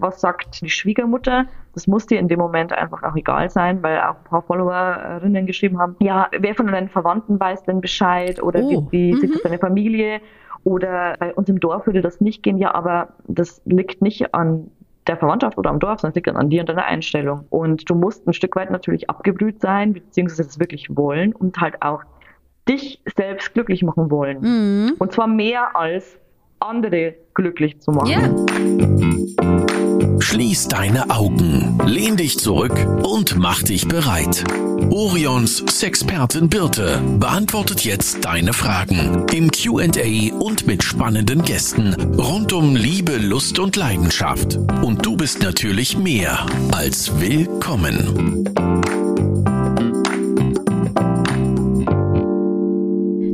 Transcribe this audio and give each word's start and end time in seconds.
was 0.00 0.20
sagt 0.20 0.60
die 0.60 0.70
Schwiegermutter. 0.70 1.46
Das 1.74 1.86
muss 1.86 2.06
dir 2.06 2.18
in 2.18 2.28
dem 2.28 2.38
Moment 2.38 2.72
einfach 2.72 3.02
auch 3.02 3.16
egal 3.16 3.50
sein, 3.50 3.82
weil 3.82 3.98
auch 4.00 4.16
ein 4.16 4.24
paar 4.24 4.42
Followerinnen 4.42 5.46
geschrieben 5.46 5.78
haben, 5.78 5.96
ja, 6.00 6.28
wer 6.38 6.54
von 6.54 6.66
deinen 6.66 6.88
Verwandten 6.88 7.38
weiß 7.38 7.64
denn 7.64 7.80
Bescheid 7.80 8.42
oder 8.42 8.60
Oh, 8.60 8.86
wie, 8.90 8.92
wie 8.92 9.12
mhm. 9.12 9.20
sieht 9.20 9.34
das 9.34 9.42
deine 9.42 9.58
Familie 9.58 10.20
oder 10.64 11.14
bei 11.18 11.34
uns 11.34 11.48
im 11.48 11.60
Dorf 11.60 11.86
würde 11.86 12.02
das 12.02 12.20
nicht 12.20 12.42
gehen, 12.42 12.58
ja, 12.58 12.74
aber 12.74 13.08
das 13.26 13.62
liegt 13.64 14.02
nicht 14.02 14.34
an 14.34 14.70
der 15.06 15.16
Verwandtschaft 15.16 15.56
oder 15.56 15.70
am 15.70 15.78
Dorf, 15.78 16.00
sondern 16.00 16.10
es 16.10 16.14
liegt 16.16 16.26
dann 16.26 16.36
an 16.36 16.50
dir 16.50 16.60
und 16.60 16.68
deiner 16.68 16.84
Einstellung. 16.84 17.46
Und 17.48 17.88
du 17.88 17.94
musst 17.94 18.26
ein 18.26 18.34
Stück 18.34 18.56
weit 18.56 18.70
natürlich 18.70 19.08
abgebrüht 19.08 19.60
sein, 19.60 19.94
beziehungsweise 19.94 20.42
es 20.42 20.60
wirklich 20.60 20.94
wollen 20.94 21.32
und 21.32 21.58
halt 21.60 21.82
auch 21.82 22.02
dich 22.68 23.00
selbst 23.16 23.54
glücklich 23.54 23.82
machen 23.82 24.10
wollen. 24.10 24.40
Mhm. 24.40 24.94
Und 24.98 25.12
zwar 25.12 25.26
mehr 25.26 25.74
als 25.74 26.18
andere 26.60 27.14
glücklich 27.34 27.80
zu 27.80 27.92
machen. 27.92 28.10
Ja. 28.10 29.27
Schließ 30.20 30.68
deine 30.68 31.10
Augen, 31.10 31.78
lehn 31.86 32.16
dich 32.16 32.38
zurück 32.38 32.74
und 33.02 33.36
mach 33.38 33.62
dich 33.62 33.86
bereit. 33.88 34.44
Orions 34.90 35.64
Sexpertin 35.68 36.48
Birte 36.48 37.00
beantwortet 37.18 37.84
jetzt 37.84 38.24
deine 38.24 38.52
Fragen 38.52 39.26
im 39.32 39.50
Q&A 39.50 40.34
und 40.34 40.66
mit 40.66 40.82
spannenden 40.82 41.42
Gästen 41.42 41.94
rund 42.14 42.52
um 42.52 42.76
Liebe, 42.76 43.16
Lust 43.16 43.58
und 43.58 43.76
Leidenschaft. 43.76 44.56
Und 44.82 45.04
du 45.04 45.16
bist 45.16 45.42
natürlich 45.42 45.96
mehr 45.96 46.46
als 46.72 47.20
willkommen. 47.20 48.44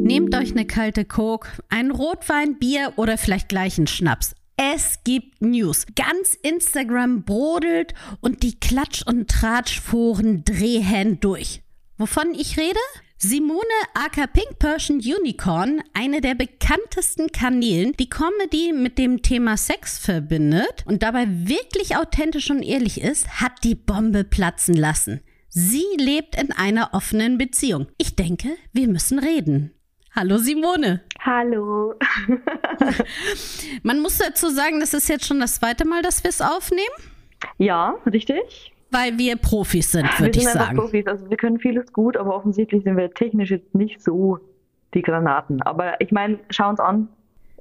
Nehmt 0.04 0.34
euch 0.34 0.52
eine 0.52 0.66
kalte 0.66 1.04
Coke, 1.04 1.48
ein 1.70 1.90
Rotwein, 1.90 2.58
Bier 2.58 2.92
oder 2.96 3.18
vielleicht 3.18 3.48
gleich 3.48 3.78
einen 3.78 3.86
Schnaps. 3.86 4.34
Es 4.56 5.02
gibt 5.02 5.42
News. 5.42 5.86
Ganz 5.96 6.34
Instagram 6.34 7.24
brodelt 7.24 7.92
und 8.20 8.42
die 8.44 8.58
Klatsch- 8.60 9.04
und 9.04 9.28
Tratschforen 9.28 10.44
drehen 10.44 11.18
durch. 11.20 11.62
Wovon 11.98 12.34
ich 12.34 12.56
rede? 12.56 12.78
Simone 13.18 13.62
aka 13.94 14.26
Pink 14.26 14.58
Persian 14.58 14.98
Unicorn, 14.98 15.82
eine 15.92 16.20
der 16.20 16.34
bekanntesten 16.34 17.32
Kanälen, 17.32 17.94
die 17.98 18.08
Comedy 18.08 18.72
mit 18.72 18.98
dem 18.98 19.22
Thema 19.22 19.56
Sex 19.56 19.98
verbindet 19.98 20.84
und 20.86 21.02
dabei 21.02 21.26
wirklich 21.28 21.96
authentisch 21.96 22.50
und 22.50 22.62
ehrlich 22.62 23.00
ist, 23.00 23.40
hat 23.40 23.64
die 23.64 23.74
Bombe 23.74 24.24
platzen 24.24 24.74
lassen. 24.74 25.20
Sie 25.48 25.84
lebt 25.96 26.36
in 26.36 26.52
einer 26.52 26.90
offenen 26.92 27.38
Beziehung. 27.38 27.86
Ich 27.96 28.14
denke, 28.14 28.56
wir 28.72 28.88
müssen 28.88 29.18
reden. 29.18 29.72
Hallo 30.16 30.38
Simone. 30.38 31.00
Hallo. 31.20 31.94
Man 33.82 34.00
muss 34.00 34.18
dazu 34.18 34.48
sagen, 34.48 34.78
das 34.80 34.94
ist 34.94 35.08
jetzt 35.08 35.26
schon 35.26 35.40
das 35.40 35.56
zweite 35.56 35.84
Mal, 35.86 36.02
dass 36.02 36.22
wir 36.22 36.28
es 36.30 36.40
aufnehmen, 36.40 36.84
Ja, 37.58 37.96
richtig. 38.06 38.72
weil 38.90 39.18
wir 39.18 39.36
Profis 39.36 39.90
sind, 39.92 40.04
wir 40.04 40.26
würde 40.26 40.38
ich 40.38 40.44
sind 40.44 40.52
einfach 40.52 40.66
sagen. 40.66 40.76
Profis. 40.78 41.06
Also 41.06 41.28
wir 41.28 41.36
können 41.36 41.58
vieles 41.58 41.92
gut, 41.92 42.16
aber 42.16 42.34
offensichtlich 42.36 42.84
sind 42.84 42.96
wir 42.96 43.12
technisch 43.12 43.50
jetzt 43.50 43.74
nicht 43.74 44.00
so 44.02 44.38
die 44.94 45.02
Granaten. 45.02 45.60
Aber 45.62 46.00
ich 46.00 46.12
meine, 46.12 46.38
schau 46.50 46.68
uns 46.68 46.78
an, 46.78 47.08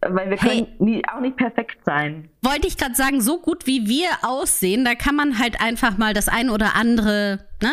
weil 0.09 0.29
wir 0.29 0.37
Hey. 0.37 0.65
können 0.65 0.67
nie, 0.79 1.01
auch 1.13 1.19
nicht 1.19 1.37
perfekt 1.37 1.77
sein. 1.85 2.29
Wollte 2.41 2.67
ich 2.67 2.77
gerade 2.77 2.95
sagen, 2.95 3.21
so 3.21 3.39
gut 3.39 3.67
wie 3.67 3.87
wir 3.87 4.07
aussehen, 4.23 4.83
da 4.85 4.95
kann 4.95 5.15
man 5.15 5.39
halt 5.39 5.61
einfach 5.61 5.97
mal 5.97 6.13
das 6.13 6.27
ein 6.27 6.49
oder 6.49 6.75
andere 6.75 7.39
ne, 7.61 7.71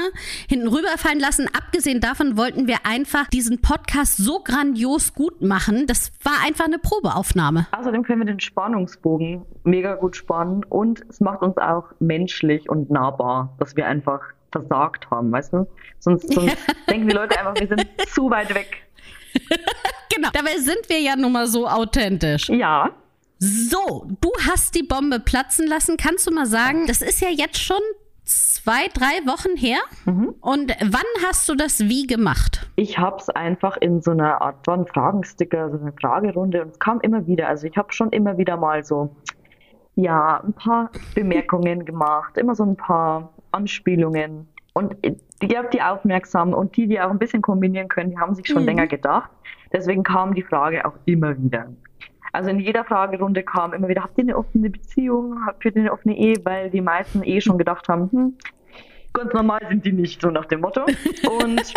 hinten 0.48 0.68
rüberfallen 0.68 1.18
lassen. 1.20 1.48
Abgesehen 1.56 2.00
davon 2.00 2.36
wollten 2.36 2.66
wir 2.68 2.78
einfach 2.84 3.26
diesen 3.28 3.60
Podcast 3.60 4.16
so 4.16 4.40
grandios 4.40 5.14
gut 5.14 5.42
machen. 5.42 5.86
Das 5.86 6.12
war 6.22 6.34
einfach 6.46 6.66
eine 6.66 6.78
Probeaufnahme. 6.78 7.66
Außerdem 7.72 8.02
können 8.04 8.20
wir 8.20 8.26
den 8.26 8.40
Spannungsbogen 8.40 9.42
mega 9.64 9.94
gut 9.96 10.16
spannen 10.16 10.64
und 10.64 11.02
es 11.08 11.20
macht 11.20 11.42
uns 11.42 11.56
auch 11.58 11.84
menschlich 11.98 12.68
und 12.68 12.90
nahbar, 12.90 13.54
dass 13.58 13.76
wir 13.76 13.86
einfach 13.86 14.20
versagt 14.52 15.10
haben, 15.10 15.30
weißt 15.30 15.52
du? 15.52 15.66
Sonst, 16.00 16.32
sonst 16.32 16.56
denken 16.90 17.08
die 17.08 17.14
Leute 17.14 17.38
einfach, 17.38 17.54
wir 17.60 17.68
sind 17.68 17.86
zu 18.08 18.30
weit 18.30 18.52
weg. 18.54 18.82
Genau. 20.12 20.28
Dabei 20.32 20.58
sind 20.58 20.88
wir 20.88 20.98
ja 21.00 21.14
nun 21.14 21.30
mal 21.32 21.46
so 21.46 21.68
authentisch. 21.68 22.48
Ja, 22.48 22.90
So, 23.38 24.06
du 24.20 24.30
hast 24.50 24.74
die 24.74 24.82
Bombe 24.82 25.20
platzen 25.20 25.66
lassen. 25.68 25.96
Kannst 25.96 26.26
du 26.26 26.32
mal 26.32 26.46
sagen, 26.46 26.86
das 26.88 27.00
ist 27.00 27.20
ja 27.20 27.28
jetzt 27.30 27.58
schon 27.58 27.80
zwei, 28.24 28.88
drei 28.92 29.24
Wochen 29.26 29.56
her. 29.56 29.78
Und 30.40 30.72
wann 30.82 31.26
hast 31.26 31.48
du 31.48 31.54
das 31.54 31.80
wie 31.80 32.06
gemacht? 32.06 32.66
ich 32.76 32.98
habe 32.98 33.16
es 33.18 33.28
einfach 33.30 33.76
in 33.78 34.00
so 34.02 34.10
einer 34.10 34.40
Art 34.42 34.56
von 34.64 34.86
Fragensticker, 34.86 35.70
so 35.70 35.78
eine 35.78 35.92
Fragerunde 36.00 36.62
und 36.62 36.72
es 36.72 36.78
kam 36.78 37.00
immer 37.00 37.26
wieder. 37.26 37.48
Also 37.48 37.66
ich 37.66 37.76
habe 37.76 37.92
schon 37.92 38.10
immer 38.10 38.36
wieder 38.36 38.56
mal 38.56 38.84
so, 38.84 39.14
ja, 39.94 40.42
ein 40.44 40.52
paar 40.52 40.90
Bemerkungen 41.14 41.84
gemacht, 41.84 42.36
immer 42.36 42.54
so 42.54 42.64
ein 42.64 42.76
paar 42.76 43.32
Anspielungen. 43.52 44.48
Und 44.72 44.94
die, 45.04 45.16
die 45.72 45.82
aufmerksam 45.82 46.52
und 46.54 46.76
die, 46.76 46.86
die 46.86 47.00
auch 47.00 47.10
ein 47.10 47.18
bisschen 47.18 47.42
kombinieren 47.42 47.88
können, 47.88 48.10
die 48.10 48.18
haben 48.18 48.34
sich 48.34 48.46
schon 48.46 48.62
Mhm. 48.62 48.66
länger 48.68 48.86
gedacht. 48.86 49.30
Deswegen 49.72 50.02
kam 50.02 50.34
die 50.34 50.42
Frage 50.42 50.84
auch 50.84 50.94
immer 51.06 51.36
wieder. 51.42 51.68
Also 52.32 52.50
in 52.50 52.60
jeder 52.60 52.84
Fragerunde 52.84 53.42
kam 53.42 53.72
immer 53.72 53.88
wieder, 53.88 54.02
habt 54.02 54.16
ihr 54.18 54.22
eine 54.24 54.36
offene 54.36 54.70
Beziehung? 54.70 55.44
Habt 55.46 55.64
ihr 55.64 55.74
eine 55.74 55.92
offene 55.92 56.16
Ehe? 56.16 56.36
Weil 56.44 56.70
die 56.70 56.80
meisten 56.80 57.22
eh 57.24 57.40
schon 57.40 57.58
gedacht 57.58 57.88
haben, 57.88 58.08
hm, 58.12 58.34
ganz 59.12 59.32
normal 59.32 59.60
sind 59.68 59.84
die 59.84 59.92
nicht, 59.92 60.20
so 60.22 60.30
nach 60.30 60.46
dem 60.46 60.60
Motto. 60.60 60.82
Und 61.44 61.74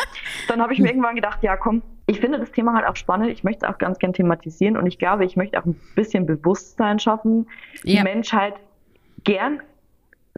dann 0.48 0.62
habe 0.62 0.74
ich 0.74 0.80
mir 0.80 0.90
irgendwann 0.90 1.16
gedacht, 1.16 1.40
ja 1.42 1.58
komm, 1.58 1.82
ich 2.06 2.20
finde 2.20 2.38
das 2.40 2.52
Thema 2.52 2.74
halt 2.76 2.86
auch 2.86 2.96
spannend, 2.96 3.30
ich 3.32 3.44
möchte 3.44 3.66
es 3.66 3.72
auch 3.74 3.78
ganz 3.80 3.98
gern 3.98 4.14
thematisieren 4.14 4.76
und 4.78 4.86
ich 4.88 5.00
glaube, 5.00 5.24
ich 5.26 5.38
möchte 5.38 5.58
auch 5.60 5.66
ein 5.66 5.80
bisschen 5.96 6.26
Bewusstsein 6.26 7.00
schaffen, 7.00 7.48
Ja. 7.84 7.98
die 8.00 8.04
Menschheit 8.04 8.56
gern 9.24 9.62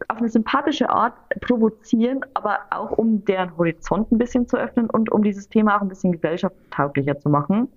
auf 0.08 0.18
eine 0.18 0.28
sympathische 0.28 0.90
Art 0.90 1.14
provozieren, 1.40 2.20
aber 2.34 2.60
auch 2.70 2.92
um 2.92 3.24
deren 3.24 3.56
Horizont 3.56 4.12
ein 4.12 4.18
bisschen 4.18 4.46
zu 4.46 4.56
öffnen 4.56 4.90
und 4.90 5.10
um 5.10 5.22
dieses 5.22 5.48
Thema 5.48 5.76
auch 5.76 5.80
ein 5.80 5.88
bisschen 5.88 6.12
gesellschaftstauglicher 6.12 7.18
zu 7.18 7.28
machen. 7.28 7.68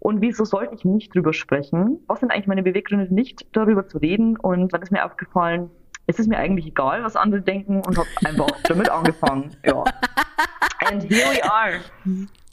Und 0.00 0.20
wieso 0.20 0.44
sollte 0.44 0.74
ich 0.74 0.84
nicht 0.84 1.14
drüber 1.14 1.32
sprechen? 1.32 2.00
Was 2.06 2.20
sind 2.20 2.32
eigentlich 2.32 2.46
meine 2.46 2.62
Beweggründe, 2.62 3.12
nicht 3.12 3.46
darüber 3.52 3.86
zu 3.86 3.98
reden? 3.98 4.36
Und 4.36 4.72
dann 4.72 4.82
ist 4.82 4.90
mir 4.90 5.04
aufgefallen, 5.04 5.70
es 6.06 6.18
ist 6.18 6.28
mir 6.28 6.38
eigentlich 6.38 6.66
egal, 6.66 7.04
was 7.04 7.16
andere 7.16 7.42
denken 7.42 7.82
und 7.86 7.98
habe 7.98 8.08
einfach 8.24 8.48
damit 8.64 8.88
angefangen. 8.88 9.54
Ja. 9.64 9.84
And 10.90 11.02
here 11.02 11.30
we 11.32 11.44
are. 11.44 11.80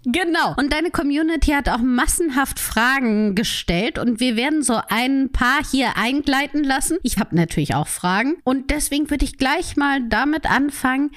Genau. 0.05 0.53
Und 0.57 0.71
deine 0.71 0.91
Community 0.91 1.51
hat 1.51 1.67
auch 1.67 1.79
massenhaft 1.79 2.59
Fragen 2.59 3.33
gestellt 3.33 3.97
und 3.97 4.19
wir 4.19 4.35
werden 4.35 4.61
so 4.61 4.79
ein 4.89 5.31
paar 5.31 5.63
hier 5.69 5.97
eingleiten 5.97 6.63
lassen. 6.63 6.97
Ich 7.03 7.19
habe 7.19 7.35
natürlich 7.35 7.73
auch 7.73 7.87
Fragen 7.87 8.35
und 8.43 8.69
deswegen 8.69 9.09
würde 9.09 9.25
ich 9.25 9.37
gleich 9.37 9.77
mal 9.77 10.07
damit 10.07 10.49
anfangen. 10.49 11.11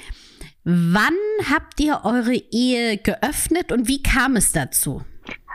Wann 0.65 1.15
habt 1.51 1.81
ihr 1.81 2.01
eure 2.05 2.35
Ehe 2.35 2.99
geöffnet 2.99 3.73
und 3.73 3.89
wie 3.89 4.03
kam 4.03 4.37
es 4.37 4.53
dazu? 4.53 5.03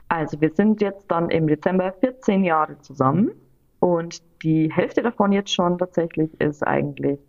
Also 0.09 0.39
wir 0.39 0.51
sind 0.53 0.81
jetzt 0.81 1.05
dann 1.07 1.29
im 1.29 1.47
Dezember 1.47 1.93
14 1.99 2.43
Jahre 2.43 2.79
zusammen 2.79 3.31
und 3.79 4.21
die 4.43 4.71
Hälfte 4.71 5.01
davon 5.01 5.31
jetzt 5.31 5.51
schon 5.53 5.77
tatsächlich 5.77 6.29
ist 6.39 6.61
eigentlich 6.65 7.19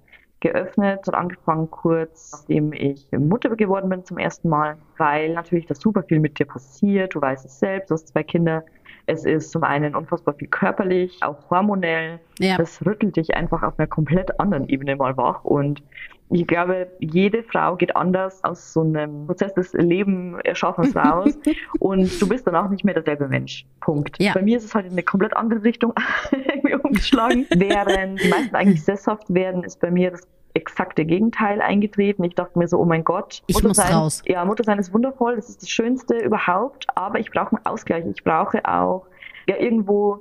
geöffnet 0.45 1.09
und 1.09 1.15
angefangen 1.15 1.71
kurz, 1.71 2.33
nachdem 2.33 2.73
ich 2.75 3.11
Mutter 3.13 3.57
geworden 3.57 3.89
bin 3.89 4.05
zum 4.05 4.19
ersten 4.19 4.51
Mal, 4.51 4.77
weil 4.99 5.33
natürlich 5.33 5.67
da 5.67 5.75
super 5.75 6.03
viel 6.03 6.21
mit 6.21 6.39
dir 6.39 6.45
passiert. 6.45 7.15
Du 7.15 7.21
weißt 7.21 7.47
es 7.47 7.59
selbst, 7.59 7.91
du 7.91 7.95
hast 7.95 8.09
zwei 8.09 8.23
Kinder. 8.23 8.63
Es 9.07 9.25
ist 9.25 9.51
zum 9.51 9.65
einen 9.65 9.95
unfassbar 9.95 10.35
viel 10.35 10.49
körperlich, 10.49 11.19
auch 11.23 11.51
hormonell. 11.51 12.21
Ja. 12.39 12.57
Das 12.59 12.85
rüttelt 12.85 13.17
dich 13.17 13.35
einfach 13.35 13.63
auf 13.63 13.79
einer 13.79 13.89
komplett 13.89 14.39
anderen 14.39 14.69
Ebene 14.69 14.97
mal 14.97 15.17
wach 15.17 15.45
und 15.45 15.83
ich 16.31 16.47
glaube, 16.47 16.89
jede 17.01 17.43
Frau 17.43 17.77
geht 17.77 17.95
anders 17.95 18.43
aus 18.45 18.73
so 18.73 18.81
einem 18.81 19.27
Prozess 19.27 19.53
des 19.55 19.73
Leben 19.75 20.41
erschaffens 20.41 20.97
raus 20.97 21.39
und 21.79 22.21
du 22.21 22.29
bist 22.29 22.47
danach 22.47 22.71
nicht 22.71 22.85
mehr 22.85 22.95
derselbe 22.95 23.29
Mensch. 23.29 23.67
Punkt. 23.81 24.17
Ja. 24.21 24.33
Bei 24.33 24.43
mir 24.43 24.57
ist 24.57 24.65
es 24.65 24.75
halt 24.75 24.87
in 24.87 24.93
eine 24.93 25.03
komplett 25.03 25.37
andere 25.37 25.63
Richtung 25.63 25.93
umgeschlagen. 26.83 27.47
Während 27.55 28.23
die 28.23 28.29
meisten 28.29 28.57
eigentlich 28.57 28.83
sesshaft 28.83 29.33
werden, 29.33 29.65
ist 29.65 29.81
bei 29.81 29.91
mir 29.91 30.11
das 30.11 30.27
exakte 30.55 31.05
Gegenteil 31.05 31.61
eingetreten. 31.61 32.25
Ich 32.25 32.35
dachte 32.35 32.59
mir 32.59 32.69
so, 32.69 32.79
oh 32.79 32.85
mein 32.85 33.05
Gott, 33.05 33.43
Ich 33.47 33.57
Mutter 33.57 33.69
muss 33.69 33.77
sein, 33.77 33.93
raus. 33.93 34.23
Ja, 34.27 34.45
Mutter 34.45 34.65
sein 34.65 34.79
ist 34.79 34.93
wundervoll, 34.95 35.37
das 35.37 35.49
ist 35.49 35.63
das 35.63 35.69
Schönste 35.69 36.17
überhaupt, 36.19 36.87
aber 36.95 37.19
ich 37.19 37.31
brauche 37.31 37.57
einen 37.57 37.67
Ausgleich. 37.67 38.05
Ich 38.07 38.23
brauche 38.25 38.65
auch 38.65 39.07
ja 39.49 39.57
irgendwo 39.57 40.21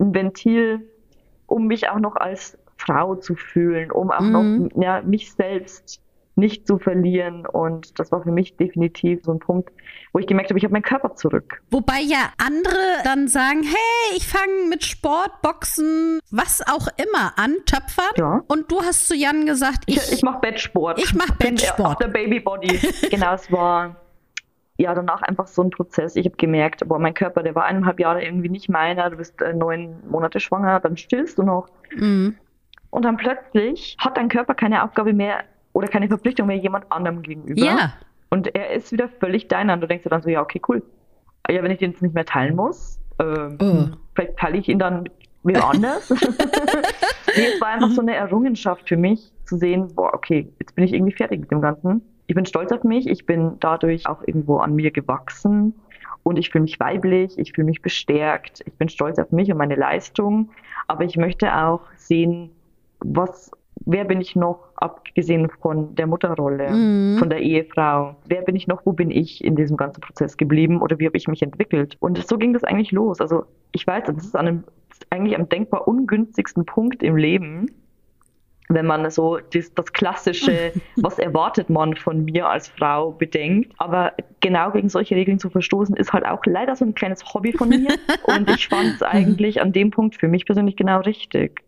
ein 0.00 0.14
Ventil, 0.14 0.88
um 1.46 1.66
mich 1.66 1.88
auch 1.88 1.98
noch 2.00 2.16
als 2.16 2.58
Frau 2.76 3.14
zu 3.14 3.34
fühlen, 3.36 3.90
um 3.92 4.10
auch 4.10 4.20
Mhm. 4.20 4.70
noch 4.74 4.82
ja, 4.82 5.02
mich 5.02 5.32
selbst 5.32 6.00
nicht 6.36 6.66
zu 6.66 6.78
verlieren. 6.78 7.46
Und 7.46 7.98
das 7.98 8.10
war 8.12 8.22
für 8.22 8.30
mich 8.30 8.56
definitiv 8.56 9.24
so 9.24 9.32
ein 9.32 9.38
Punkt, 9.38 9.70
wo 10.12 10.18
ich 10.18 10.26
gemerkt 10.26 10.50
habe, 10.50 10.58
ich 10.58 10.64
habe 10.64 10.72
meinen 10.72 10.82
Körper 10.82 11.14
zurück. 11.14 11.62
Wobei 11.70 12.00
ja 12.00 12.32
andere 12.38 12.76
dann 13.04 13.28
sagen, 13.28 13.62
hey, 13.62 14.16
ich 14.16 14.26
fange 14.26 14.68
mit 14.68 14.84
Sport, 14.84 15.42
Boxen, 15.42 16.20
was 16.30 16.60
auch 16.66 16.88
immer 16.96 17.32
an, 17.36 17.56
Töpfern. 17.66 18.12
Ja. 18.16 18.42
Und 18.48 18.70
du 18.70 18.80
hast 18.80 19.08
zu 19.08 19.14
Jan 19.14 19.46
gesagt, 19.46 19.84
Ich, 19.86 19.96
ich, 19.96 20.12
ich 20.12 20.22
mache 20.22 20.40
Bettsport. 20.40 20.98
Ich 20.98 21.14
mach 21.14 21.30
Bin 21.36 21.54
Bettsport. 21.54 21.88
Auf 21.88 21.96
der 21.96 22.08
Babybody. 22.08 22.80
genau, 23.10 23.34
es 23.34 23.50
war 23.50 23.96
ja 24.76 24.92
danach 24.92 25.22
einfach 25.22 25.46
so 25.46 25.62
ein 25.62 25.70
Prozess. 25.70 26.16
Ich 26.16 26.26
habe 26.26 26.36
gemerkt, 26.36 26.86
boah, 26.88 26.98
mein 26.98 27.14
Körper, 27.14 27.44
der 27.44 27.54
war 27.54 27.64
eineinhalb 27.64 28.00
Jahre 28.00 28.24
irgendwie 28.24 28.48
nicht 28.48 28.68
meiner. 28.68 29.08
Du 29.10 29.16
bist 29.16 29.40
äh, 29.40 29.52
neun 29.52 30.02
Monate 30.08 30.40
schwanger, 30.40 30.80
dann 30.80 30.96
stillst 30.96 31.38
du 31.38 31.42
noch. 31.44 31.68
Mhm. 31.94 32.36
und 32.90 33.04
dann 33.04 33.16
plötzlich 33.16 33.96
hat 34.00 34.16
dein 34.16 34.28
Körper 34.28 34.54
keine 34.54 34.82
Aufgabe 34.82 35.12
mehr 35.12 35.44
oder 35.74 35.88
keine 35.88 36.08
Verpflichtung 36.08 36.46
mehr 36.46 36.56
jemand 36.56 36.90
anderem 36.90 37.20
gegenüber. 37.20 37.60
Ja. 37.60 37.92
Und 38.30 38.54
er 38.54 38.72
ist 38.72 38.90
wieder 38.90 39.08
völlig 39.08 39.48
deiner. 39.48 39.74
Und 39.74 39.82
du 39.82 39.86
denkst 39.86 40.04
dir 40.04 40.10
dann 40.10 40.22
so, 40.22 40.30
ja, 40.30 40.40
okay, 40.40 40.62
cool. 40.68 40.82
Ja, 41.50 41.62
wenn 41.62 41.70
ich 41.70 41.78
den 41.78 41.90
jetzt 41.90 42.00
nicht 42.00 42.14
mehr 42.14 42.24
teilen 42.24 42.56
muss, 42.56 42.98
ähm, 43.18 43.58
Oh. 43.60 43.84
vielleicht 44.14 44.38
teile 44.38 44.56
ich 44.56 44.68
ihn 44.68 44.78
dann 44.78 45.02
mit 45.42 45.56
wem 45.56 45.62
anders. 45.62 46.08
nee, 47.36 47.46
es 47.54 47.60
war 47.60 47.68
einfach 47.68 47.90
so 47.90 48.00
eine 48.00 48.14
Errungenschaft 48.14 48.88
für 48.88 48.96
mich, 48.96 49.30
zu 49.44 49.58
sehen, 49.58 49.94
boah, 49.94 50.14
okay, 50.14 50.50
jetzt 50.58 50.74
bin 50.74 50.84
ich 50.84 50.94
irgendwie 50.94 51.12
fertig 51.12 51.40
mit 51.40 51.50
dem 51.50 51.60
Ganzen. 51.60 52.02
Ich 52.26 52.34
bin 52.34 52.46
stolz 52.46 52.72
auf 52.72 52.82
mich, 52.84 53.06
ich 53.06 53.26
bin 53.26 53.56
dadurch 53.60 54.06
auch 54.06 54.22
irgendwo 54.26 54.56
an 54.58 54.74
mir 54.74 54.90
gewachsen 54.90 55.74
und 56.22 56.38
ich 56.38 56.48
fühle 56.48 56.62
mich 56.62 56.80
weiblich, 56.80 57.38
ich 57.38 57.52
fühle 57.52 57.66
mich 57.66 57.82
bestärkt, 57.82 58.62
ich 58.64 58.72
bin 58.74 58.88
stolz 58.88 59.18
auf 59.18 59.30
mich 59.30 59.52
und 59.52 59.58
meine 59.58 59.74
Leistung, 59.74 60.50
aber 60.88 61.04
ich 61.04 61.18
möchte 61.18 61.54
auch 61.54 61.82
sehen, 61.96 62.50
was, 63.00 63.50
wer 63.86 64.04
bin 64.04 64.20
ich 64.20 64.36
noch, 64.36 64.60
abgesehen 64.76 65.50
von 65.60 65.94
der 65.94 66.06
Mutterrolle, 66.06 66.70
Mhm. 66.70 67.18
von 67.18 67.30
der 67.30 67.40
Ehefrau, 67.40 68.16
wer 68.26 68.42
bin 68.42 68.56
ich 68.56 68.66
noch, 68.66 68.84
wo 68.84 68.92
bin 68.92 69.10
ich 69.10 69.44
in 69.44 69.56
diesem 69.56 69.76
ganzen 69.76 70.00
Prozess 70.00 70.36
geblieben 70.36 70.80
oder 70.80 70.98
wie 70.98 71.06
habe 71.06 71.16
ich 71.16 71.28
mich 71.28 71.42
entwickelt? 71.42 71.96
Und 72.00 72.26
so 72.26 72.38
ging 72.38 72.52
das 72.52 72.64
eigentlich 72.64 72.92
los. 72.92 73.20
Also 73.20 73.44
ich 73.72 73.86
weiß, 73.86 74.04
das 74.04 74.16
ist 74.16 74.36
an 74.36 74.48
einem, 74.48 74.64
eigentlich 75.10 75.38
am 75.38 75.48
denkbar 75.48 75.86
ungünstigsten 75.88 76.64
Punkt 76.64 77.02
im 77.02 77.16
Leben, 77.16 77.66
wenn 78.70 78.86
man 78.86 79.10
so 79.10 79.38
das, 79.52 79.74
das 79.74 79.92
klassische, 79.92 80.72
was 80.96 81.18
erwartet 81.18 81.68
man 81.68 81.94
von 81.96 82.24
mir 82.24 82.48
als 82.48 82.68
Frau 82.68 83.12
bedenkt. 83.12 83.72
Aber 83.78 84.12
genau 84.40 84.70
gegen 84.70 84.88
solche 84.88 85.14
Regeln 85.14 85.38
zu 85.38 85.50
verstoßen, 85.50 85.96
ist 85.96 86.12
halt 86.12 86.24
auch 86.24 86.40
leider 86.46 86.74
so 86.74 86.84
ein 86.84 86.94
kleines 86.94 87.22
Hobby 87.34 87.52
von 87.52 87.68
mir. 87.68 87.94
Und 88.24 88.48
ich 88.50 88.68
fand 88.68 88.94
es 88.94 89.02
eigentlich 89.02 89.60
an 89.60 89.72
dem 89.72 89.90
Punkt 89.90 90.16
für 90.16 90.28
mich 90.28 90.46
persönlich 90.46 90.76
genau 90.76 91.00
richtig. 91.00 91.62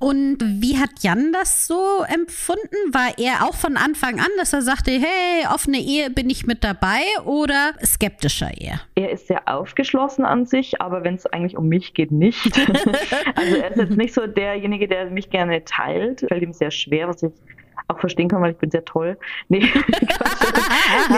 Und 0.00 0.38
wie 0.40 0.78
hat 0.78 1.02
Jan 1.02 1.30
das 1.30 1.66
so 1.66 2.02
empfunden? 2.08 2.92
War 2.92 3.18
er 3.18 3.46
auch 3.46 3.54
von 3.54 3.76
Anfang 3.76 4.18
an, 4.18 4.30
dass 4.38 4.54
er 4.54 4.62
sagte, 4.62 4.92
hey, 4.92 5.46
offene 5.54 5.78
Ehe 5.78 6.08
bin 6.08 6.30
ich 6.30 6.46
mit 6.46 6.64
dabei 6.64 7.02
oder 7.26 7.74
skeptischer 7.84 8.50
eher? 8.58 8.80
Er 8.94 9.10
ist 9.10 9.26
sehr 9.26 9.46
aufgeschlossen 9.46 10.24
an 10.24 10.46
sich, 10.46 10.80
aber 10.80 11.04
wenn 11.04 11.16
es 11.16 11.26
eigentlich 11.26 11.58
um 11.58 11.68
mich 11.68 11.92
geht, 11.92 12.12
nicht. 12.12 12.46
also 13.36 13.56
er 13.56 13.70
ist 13.72 13.76
jetzt 13.76 13.96
nicht 13.98 14.14
so 14.14 14.26
derjenige, 14.26 14.88
der 14.88 15.10
mich 15.10 15.28
gerne 15.28 15.66
teilt. 15.66 16.24
Fällt 16.26 16.42
ihm 16.42 16.54
sehr 16.54 16.70
schwer, 16.70 17.06
was 17.06 17.22
ich 17.22 17.32
auch 17.90 18.00
verstehen 18.00 18.28
kann, 18.28 18.40
weil 18.42 18.52
ich 18.52 18.58
bin 18.58 18.70
sehr 18.70 18.84
toll. 18.84 19.18
Nee, 19.48 19.60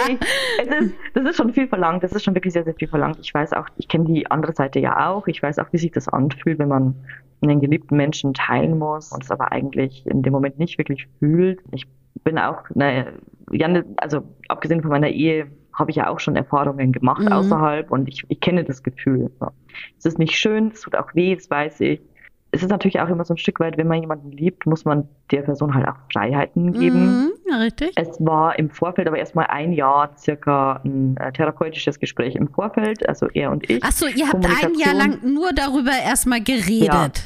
nee 0.06 0.18
es 0.58 0.86
ist, 0.86 0.94
das 1.14 1.24
ist 1.24 1.36
schon 1.36 1.52
viel 1.52 1.68
verlangt. 1.68 2.02
Das 2.02 2.12
ist 2.12 2.24
schon 2.24 2.34
wirklich 2.34 2.52
sehr, 2.52 2.64
sehr 2.64 2.74
viel 2.74 2.88
verlangt. 2.88 3.18
Ich 3.20 3.32
weiß 3.32 3.52
auch, 3.52 3.66
ich 3.76 3.88
kenne 3.88 4.04
die 4.04 4.30
andere 4.30 4.52
Seite 4.52 4.78
ja 4.80 5.08
auch. 5.10 5.26
Ich 5.26 5.42
weiß 5.42 5.58
auch, 5.58 5.72
wie 5.72 5.78
sich 5.78 5.92
das 5.92 6.08
anfühlt, 6.08 6.58
wenn 6.58 6.68
man 6.68 6.94
einen 7.42 7.60
geliebten 7.60 7.96
Menschen 7.96 8.34
teilen 8.34 8.78
muss 8.78 9.12
und 9.12 9.24
es 9.24 9.30
aber 9.30 9.52
eigentlich 9.52 10.06
in 10.06 10.22
dem 10.22 10.32
Moment 10.32 10.58
nicht 10.58 10.78
wirklich 10.78 11.08
fühlt. 11.18 11.60
Ich 11.72 11.86
bin 12.24 12.38
auch, 12.38 12.62
naja, 12.74 13.06
Jan, 13.50 13.84
also 13.96 14.22
abgesehen 14.48 14.80
von 14.82 14.90
meiner 14.90 15.08
Ehe, 15.08 15.48
habe 15.72 15.90
ich 15.90 15.96
ja 15.96 16.08
auch 16.08 16.20
schon 16.20 16.36
Erfahrungen 16.36 16.92
gemacht 16.92 17.22
Mhm. 17.22 17.32
außerhalb 17.32 17.90
und 17.90 18.08
ich, 18.08 18.24
ich 18.28 18.40
kenne 18.40 18.62
das 18.62 18.82
Gefühl. 18.82 19.30
Es 19.98 20.04
ist 20.04 20.18
nicht 20.18 20.36
schön, 20.36 20.68
es 20.68 20.82
tut 20.82 20.94
auch 20.94 21.14
weh, 21.14 21.34
das 21.34 21.50
weiß 21.50 21.80
ich. 21.80 22.00
Es 22.54 22.62
ist 22.62 22.68
natürlich 22.68 23.00
auch 23.00 23.08
immer 23.08 23.24
so 23.24 23.32
ein 23.32 23.38
Stück 23.38 23.60
weit, 23.60 23.78
wenn 23.78 23.88
man 23.88 24.00
jemanden 24.02 24.30
liebt, 24.30 24.66
muss 24.66 24.84
man 24.84 25.08
der 25.30 25.40
Person 25.40 25.74
halt 25.74 25.88
auch 25.88 25.96
Freiheiten 26.12 26.72
geben. 26.74 27.24
Mhm, 27.24 27.32
ja, 27.48 27.56
richtig. 27.56 27.92
Es 27.96 28.08
war 28.20 28.58
im 28.58 28.68
Vorfeld 28.68 29.08
aber 29.08 29.16
erstmal 29.16 29.46
ein 29.46 29.72
Jahr 29.72 30.10
circa 30.18 30.80
ein 30.84 31.16
äh, 31.16 31.32
therapeutisches 31.32 31.98
Gespräch 31.98 32.34
im 32.36 32.48
Vorfeld, 32.48 33.08
also 33.08 33.26
er 33.32 33.50
und 33.50 33.68
ich. 33.70 33.82
Achso, 33.82 34.06
ihr 34.06 34.28
habt 34.28 34.44
ein 34.44 34.74
Jahr 34.78 34.94
lang 34.94 35.20
nur 35.24 35.52
darüber 35.54 35.92
erstmal 35.92 36.42
geredet. 36.42 37.24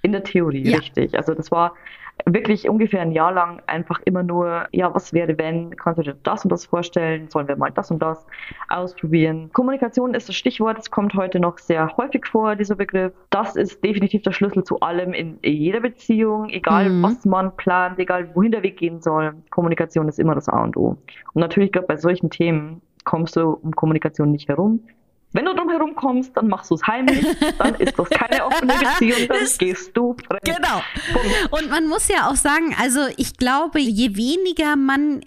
In 0.00 0.12
der 0.12 0.24
Theorie, 0.24 0.66
Ja. 0.70 0.78
richtig. 0.78 1.14
Also 1.16 1.34
das 1.34 1.50
war 1.50 1.74
wirklich 2.24 2.68
ungefähr 2.68 3.02
ein 3.02 3.12
Jahr 3.12 3.32
lang 3.32 3.62
einfach 3.66 4.00
immer 4.04 4.22
nur, 4.22 4.66
ja, 4.72 4.92
was 4.94 5.12
wäre, 5.12 5.36
wenn, 5.38 5.76
kannst 5.76 5.98
du 5.98 6.02
dir 6.02 6.16
das 6.22 6.44
und 6.44 6.50
das 6.50 6.64
vorstellen, 6.64 7.28
sollen 7.30 7.46
wir 7.46 7.56
mal 7.56 7.70
das 7.70 7.90
und 7.90 8.00
das 8.00 8.26
ausprobieren. 8.68 9.50
Kommunikation 9.52 10.14
ist 10.14 10.28
das 10.28 10.36
Stichwort, 10.36 10.78
es 10.78 10.90
kommt 10.90 11.14
heute 11.14 11.38
noch 11.40 11.58
sehr 11.58 11.96
häufig 11.96 12.26
vor, 12.26 12.56
dieser 12.56 12.74
Begriff. 12.74 13.12
Das 13.30 13.54
ist 13.54 13.84
definitiv 13.84 14.22
der 14.22 14.32
Schlüssel 14.32 14.64
zu 14.64 14.80
allem 14.80 15.12
in 15.12 15.38
jeder 15.44 15.80
Beziehung, 15.80 16.48
egal 16.48 16.88
Mhm. 16.88 17.02
was 17.02 17.24
man 17.24 17.54
plant, 17.56 17.98
egal 17.98 18.34
wohin 18.34 18.52
der 18.52 18.62
Weg 18.62 18.78
gehen 18.78 19.00
soll. 19.00 19.34
Kommunikation 19.50 20.08
ist 20.08 20.18
immer 20.18 20.34
das 20.34 20.48
A 20.48 20.62
und 20.62 20.76
O. 20.76 20.96
Und 21.34 21.40
natürlich, 21.40 21.72
gerade 21.72 21.86
bei 21.86 21.96
solchen 21.96 22.30
Themen 22.30 22.80
kommst 23.04 23.36
du 23.36 23.50
um 23.50 23.72
Kommunikation 23.72 24.32
nicht 24.32 24.48
herum. 24.48 24.80
Wenn 25.32 25.44
du 25.44 25.54
drum 25.54 25.68
herum 25.68 25.94
kommst, 25.94 26.36
dann 26.36 26.48
machst 26.48 26.70
du 26.70 26.76
es 26.76 26.86
heimlich, 26.86 27.26
dann 27.58 27.74
ist 27.78 27.98
das 27.98 28.08
keine 28.08 28.46
offene 28.46 28.72
Beziehung, 28.74 29.28
dann 29.28 29.40
Das- 29.40 29.58
gehst 29.58 29.90
du 29.96 30.16
fremd. 30.26 30.44
Genau. 30.44 30.82
Punkt. 31.12 31.52
Und 31.62 31.70
man 31.70 31.86
muss 31.88 32.08
ja 32.08 32.30
auch 32.30 32.36
sagen, 32.36 32.74
also 32.80 33.00
ich 33.16 33.36
glaube, 33.36 33.78
je 33.80 34.16
weniger 34.16 34.76
man 34.76 35.20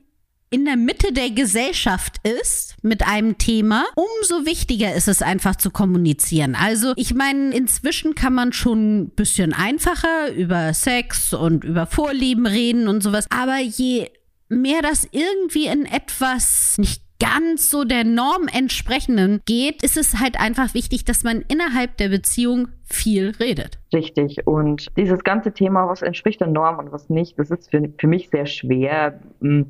in 0.51 0.65
der 0.65 0.77
Mitte 0.77 1.13
der 1.13 1.29
Gesellschaft 1.29 2.15
ist 2.27 2.75
mit 2.81 3.05
einem 3.05 3.37
Thema, 3.37 3.85
umso 3.95 4.47
wichtiger 4.47 4.95
ist 4.95 5.07
es 5.07 5.21
einfach 5.21 5.55
zu 5.57 5.69
kommunizieren. 5.69 6.55
Also 6.59 6.93
ich 6.95 7.13
meine, 7.13 7.53
inzwischen 7.55 8.15
kann 8.15 8.33
man 8.33 8.51
schon 8.51 9.01
ein 9.01 9.09
bisschen 9.11 9.53
einfacher 9.53 10.31
über 10.33 10.73
Sex 10.73 11.35
und 11.35 11.63
über 11.63 11.85
Vorlieben 11.85 12.47
reden 12.47 12.87
und 12.87 13.03
sowas. 13.03 13.27
Aber 13.29 13.59
je 13.59 14.09
mehr 14.47 14.81
das 14.81 15.07
irgendwie 15.11 15.67
in 15.67 15.85
etwas 15.85 16.79
nicht 16.79 17.03
ganz 17.19 17.69
so 17.69 17.83
der 17.83 18.03
Norm 18.05 18.47
entsprechenden 18.51 19.41
geht, 19.45 19.83
ist 19.83 19.97
es 19.97 20.19
halt 20.19 20.39
einfach 20.39 20.73
wichtig, 20.73 21.05
dass 21.05 21.23
man 21.23 21.43
innerhalb 21.47 21.97
der 21.97 22.09
Beziehung 22.09 22.69
viel 22.85 23.33
redet. 23.39 23.77
Richtig. 23.93 24.47
Und 24.47 24.87
dieses 24.97 25.23
ganze 25.23 25.51
Thema, 25.51 25.87
was 25.87 26.01
entspricht 26.01 26.39
der 26.41 26.47
Norm 26.47 26.79
und 26.79 26.91
was 26.91 27.09
nicht, 27.09 27.37
das 27.37 27.51
ist 27.51 27.69
für, 27.69 27.89
für 27.97 28.07
mich 28.07 28.29
sehr 28.29 28.45
schwer, 28.45 29.19
mh, 29.41 29.65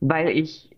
weil 0.00 0.28
ich 0.28 0.68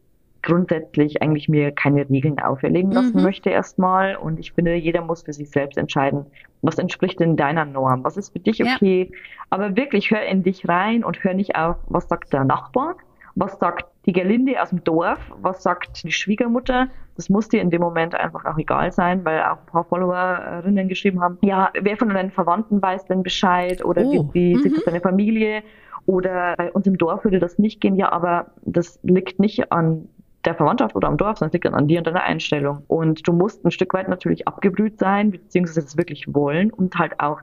grundsätzlich 0.45 1.23
eigentlich 1.23 1.49
mir 1.49 1.71
keine 1.71 2.09
Regeln 2.11 2.39
auferlegen 2.41 2.91
lassen 2.91 3.17
Mhm. 3.19 3.23
möchte 3.23 3.51
erstmal. 3.51 4.17
Und 4.17 4.41
ich 4.41 4.53
finde, 4.53 4.75
jeder 4.75 5.03
muss 5.03 5.23
für 5.23 5.33
sich 5.33 5.51
selbst 5.51 5.79
entscheiden, 5.79 6.27
was 6.63 6.79
entspricht 6.79 7.21
denn 7.21 7.37
deiner 7.37 7.65
Norm? 7.65 8.03
Was 8.03 8.17
ist 8.17 8.33
für 8.33 8.41
dich 8.41 8.59
Ja. 8.59 8.75
okay? 8.75 9.11
Aber 9.51 9.77
wirklich 9.77 10.11
hör 10.11 10.23
in 10.23 10.43
dich 10.43 10.69
rein 10.69 11.05
und 11.05 11.23
hör 11.23 11.35
nicht 11.35 11.55
auf, 11.55 11.77
was 11.87 12.09
sagt 12.09 12.33
der 12.33 12.45
Nachbar? 12.45 12.97
Was 13.37 13.59
sagt 13.61 13.85
die 14.07 14.13
Gerlinde 14.13 14.61
aus 14.61 14.71
dem 14.71 14.83
Dorf? 14.85 15.19
Was 15.41 15.63
sagt 15.63 16.05
die 16.05 16.13
Schwiegermutter? 16.13 16.89
Das 17.17 17.29
muss 17.29 17.49
dir 17.49 17.61
in 17.61 17.71
dem 17.71 17.81
Moment 17.81 18.15
einfach 18.15 18.45
auch 18.45 18.59
egal 18.59 18.93
sein, 18.93 19.25
weil 19.25 19.41
auch 19.43 19.59
ein 19.59 19.67
paar 19.67 19.85
Followerinnen 19.85 20.89
geschrieben 20.89 21.21
haben, 21.21 21.39
ja, 21.43 21.71
wer 21.81 21.97
von 21.97 22.09
deinen 22.09 22.31
Verwandten 22.31 22.81
weiß 22.81 23.07
denn 23.07 23.23
Bescheid 23.23 23.85
oder 23.85 24.03
Oh, 24.03 24.29
wie, 24.33 24.55
wie 24.55 24.63
sieht 24.63 24.73
mhm. 24.73 24.83
deine 24.85 25.01
Familie? 25.01 25.63
Oder 26.07 26.55
bei 26.57 26.73
uns 26.73 26.87
im 26.87 26.99
Dorf 26.99 27.25
würde 27.25 27.39
das 27.39 27.59
nicht 27.59 27.81
gehen, 27.81 27.95
ja, 27.95 28.11
aber 28.11 28.47
das 28.63 28.99
liegt 29.03 29.39
nicht 29.39 29.71
an 29.71 30.09
der 30.45 30.57
Verwandtschaft 30.57 30.97
oder 30.97 31.07
am 31.07 31.17
Dorf, 31.17 31.39
sondern 31.39 31.51
es 31.51 31.53
liegt 31.53 31.65
dann 31.65 31.75
an 31.75 31.87
dir 31.87 31.99
und 31.99 32.07
deiner 32.07 32.25
Einstellung. 32.25 32.83
Und 32.89 33.27
du 33.29 33.33
musst 33.33 33.65
ein 33.65 33.71
Stück 33.71 33.95
weit 33.95 34.09
natürlich 34.09 34.49
abgebrüht 34.49 34.99
sein, 34.99 35.31
beziehungsweise 35.31 35.83
das 35.83 35.97
wirklich 35.97 36.35
wollen 36.35 36.73
und 36.73 36.99
halt 36.99 37.21
auch 37.21 37.41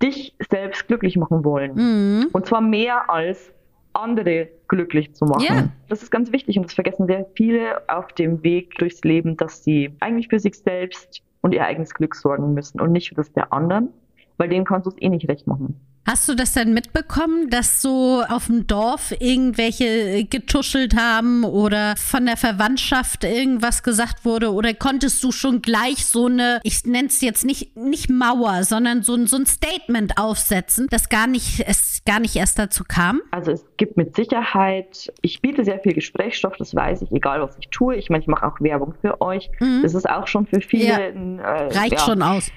dich 0.00 0.36
selbst 0.48 0.86
glücklich 0.86 1.16
machen 1.16 1.44
wollen. 1.44 1.74
Mhm. 1.74 2.26
Und 2.32 2.46
zwar 2.46 2.60
mehr 2.60 3.10
als 3.10 3.52
andere 3.98 4.48
glücklich 4.68 5.14
zu 5.14 5.24
machen. 5.24 5.44
Ja. 5.44 5.68
Das 5.88 6.02
ist 6.02 6.10
ganz 6.10 6.32
wichtig 6.32 6.56
und 6.56 6.64
das 6.64 6.74
vergessen 6.74 7.06
sehr 7.06 7.26
viele 7.34 7.82
auf 7.88 8.12
dem 8.12 8.42
Weg 8.42 8.74
durchs 8.78 9.02
Leben, 9.02 9.36
dass 9.36 9.64
sie 9.64 9.94
eigentlich 10.00 10.28
für 10.28 10.38
sich 10.38 10.54
selbst 10.54 11.22
und 11.40 11.52
ihr 11.52 11.64
eigenes 11.64 11.94
Glück 11.94 12.14
sorgen 12.14 12.54
müssen 12.54 12.80
und 12.80 12.92
nicht 12.92 13.10
für 13.10 13.14
das 13.14 13.32
der 13.32 13.52
anderen, 13.52 13.88
weil 14.36 14.48
denen 14.48 14.64
kannst 14.64 14.86
du 14.86 14.90
es 14.90 15.00
eh 15.00 15.08
nicht 15.08 15.28
recht 15.28 15.46
machen. 15.46 15.80
Hast 16.06 16.26
du 16.26 16.34
das 16.34 16.52
denn 16.52 16.72
mitbekommen, 16.72 17.50
dass 17.50 17.82
so 17.82 18.22
auf 18.30 18.46
dem 18.46 18.66
Dorf 18.66 19.12
irgendwelche 19.20 19.84
äh, 19.84 20.24
getuschelt 20.24 20.96
haben 20.96 21.44
oder 21.44 21.96
von 21.98 22.24
der 22.24 22.38
Verwandtschaft 22.38 23.24
irgendwas 23.24 23.82
gesagt 23.82 24.24
wurde? 24.24 24.52
Oder 24.54 24.72
konntest 24.72 25.22
du 25.22 25.32
schon 25.32 25.60
gleich 25.60 26.06
so 26.06 26.24
eine, 26.26 26.60
ich 26.62 26.84
nenne 26.86 27.08
es 27.08 27.20
jetzt 27.20 27.44
nicht, 27.44 27.76
nicht 27.76 28.08
Mauer, 28.08 28.64
sondern 28.64 29.02
so, 29.02 29.14
ein- 29.16 29.26
so 29.26 29.36
ein 29.36 29.44
Statement 29.44 30.16
aufsetzen, 30.16 30.86
dass 30.88 31.10
gar 31.10 31.26
nicht, 31.26 31.60
es 31.66 32.00
gar 32.06 32.20
nicht 32.20 32.36
erst 32.36 32.58
dazu 32.58 32.84
kam? 32.88 33.20
Also 33.30 33.52
es 33.52 33.66
gibt 33.76 33.98
mit 33.98 34.16
Sicherheit, 34.16 35.12
ich 35.20 35.42
biete 35.42 35.62
sehr 35.62 35.78
viel 35.80 35.92
Gesprächsstoff, 35.92 36.56
das 36.56 36.74
weiß 36.74 37.02
ich, 37.02 37.12
egal 37.12 37.42
was 37.42 37.54
ich 37.60 37.68
tue. 37.68 37.96
Ich 37.96 38.08
meine, 38.08 38.22
ich 38.22 38.28
mache 38.28 38.46
auch 38.46 38.58
Werbung 38.60 38.94
für 39.02 39.20
euch. 39.20 39.50
Mhm. 39.60 39.80
Das 39.82 39.92
ist 39.92 40.08
auch 40.08 40.26
schon 40.26 40.46
für 40.46 40.62
viele 40.62 40.84
Ja. 40.86 40.96
ein, 40.96 41.38
äh, 41.38 41.42
Reicht 41.44 41.92
ja, 41.92 41.98
schon 41.98 42.22
aus. 42.22 42.50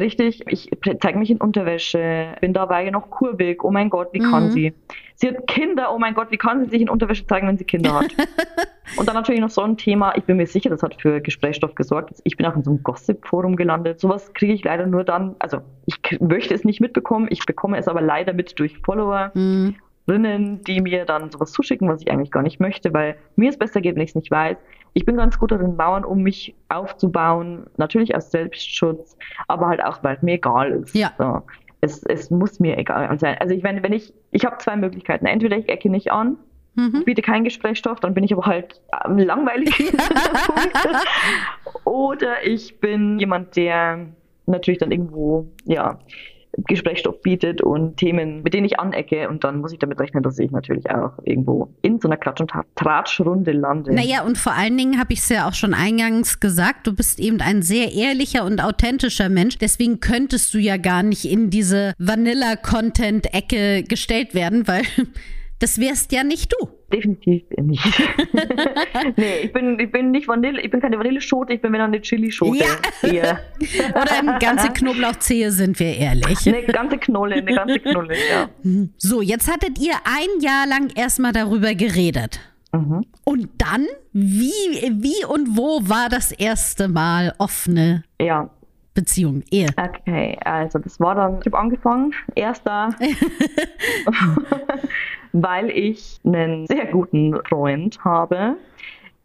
Richtig, 0.00 0.42
ich 0.46 0.70
zeige 1.00 1.18
mich 1.18 1.30
in 1.30 1.38
Unterwäsche, 1.38 2.34
bin 2.40 2.52
dabei 2.52 2.88
noch 2.90 3.10
kurvig, 3.10 3.62
oh 3.64 3.70
mein 3.70 3.90
Gott, 3.90 4.08
wie 4.12 4.18
kann 4.20 4.44
Mhm. 4.46 4.50
sie? 4.50 4.74
Sie 5.14 5.28
hat 5.28 5.46
Kinder, 5.46 5.92
oh 5.94 5.98
mein 5.98 6.14
Gott, 6.14 6.30
wie 6.30 6.36
kann 6.38 6.64
sie 6.64 6.70
sich 6.70 6.80
in 6.82 6.88
Unterwäsche 6.88 7.26
zeigen, 7.26 7.46
wenn 7.48 7.58
sie 7.58 7.64
Kinder 7.64 7.94
hat? 7.94 8.06
Und 8.96 9.06
dann 9.08 9.14
natürlich 9.14 9.40
noch 9.40 9.50
so 9.50 9.62
ein 9.62 9.76
Thema, 9.76 10.14
ich 10.16 10.24
bin 10.24 10.36
mir 10.36 10.46
sicher, 10.46 10.68
das 10.68 10.82
hat 10.82 11.00
für 11.00 11.20
Gesprächsstoff 11.20 11.74
gesorgt. 11.74 12.20
Ich 12.24 12.36
bin 12.36 12.44
auch 12.46 12.56
in 12.56 12.62
so 12.64 12.70
einem 12.70 12.82
Gossip-Forum 12.82 13.56
gelandet. 13.56 14.00
Sowas 14.00 14.32
kriege 14.34 14.52
ich 14.52 14.64
leider 14.64 14.86
nur 14.86 15.04
dann, 15.04 15.36
also 15.38 15.58
ich 15.86 15.96
möchte 16.20 16.52
es 16.54 16.64
nicht 16.64 16.80
mitbekommen, 16.80 17.28
ich 17.30 17.46
bekomme 17.46 17.78
es 17.78 17.88
aber 17.88 18.00
leider 18.02 18.32
mit 18.32 18.58
durch 18.58 18.78
Follower. 18.78 19.30
Mhm. 19.34 19.76
Rinnen, 20.08 20.62
die 20.64 20.80
mir 20.80 21.04
dann 21.04 21.30
sowas 21.30 21.52
zuschicken, 21.52 21.88
was 21.88 22.02
ich 22.02 22.10
eigentlich 22.10 22.30
gar 22.30 22.42
nicht 22.42 22.60
möchte, 22.60 22.92
weil 22.92 23.16
mir 23.36 23.50
es 23.50 23.58
besser 23.58 23.80
geht, 23.80 23.94
wenn 23.94 24.02
ich 24.02 24.10
es 24.10 24.16
nicht 24.16 24.30
weiß. 24.30 24.56
Ich 24.94 25.04
bin 25.04 25.16
ganz 25.16 25.38
gut 25.38 25.52
darin, 25.52 25.76
Mauern 25.76 26.04
um 26.04 26.22
mich 26.22 26.54
aufzubauen, 26.68 27.66
natürlich 27.76 28.14
aus 28.14 28.30
Selbstschutz, 28.30 29.16
aber 29.48 29.68
halt 29.68 29.82
auch, 29.82 30.02
weil 30.02 30.16
es 30.16 30.22
mir 30.22 30.34
egal 30.34 30.72
ist. 30.72 30.94
Ja. 30.94 31.12
So. 31.18 31.42
es, 31.80 32.02
es 32.04 32.30
muss 32.30 32.60
mir 32.60 32.78
egal 32.78 33.18
sein. 33.18 33.36
Also 33.40 33.54
ich 33.54 33.62
meine, 33.62 33.82
wenn 33.82 33.92
ich, 33.92 34.12
ich 34.30 34.44
habe 34.44 34.58
zwei 34.58 34.76
Möglichkeiten. 34.76 35.26
Entweder 35.26 35.56
ich 35.56 35.68
ecke 35.68 35.88
nicht 35.88 36.12
an, 36.12 36.36
mhm. 36.74 37.04
biete 37.04 37.22
keinen 37.22 37.44
Gesprächsstoff, 37.44 38.00
dann 38.00 38.14
bin 38.14 38.24
ich 38.24 38.32
aber 38.32 38.46
halt 38.46 38.80
ähm, 39.06 39.18
langweilig. 39.18 39.92
Oder 41.84 42.46
ich 42.46 42.80
bin 42.80 43.18
jemand, 43.18 43.56
der 43.56 44.06
natürlich 44.46 44.78
dann 44.78 44.92
irgendwo, 44.92 45.46
ja, 45.64 45.98
Gesprächsstoff 46.58 47.20
bietet 47.22 47.62
und 47.62 47.96
Themen, 47.96 48.42
mit 48.42 48.54
denen 48.54 48.66
ich 48.66 48.78
anecke. 48.78 49.28
Und 49.28 49.44
dann 49.44 49.60
muss 49.60 49.72
ich 49.72 49.78
damit 49.78 49.98
rechnen, 50.00 50.22
dass 50.22 50.38
ich 50.38 50.50
natürlich 50.50 50.90
auch 50.90 51.12
irgendwo 51.24 51.72
in 51.82 52.00
so 52.00 52.08
einer 52.08 52.16
Klatsch- 52.16 52.40
und 52.40 52.52
Tratschrunde 52.74 53.52
lande. 53.52 53.94
Naja, 53.94 54.22
und 54.22 54.36
vor 54.36 54.52
allen 54.52 54.76
Dingen 54.76 54.98
habe 54.98 55.12
ich 55.12 55.20
es 55.20 55.28
ja 55.28 55.48
auch 55.48 55.54
schon 55.54 55.74
eingangs 55.74 56.40
gesagt, 56.40 56.86
du 56.86 56.94
bist 56.94 57.20
eben 57.20 57.40
ein 57.40 57.62
sehr 57.62 57.92
ehrlicher 57.92 58.44
und 58.44 58.62
authentischer 58.62 59.28
Mensch. 59.28 59.58
Deswegen 59.58 60.00
könntest 60.00 60.52
du 60.54 60.58
ja 60.58 60.76
gar 60.76 61.02
nicht 61.02 61.24
in 61.24 61.50
diese 61.50 61.94
Vanilla-Content-Ecke 61.98 63.84
gestellt 63.84 64.34
werden, 64.34 64.68
weil 64.68 64.82
das 65.58 65.78
wärst 65.78 66.12
ja 66.12 66.24
nicht 66.24 66.52
du. 66.52 66.68
Definitiv 66.92 67.44
nicht. 67.56 67.82
nee, 69.16 69.40
ich 69.44 69.52
bin, 69.52 69.78
ich 69.78 69.90
bin 69.90 70.10
nicht 70.10 70.28
Vanille, 70.28 70.60
ich 70.60 70.70
bin 70.70 70.80
keine 70.80 70.98
Vanilleschote, 70.98 71.54
ich 71.54 71.62
bin 71.62 71.72
wieder 71.72 71.84
eine 71.84 72.00
Chili-Schote. 72.00 72.64
Ja. 73.02 73.38
Oder 73.90 74.18
eine 74.18 74.38
ganze 74.38 74.68
Knoblauchzehe, 74.68 75.50
sind 75.50 75.78
wir 75.80 75.96
ehrlich. 75.96 76.46
Eine 76.46 76.62
ganze 76.64 76.98
Knolle, 76.98 77.36
eine 77.36 77.54
ganze 77.54 77.78
Knolle, 77.80 78.14
ja. 78.30 78.48
So, 78.98 79.22
jetzt 79.22 79.50
hattet 79.50 79.78
ihr 79.80 79.94
ein 80.04 80.42
Jahr 80.42 80.66
lang 80.66 80.90
erstmal 80.94 81.32
darüber 81.32 81.74
geredet. 81.74 82.40
Mhm. 82.72 83.04
Und 83.24 83.48
dann, 83.58 83.86
wie, 84.12 84.50
wie 84.50 85.24
und 85.26 85.56
wo 85.56 85.80
war 85.88 86.08
das 86.08 86.32
erste 86.32 86.88
Mal 86.88 87.34
offene 87.38 88.04
ja. 88.20 88.50
Beziehung, 88.94 89.42
Ehe? 89.50 89.68
Okay, 89.76 90.38
also 90.44 90.78
das 90.78 91.00
war 91.00 91.14
dann, 91.14 91.38
ich 91.40 91.46
habe 91.46 91.58
angefangen, 91.58 92.14
erster 92.34 92.90
weil 95.32 95.70
ich 95.70 96.20
einen 96.24 96.66
sehr 96.66 96.86
guten 96.86 97.34
Freund 97.48 98.04
habe, 98.04 98.56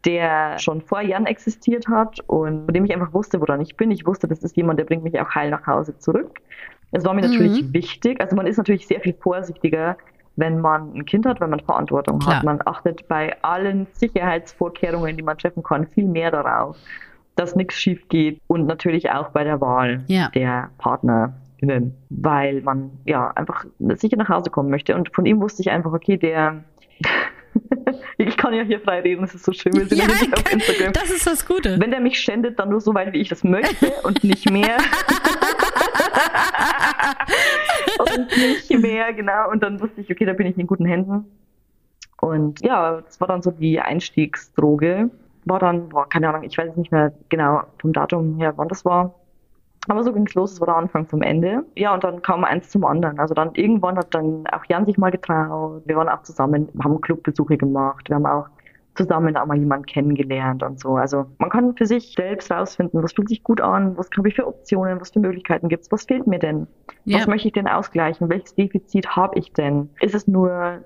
der 0.05 0.57
schon 0.57 0.81
vor 0.81 1.01
Jahren 1.01 1.25
existiert 1.25 1.87
hat 1.87 2.19
und 2.27 2.65
von 2.65 2.73
dem 2.73 2.85
ich 2.85 2.93
einfach 2.93 3.13
wusste, 3.13 3.41
woran 3.41 3.61
ich 3.61 3.75
bin. 3.75 3.91
Ich 3.91 4.05
wusste, 4.05 4.27
das 4.27 4.43
ist 4.43 4.55
jemand, 4.55 4.79
der 4.79 4.85
bringt 4.85 5.03
mich 5.03 5.19
auch 5.19 5.35
heil 5.35 5.49
nach 5.49 5.67
Hause 5.67 5.97
zurück. 5.97 6.39
Es 6.91 7.03
war 7.03 7.13
mir 7.13 7.25
mhm. 7.25 7.31
natürlich 7.31 7.73
wichtig. 7.73 8.21
Also 8.21 8.35
man 8.35 8.47
ist 8.47 8.57
natürlich 8.57 8.87
sehr 8.87 9.01
viel 9.01 9.13
vorsichtiger, 9.13 9.97
wenn 10.37 10.61
man 10.61 10.93
ein 10.93 11.05
Kind 11.05 11.25
hat, 11.25 11.41
wenn 11.41 11.49
man 11.49 11.59
Verantwortung 11.59 12.19
Klar. 12.19 12.37
hat. 12.37 12.43
Man 12.43 12.59
achtet 12.65 13.07
bei 13.07 13.35
allen 13.41 13.87
Sicherheitsvorkehrungen, 13.93 15.17
die 15.17 15.23
man 15.23 15.37
treffen 15.37 15.63
kann, 15.63 15.87
viel 15.87 16.05
mehr 16.05 16.31
darauf, 16.31 16.77
dass 17.37 17.55
nichts 17.55 17.75
schief 17.75 18.07
geht 18.09 18.41
und 18.47 18.65
natürlich 18.65 19.11
auch 19.11 19.29
bei 19.29 19.43
der 19.43 19.61
Wahl 19.61 20.03
ja. 20.07 20.29
der 20.29 20.69
Partner 20.77 21.33
weil 22.09 22.61
man 22.61 22.91
ja 23.05 23.31
einfach 23.31 23.65
sicher 23.95 24.15
nach 24.17 24.29
Hause 24.29 24.51
kommen 24.51 24.69
möchte. 24.69 24.95
Und 24.95 25.13
von 25.15 25.25
ihm 25.25 25.41
wusste 25.41 25.63
ich 25.63 25.71
einfach, 25.71 25.91
okay, 25.91 26.17
der 26.17 26.63
ich 28.17 28.37
kann 28.37 28.53
ja 28.53 28.63
hier 28.63 28.79
frei 28.79 29.01
reden, 29.01 29.21
das 29.21 29.35
ist 29.35 29.43
so 29.43 29.51
schön. 29.51 29.73
Wir 29.73 29.85
sind 29.87 29.97
ja, 29.97 30.07
nicht 30.07 30.33
auf 30.33 30.51
Instagram. 30.51 30.93
Das 30.93 31.09
ist 31.09 31.25
das 31.25 31.45
Gute. 31.45 31.79
Wenn 31.79 31.91
der 31.91 31.99
mich 31.99 32.19
schändet, 32.19 32.59
dann 32.59 32.69
nur 32.69 32.81
so 32.81 32.93
weit, 32.93 33.13
wie 33.13 33.21
ich 33.21 33.29
das 33.29 33.43
möchte 33.43 33.91
und 34.03 34.23
nicht 34.23 34.49
mehr. 34.51 34.77
und 37.99 38.37
nicht 38.37 38.69
mehr, 38.79 39.13
genau. 39.13 39.49
Und 39.49 39.63
dann 39.63 39.79
wusste 39.79 40.01
ich, 40.01 40.11
okay, 40.11 40.25
da 40.25 40.33
bin 40.33 40.47
ich 40.47 40.57
in 40.57 40.67
guten 40.67 40.85
Händen. 40.85 41.25
Und 42.19 42.61
ja, 42.61 43.01
das 43.01 43.19
war 43.19 43.27
dann 43.27 43.41
so 43.41 43.51
die 43.51 43.79
Einstiegsdroge. 43.79 45.09
War 45.47 45.59
dann, 45.59 45.89
boah, 45.89 46.07
keine 46.07 46.29
Ahnung, 46.29 46.43
ich 46.43 46.57
weiß 46.57 46.75
nicht 46.75 46.91
mehr 46.91 47.13
genau 47.29 47.61
vom 47.79 47.93
Datum 47.93 48.37
her, 48.37 48.53
wann 48.55 48.67
das 48.67 48.85
war. 48.85 49.13
Aber 49.89 50.03
so 50.03 50.11
ging 50.11 50.27
es 50.27 50.33
los, 50.33 50.53
es 50.53 50.59
war 50.59 50.67
der 50.67 50.75
Anfang 50.75 51.07
zum 51.07 51.21
Ende. 51.21 51.63
Ja, 51.75 51.93
und 51.93 52.03
dann 52.03 52.21
kam 52.21 52.43
eins 52.43 52.69
zum 52.69 52.83
anderen. 52.83 53.19
Also 53.19 53.33
dann 53.33 53.55
irgendwann 53.55 53.97
hat 53.97 54.13
dann 54.13 54.45
auch 54.47 54.65
Jan 54.67 54.85
sich 54.85 54.97
mal 54.97 55.11
getraut. 55.11 55.83
Wir 55.85 55.95
waren 55.95 56.09
auch 56.09 56.23
zusammen, 56.23 56.67
haben 56.83 56.99
Clubbesuche 56.99 57.57
gemacht. 57.57 58.09
Wir 58.09 58.15
haben 58.15 58.25
auch 58.25 58.47
zusammen 58.97 59.37
auch 59.37 59.45
mal 59.45 59.57
jemanden 59.57 59.85
kennengelernt 59.85 60.63
und 60.63 60.79
so. 60.79 60.97
Also 60.97 61.27
man 61.37 61.49
kann 61.49 61.75
für 61.75 61.85
sich 61.85 62.13
selbst 62.15 62.51
rausfinden, 62.51 63.01
was 63.01 63.13
fühlt 63.13 63.29
sich 63.29 63.43
gut 63.43 63.61
an, 63.61 63.95
was 63.97 64.09
habe 64.17 64.27
ich 64.27 64.35
für 64.35 64.47
Optionen, 64.47 64.99
was 64.99 65.11
für 65.11 65.19
Möglichkeiten 65.19 65.69
gibt 65.69 65.83
es, 65.83 65.91
was 65.91 66.05
fehlt 66.05 66.27
mir 66.27 66.39
denn, 66.39 66.67
ja. 67.05 67.19
was 67.19 67.27
möchte 67.27 67.47
ich 67.47 67.53
denn 67.53 67.67
ausgleichen, 67.67 68.27
welches 68.29 68.55
Defizit 68.55 69.15
habe 69.15 69.37
ich 69.37 69.53
denn? 69.53 69.89
Ist 70.01 70.15
es 70.15 70.27
nur 70.27 70.79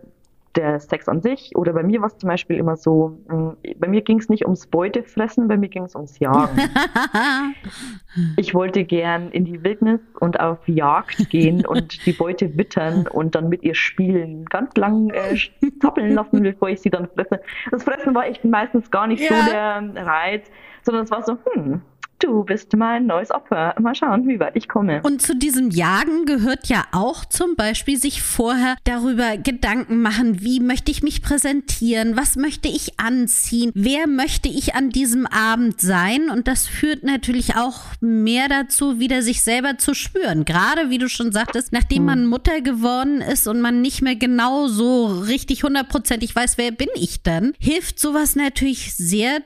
der 0.56 0.80
Sex 0.80 1.08
an 1.08 1.22
sich 1.22 1.56
oder 1.56 1.74
bei 1.74 1.84
mir 1.84 2.02
war 2.02 2.08
es 2.08 2.18
zum 2.18 2.30
Beispiel 2.30 2.58
immer 2.58 2.76
so, 2.76 3.18
hm, 3.28 3.58
bei 3.78 3.88
mir 3.88 4.02
ging 4.02 4.20
es 4.20 4.30
nicht 4.30 4.46
ums 4.46 4.68
Beutefressen, 4.68 5.48
bei 5.48 5.58
mir 5.58 5.70
ging 5.70 5.84
es 5.84 5.96
ums 5.96 6.20
Jagen. 6.20 6.58
ich 8.38 8.54
wollte 8.54 8.84
gern 8.84 9.30
in 9.32 9.46
die 9.46 9.64
Wildnis 9.64 10.02
und 10.20 10.40
auf 10.40 10.68
Jagd 10.68 11.30
gehen 11.30 11.66
und 11.66 12.06
die 12.06 12.14
Beute 12.14 12.58
wittern 12.58 13.08
und 13.08 13.36
dann 13.36 13.50
mit 13.50 13.64
ihr 13.64 13.76
spielen, 13.76 14.46
ganz 14.46 14.76
lang 14.76 15.10
äh, 15.12 15.38
zappeln 15.82 16.14
lassen, 16.14 16.44
bevor 16.44 16.70
ich 16.70 16.82
sie 16.82 16.90
dann 16.90 17.08
fresse. 17.08 17.42
Das 17.72 17.84
Fressen 17.84 18.14
war 18.14 18.26
echt 18.26 18.44
meistens 18.44 18.92
gar 18.92 19.08
nicht 19.08 19.22
ja. 19.22 19.36
so 19.36 19.52
der 19.52 20.06
Reiz, 20.06 20.52
sondern 20.84 21.04
es 21.04 21.12
war 21.12 21.24
so, 21.24 21.38
hm, 21.54 21.82
du 22.24 22.44
bist 22.44 22.76
mein 22.76 23.06
neues 23.06 23.32
Opfer. 23.32 23.76
Mal 23.80 23.96
schauen, 23.96 24.28
wie 24.28 24.40
weit 24.40 24.56
ich 24.56 24.68
komme. 24.68 25.02
Und 25.04 25.22
zu 25.22 25.36
diesem 25.36 25.70
Jagen 25.70 26.26
gehört 26.26 26.68
ja 26.68 26.86
auch 26.92 27.26
zum 27.26 27.56
Beispiel 27.56 27.98
sich 27.98 28.22
vorher 28.22 28.76
darüber 28.84 29.38
Gedanken 29.38 30.02
machen, 30.02 30.42
wie 30.42 30.60
möchte 30.60 30.92
ich 30.92 31.04
mich 31.04 31.22
präsentieren, 31.22 32.18
was 32.18 32.36
möchte 32.36 32.68
ich 32.68 33.00
anziehen, 33.00 33.72
wer 33.76 34.08
möchte 34.08 34.50
ich 34.50 34.74
an 34.76 34.90
diesem 34.90 35.28
Abend 35.28 35.80
sein. 35.82 36.30
Und 36.30 36.48
das 36.48 36.68
führt 36.68 37.04
natürlich 37.04 37.56
auch 37.56 37.82
mehr 38.00 38.48
dazu, 38.48 39.00
wieder 39.00 39.22
sich 39.22 39.44
selber 39.44 39.78
zu 39.78 39.94
spüren. 39.94 40.46
Gerade 40.46 40.90
wie 40.90 40.98
du 40.98 41.10
schon 41.10 41.32
sagtest, 41.32 41.72
nachdem 41.72 42.06
man. 42.06 42.32
Mutter 42.32 42.62
geworden 42.62 43.22
ist 43.22 43.48
und 43.48 43.62
man 43.62 43.82
nicht 43.82 44.02
mehr 44.02 44.16
genau 44.16 44.68
so 44.68 45.06
richtig 45.06 45.64
hundertprozentig 45.64 46.36
weiß, 46.36 46.58
wer 46.58 46.72
bin 46.72 46.88
ich 46.96 47.24
denn, 47.24 47.54
hilft 47.60 48.00
sowas 48.00 48.36
natürlich 48.36 48.96
sehr 48.96 49.42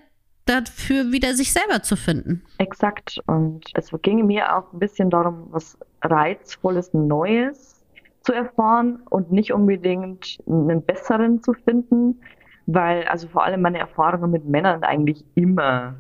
dafür 0.45 1.11
wieder 1.11 1.33
sich 1.33 1.51
selber 1.51 1.81
zu 1.81 1.95
finden. 1.95 2.43
Exakt. 2.59 3.19
Und 3.25 3.65
es 3.73 3.91
ging 4.01 4.25
mir 4.25 4.55
auch 4.55 4.71
ein 4.73 4.79
bisschen 4.79 5.09
darum, 5.09 5.47
was 5.51 5.77
Reizvolles, 6.03 6.93
Neues 6.93 7.83
zu 8.21 8.33
erfahren 8.33 8.99
und 9.09 9.31
nicht 9.31 9.53
unbedingt 9.53 10.37
einen 10.47 10.83
besseren 10.83 11.41
zu 11.41 11.53
finden, 11.53 12.19
weil 12.65 13.03
also 13.05 13.27
vor 13.27 13.43
allem 13.43 13.61
meine 13.61 13.79
Erfahrungen 13.79 14.31
mit 14.31 14.45
Männern 14.45 14.83
eigentlich 14.83 15.23
immer 15.35 15.95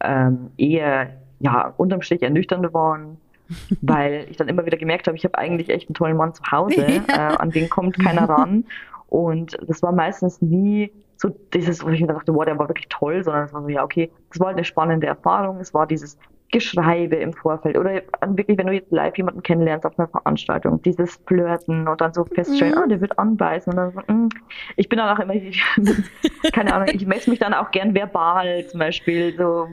ähm, 0.00 0.50
eher, 0.56 1.10
ja, 1.38 1.72
unterm 1.76 2.02
Strich 2.02 2.22
ernüchternd 2.22 2.72
waren, 2.74 3.18
weil 3.82 4.26
ich 4.30 4.36
dann 4.36 4.48
immer 4.48 4.66
wieder 4.66 4.78
gemerkt 4.78 5.06
habe, 5.06 5.16
ich 5.16 5.24
habe 5.24 5.38
eigentlich 5.38 5.68
echt 5.68 5.88
einen 5.88 5.94
tollen 5.94 6.16
Mann 6.16 6.34
zu 6.34 6.42
Hause, 6.50 6.86
äh, 7.08 7.12
an 7.12 7.50
den 7.50 7.68
kommt 7.68 7.98
keiner 7.98 8.28
ran. 8.28 8.64
Und 9.08 9.56
das 9.66 9.82
war 9.82 9.92
meistens 9.92 10.40
nie 10.40 10.92
so 11.20 11.28
dieses, 11.52 11.84
wo 11.84 11.90
ich 11.90 12.00
mir 12.00 12.06
dachte, 12.06 12.34
wow, 12.34 12.46
der 12.46 12.58
war 12.58 12.68
wirklich 12.68 12.88
toll, 12.88 13.22
sondern 13.22 13.44
es 13.44 13.52
war 13.52 13.62
so, 13.62 13.68
ja, 13.68 13.84
okay, 13.84 14.10
es 14.32 14.40
war 14.40 14.48
halt 14.48 14.56
eine 14.56 14.64
spannende 14.64 15.06
Erfahrung, 15.06 15.60
es 15.60 15.74
war 15.74 15.86
dieses 15.86 16.18
Geschreibe 16.50 17.16
im 17.16 17.34
Vorfeld 17.34 17.76
oder 17.76 18.02
wirklich, 18.26 18.56
wenn 18.58 18.66
du 18.66 18.72
jetzt 18.72 18.90
live 18.90 19.16
jemanden 19.16 19.42
kennenlernst 19.42 19.84
auf 19.86 19.96
einer 19.98 20.08
Veranstaltung, 20.08 20.82
dieses 20.82 21.20
Flirten 21.26 21.86
und 21.86 22.00
dann 22.00 22.14
so 22.14 22.24
feststellen, 22.24 22.74
mhm. 22.74 22.78
ah, 22.78 22.86
der 22.86 23.00
wird 23.02 23.18
anbeißen 23.18 23.70
und 23.72 23.76
dann 23.76 23.92
so, 23.92 24.00
mh. 24.12 24.28
ich 24.76 24.88
bin 24.88 24.98
dann 24.98 25.14
auch 25.14 25.20
immer, 25.20 25.34
keine 26.52 26.74
Ahnung, 26.74 26.88
ich 26.90 27.06
messe 27.06 27.28
mich 27.28 27.38
dann 27.38 27.52
auch 27.52 27.70
gern 27.70 27.94
verbal 27.94 28.66
zum 28.66 28.80
Beispiel, 28.80 29.36
so 29.36 29.68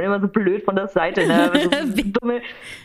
immer 0.00 0.18
so 0.18 0.28
blöd 0.28 0.64
von 0.64 0.76
der 0.76 0.88
Seite, 0.88 1.26
ne? 1.28 1.52
Also, 1.52 1.70
dumme, 2.20 2.40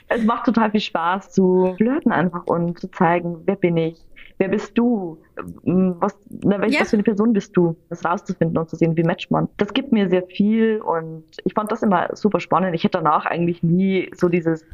es 0.10 0.24
macht 0.24 0.46
total 0.46 0.70
viel 0.70 0.82
Spaß 0.82 1.32
zu 1.32 1.74
flirten 1.78 2.12
einfach 2.12 2.46
und 2.46 2.78
zu 2.78 2.92
zeigen, 2.92 3.42
wer 3.46 3.56
bin 3.56 3.78
ich, 3.78 3.98
wer 4.42 4.50
bist 4.50 4.76
du? 4.76 5.22
Ähm, 5.66 5.96
was, 6.00 6.18
na, 6.30 6.60
welch, 6.60 6.74
ja. 6.74 6.82
was 6.82 6.90
für 6.90 6.96
eine 6.96 7.04
Person 7.04 7.32
bist 7.32 7.56
du? 7.56 7.78
Das 7.90 8.04
rauszufinden 8.04 8.58
und 8.58 8.70
zu 8.70 8.76
sehen, 8.76 8.98
wie 8.98 9.04
matcht 9.04 9.30
man. 9.30 9.48
Das 9.58 9.72
gibt 9.74 9.92
mir 9.92 10.10
sehr 10.10 10.24
viel 10.24 10.82
und 10.82 11.24
ich 11.46 11.54
fand 11.54 11.72
das 11.72 11.84
immer 11.84 12.10
super 12.16 12.40
spannend. 12.40 12.74
Ich 12.74 12.84
hätte 12.84 12.98
danach 12.98 13.26
eigentlich 13.28 13.62
nie 13.62 14.10
so 14.16 14.30
dieses, 14.30 14.66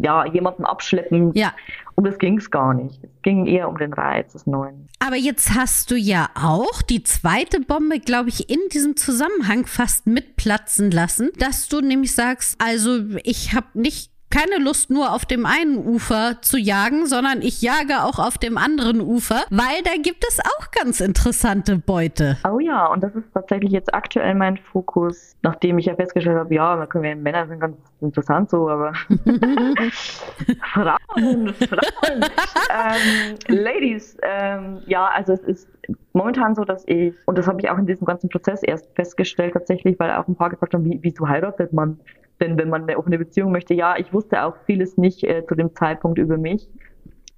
ja, 0.00 0.24
jemanden 0.24 0.64
abschleppen. 0.64 1.32
Ja. 1.34 1.52
Um 1.94 2.04
das 2.04 2.18
ging 2.18 2.38
es 2.38 2.50
gar 2.50 2.72
nicht. 2.72 3.04
Es 3.04 3.22
ging 3.22 3.44
eher 3.44 3.68
um 3.68 3.76
den 3.76 3.92
Reiz 3.92 4.32
des 4.32 4.46
Neuen. 4.46 4.88
Aber 4.98 5.16
jetzt 5.16 5.54
hast 5.54 5.90
du 5.90 5.96
ja 5.96 6.30
auch 6.34 6.80
die 6.80 7.02
zweite 7.02 7.60
Bombe, 7.60 8.00
glaube 8.00 8.30
ich, 8.30 8.48
in 8.48 8.60
diesem 8.72 8.96
Zusammenhang 8.96 9.66
fast 9.66 10.06
mitplatzen 10.06 10.90
lassen, 10.90 11.30
dass 11.38 11.68
du 11.68 11.82
nämlich 11.82 12.14
sagst, 12.14 12.58
also 12.58 13.00
ich 13.24 13.54
habe 13.54 13.66
nicht 13.74 14.09
keine 14.30 14.62
Lust 14.62 14.90
nur 14.90 15.12
auf 15.12 15.24
dem 15.24 15.44
einen 15.44 15.76
Ufer 15.78 16.40
zu 16.40 16.56
jagen, 16.56 17.06
sondern 17.06 17.42
ich 17.42 17.62
jage 17.62 18.04
auch 18.04 18.18
auf 18.18 18.38
dem 18.38 18.56
anderen 18.56 19.00
Ufer, 19.00 19.42
weil 19.50 19.82
da 19.84 20.00
gibt 20.00 20.24
es 20.28 20.38
auch 20.40 20.70
ganz 20.70 21.00
interessante 21.00 21.76
Beute. 21.76 22.38
Oh 22.48 22.60
ja, 22.60 22.86
und 22.86 23.02
das 23.02 23.14
ist 23.14 23.32
tatsächlich 23.34 23.72
jetzt 23.72 23.92
aktuell 23.92 24.34
mein 24.34 24.56
Fokus, 24.56 25.36
nachdem 25.42 25.78
ich 25.78 25.86
ja 25.86 25.94
festgestellt 25.96 26.38
habe, 26.38 26.54
ja, 26.54 26.76
da 26.76 26.86
können 26.86 27.04
wir 27.04 27.16
Männer 27.16 27.46
sind 27.48 27.60
ganz 27.60 27.76
interessant 28.00 28.50
so, 28.50 28.68
aber 28.68 28.92
Frauen, 30.72 31.54
Frauen, 31.54 32.24
ähm, 32.70 33.36
Ladies, 33.48 34.16
ähm, 34.22 34.80
ja, 34.86 35.08
also 35.08 35.32
es 35.32 35.42
ist 35.42 35.68
momentan 36.12 36.54
so, 36.54 36.64
dass 36.64 36.84
ich, 36.86 37.14
und 37.26 37.36
das 37.36 37.46
habe 37.46 37.60
ich 37.60 37.68
auch 37.70 37.78
in 37.78 37.86
diesem 37.86 38.06
ganzen 38.06 38.28
Prozess 38.28 38.62
erst 38.62 38.88
festgestellt 38.94 39.54
tatsächlich, 39.54 39.98
weil 39.98 40.12
auch 40.12 40.28
ein 40.28 40.36
paar 40.36 40.50
gefragt 40.50 40.74
haben, 40.74 40.84
wie, 40.84 40.98
wieso 41.02 41.28
heiratet 41.28 41.72
man? 41.72 41.98
Denn 42.40 42.58
wenn 42.58 42.68
man 42.70 42.82
eine 42.84 42.96
offene 42.98 43.18
Beziehung 43.18 43.52
möchte, 43.52 43.74
ja, 43.74 43.96
ich 43.98 44.12
wusste 44.12 44.42
auch 44.44 44.56
vieles 44.66 44.96
nicht 44.96 45.22
äh, 45.24 45.44
zu 45.46 45.54
dem 45.54 45.74
Zeitpunkt 45.74 46.18
über 46.18 46.36
mich. 46.38 46.68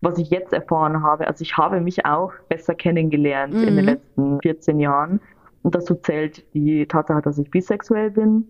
was 0.04 0.18
ich 0.18 0.30
jetzt 0.30 0.52
erfahren 0.52 1.02
habe. 1.04 1.28
Also 1.28 1.42
ich 1.42 1.56
habe 1.56 1.80
mich 1.80 2.04
auch 2.04 2.32
besser 2.49 2.75
kennengelernt 2.75 3.54
Mhm. 3.54 3.68
in 3.68 3.76
den 3.76 3.85
letzten 3.85 4.40
14 4.40 4.80
Jahren. 4.80 5.21
Und 5.62 5.76
dazu 5.76 5.94
zählt 5.94 6.44
die 6.54 6.87
Tatsache, 6.87 7.23
dass 7.23 7.38
ich 7.38 7.49
bisexuell 7.52 8.11
bin. 8.11 8.49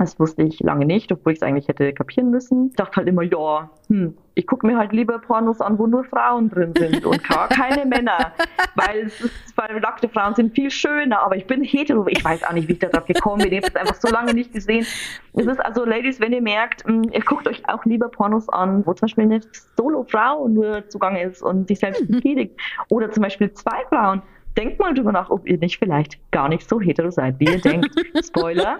Das 0.00 0.18
wusste 0.18 0.42
ich 0.44 0.58
lange 0.60 0.86
nicht, 0.86 1.12
obwohl 1.12 1.34
ich 1.34 1.40
es 1.40 1.42
eigentlich 1.42 1.68
hätte 1.68 1.92
kapieren 1.92 2.30
müssen. 2.30 2.68
Ich 2.70 2.76
dachte 2.76 2.96
halt 2.96 3.08
immer, 3.08 3.22
ja, 3.22 3.68
hm, 3.88 4.16
ich 4.34 4.46
gucke 4.46 4.66
mir 4.66 4.78
halt 4.78 4.92
lieber 4.92 5.18
Pornos 5.18 5.60
an, 5.60 5.78
wo 5.78 5.86
nur 5.86 6.04
Frauen 6.04 6.48
drin 6.48 6.72
sind 6.74 7.04
und 7.04 7.22
gar 7.28 7.48
keine 7.50 7.84
Männer. 7.84 8.32
Weil, 8.76 9.08
ist, 9.08 9.30
weil 9.56 9.78
nackte 9.78 10.08
Frauen 10.08 10.34
sind 10.34 10.54
viel 10.54 10.70
schöner, 10.70 11.22
aber 11.22 11.36
ich 11.36 11.46
bin 11.46 11.62
hetero. 11.62 12.06
Ich 12.08 12.24
weiß 12.24 12.44
auch 12.44 12.52
nicht, 12.54 12.66
wie 12.68 12.72
ich 12.72 12.78
darauf 12.78 13.04
gekommen 13.04 13.42
bin. 13.42 13.52
Ich 13.52 13.58
habe 13.58 13.66
es 13.68 13.76
einfach 13.76 13.96
so 13.96 14.08
lange 14.08 14.32
nicht 14.32 14.54
gesehen. 14.54 14.86
Es 15.34 15.46
ist 15.46 15.60
also, 15.62 15.84
Ladies, 15.84 16.18
wenn 16.18 16.32
ihr 16.32 16.40
merkt, 16.40 16.82
hm, 16.86 17.02
ihr 17.12 17.20
guckt 17.20 17.46
euch 17.46 17.62
auch 17.68 17.84
lieber 17.84 18.08
Pornos 18.08 18.48
an, 18.48 18.86
wo 18.86 18.94
zum 18.94 19.02
Beispiel 19.02 19.24
eine 19.24 19.40
Solo-Frau 19.76 20.48
nur 20.48 20.88
zugange 20.88 21.24
ist 21.24 21.42
und 21.42 21.68
sich 21.68 21.78
selbst 21.78 22.08
befriedigt. 22.10 22.58
Oder 22.88 23.10
zum 23.10 23.22
Beispiel 23.22 23.52
zwei 23.52 23.84
Frauen. 23.90 24.22
Denkt 24.56 24.80
mal 24.80 24.94
drüber 24.94 25.12
nach, 25.12 25.28
ob 25.28 25.46
ihr 25.46 25.58
nicht 25.58 25.78
vielleicht 25.78 26.18
gar 26.30 26.48
nicht 26.48 26.66
so 26.66 26.80
hetero 26.80 27.10
seid, 27.10 27.38
wie 27.38 27.44
ihr 27.44 27.60
denkt. 27.60 27.90
Spoiler. 28.24 28.78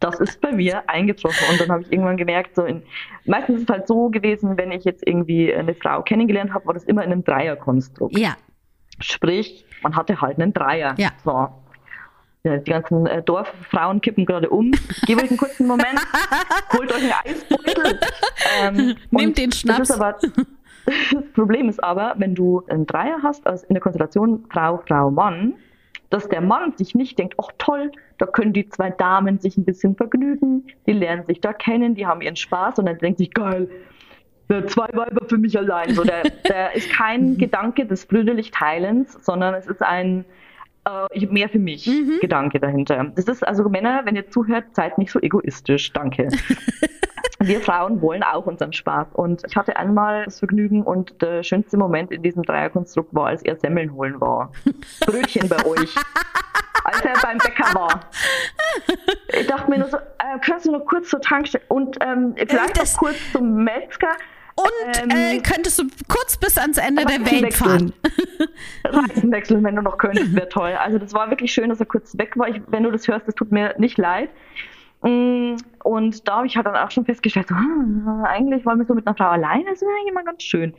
Das 0.00 0.18
ist 0.18 0.40
bei 0.40 0.52
mir 0.52 0.88
eingetroffen 0.88 1.46
und 1.50 1.60
dann 1.60 1.70
habe 1.70 1.82
ich 1.82 1.92
irgendwann 1.92 2.16
gemerkt, 2.16 2.56
so 2.56 2.64
in, 2.64 2.82
meistens 3.26 3.58
ist 3.58 3.62
es 3.64 3.68
halt 3.68 3.86
so 3.86 4.08
gewesen, 4.08 4.56
wenn 4.56 4.72
ich 4.72 4.84
jetzt 4.84 5.06
irgendwie 5.06 5.54
eine 5.54 5.74
Frau 5.74 6.02
kennengelernt 6.02 6.52
habe, 6.54 6.66
war 6.66 6.74
das 6.74 6.84
immer 6.84 7.04
in 7.04 7.12
einem 7.12 7.22
Dreierkonstrukt. 7.22 8.18
Ja, 8.18 8.36
Sprich, 9.00 9.64
man 9.82 9.96
hatte 9.96 10.20
halt 10.20 10.38
einen 10.38 10.52
Dreier. 10.52 10.94
Ja. 10.98 11.10
So. 11.24 11.48
Ja, 12.42 12.56
die 12.56 12.70
ganzen 12.70 13.06
äh, 13.06 13.22
Dorffrauen 13.22 14.00
kippen 14.00 14.24
gerade 14.24 14.48
um. 14.48 14.70
Gebt 15.06 15.22
euch 15.22 15.28
einen 15.28 15.38
kurzen 15.38 15.66
Moment, 15.66 16.00
holt 16.72 16.90
euch 16.90 17.02
einen 17.02 17.12
Eisbeutel. 17.24 18.00
Ähm, 18.62 18.96
Nehmt 19.10 19.36
den 19.36 19.52
Schnaps. 19.52 19.90
Aber, 19.90 20.16
das 20.86 21.24
Problem 21.34 21.68
ist 21.68 21.82
aber, 21.84 22.14
wenn 22.16 22.34
du 22.34 22.62
einen 22.68 22.86
Dreier 22.86 23.18
hast, 23.22 23.46
also 23.46 23.66
in 23.66 23.74
der 23.74 23.82
Konstellation 23.82 24.46
Frau, 24.50 24.82
Frau, 24.86 25.10
Mann, 25.10 25.54
dass 26.10 26.28
der 26.28 26.40
Mann 26.40 26.76
sich 26.76 26.94
nicht 26.94 27.18
denkt, 27.18 27.34
ach 27.40 27.50
toll, 27.58 27.92
da 28.18 28.26
können 28.26 28.52
die 28.52 28.68
zwei 28.68 28.90
Damen 28.90 29.38
sich 29.38 29.56
ein 29.56 29.64
bisschen 29.64 29.96
vergnügen, 29.96 30.66
die 30.86 30.92
lernen 30.92 31.24
sich 31.24 31.40
da 31.40 31.52
kennen, 31.52 31.94
die 31.94 32.06
haben 32.06 32.20
ihren 32.20 32.36
Spaß 32.36 32.78
und 32.80 32.86
dann 32.86 32.98
denkt 32.98 33.18
sich, 33.18 33.32
geil, 33.32 33.68
zwei 34.66 34.88
Weiber 34.92 35.26
für 35.28 35.38
mich 35.38 35.56
allein. 35.56 35.94
So, 35.94 36.02
der, 36.02 36.22
der 36.48 36.74
ist 36.74 36.90
kein 36.90 37.38
Gedanke 37.38 37.86
des 37.86 38.06
brüderlich 38.06 38.50
Teilens, 38.50 39.12
sondern 39.24 39.54
es 39.54 39.66
ist 39.66 39.82
ein 39.82 40.24
äh, 40.84 41.26
mehr 41.26 41.48
für 41.48 41.58
mich 41.58 41.88
Gedanke 42.20 42.58
dahinter. 42.58 43.12
Das 43.14 43.26
ist 43.26 43.46
also 43.46 43.68
Männer, 43.68 44.02
wenn 44.04 44.16
ihr 44.16 44.28
zuhört, 44.28 44.64
seid 44.72 44.98
nicht 44.98 45.12
so 45.12 45.20
egoistisch. 45.20 45.92
Danke. 45.92 46.28
Wir 47.42 47.60
Frauen 47.60 48.02
wollen 48.02 48.22
auch 48.22 48.46
unseren 48.46 48.72
Spaß. 48.72 49.08
Und 49.14 49.42
ich 49.46 49.56
hatte 49.56 49.76
einmal 49.76 50.24
das 50.26 50.38
Vergnügen 50.40 50.82
und 50.82 51.20
der 51.22 51.42
schönste 51.42 51.76
Moment 51.78 52.12
in 52.12 52.22
diesem 52.22 52.42
Dreierkonstrukt 52.42 53.14
war, 53.14 53.28
als 53.28 53.42
er 53.42 53.56
Semmeln 53.56 53.92
holen 53.94 54.20
war. 54.20 54.52
Brötchen 55.06 55.48
bei 55.48 55.64
euch. 55.64 55.94
Als 56.84 57.00
er 57.02 57.14
beim 57.22 57.38
Bäcker 57.38 57.74
war. 57.74 58.00
Ich 59.38 59.46
dachte 59.46 59.70
mir 59.70 59.78
nur 59.78 59.88
so, 59.88 59.96
äh, 59.96 60.38
kannst 60.44 60.66
du 60.66 60.72
noch 60.72 60.84
kurz 60.86 61.08
zur 61.08 61.20
Tankstelle 61.20 61.64
und 61.68 61.96
ähm, 62.00 62.34
vielleicht 62.36 62.80
das- 62.80 62.96
kurz 62.96 63.16
zum 63.32 63.64
Metzger. 63.64 64.08
und 64.56 65.02
Ähm, 65.02 65.10
äh, 65.10 65.38
könntest 65.40 65.78
du 65.78 65.84
kurz 66.08 66.36
bis 66.36 66.58
ans 66.58 66.78
Ende 66.78 67.04
der 67.04 67.20
Welt 67.24 67.54
fahren. 67.54 67.92
Reifen 68.84 69.30
wechseln, 69.32 69.62
wenn 69.64 69.76
du 69.76 69.82
noch 69.82 69.98
könntest, 69.98 70.34
wäre 70.34 70.48
toll. 70.48 70.72
Also 70.78 70.98
das 70.98 71.12
war 71.14 71.30
wirklich 71.30 71.52
schön, 71.52 71.68
dass 71.68 71.80
er 71.80 71.86
kurz 71.86 72.16
weg 72.18 72.36
war. 72.36 72.48
Ich, 72.48 72.60
wenn 72.68 72.82
du 72.82 72.90
das 72.90 73.06
hörst, 73.08 73.26
das 73.28 73.34
tut 73.34 73.52
mir 73.52 73.74
nicht 73.78 73.98
leid. 73.98 74.30
Mm, 75.02 75.56
Und 75.82 76.28
da 76.28 76.36
habe 76.38 76.46
ich 76.46 76.56
halt 76.56 76.66
dann 76.66 76.76
auch 76.76 76.90
schon 76.90 77.04
festgestellt, 77.04 77.48
so, 77.48 77.54
hm, 77.56 78.24
eigentlich 78.24 78.66
wollen 78.66 78.78
wir 78.78 78.86
so 78.86 78.94
mit 78.94 79.06
einer 79.06 79.16
Frau 79.16 79.28
alleine, 79.28 79.64
das 79.70 79.80
wäre 79.80 79.90
eigentlich 79.98 80.14
mal 80.14 80.24
ganz 80.24 80.42
schön. 80.42 80.74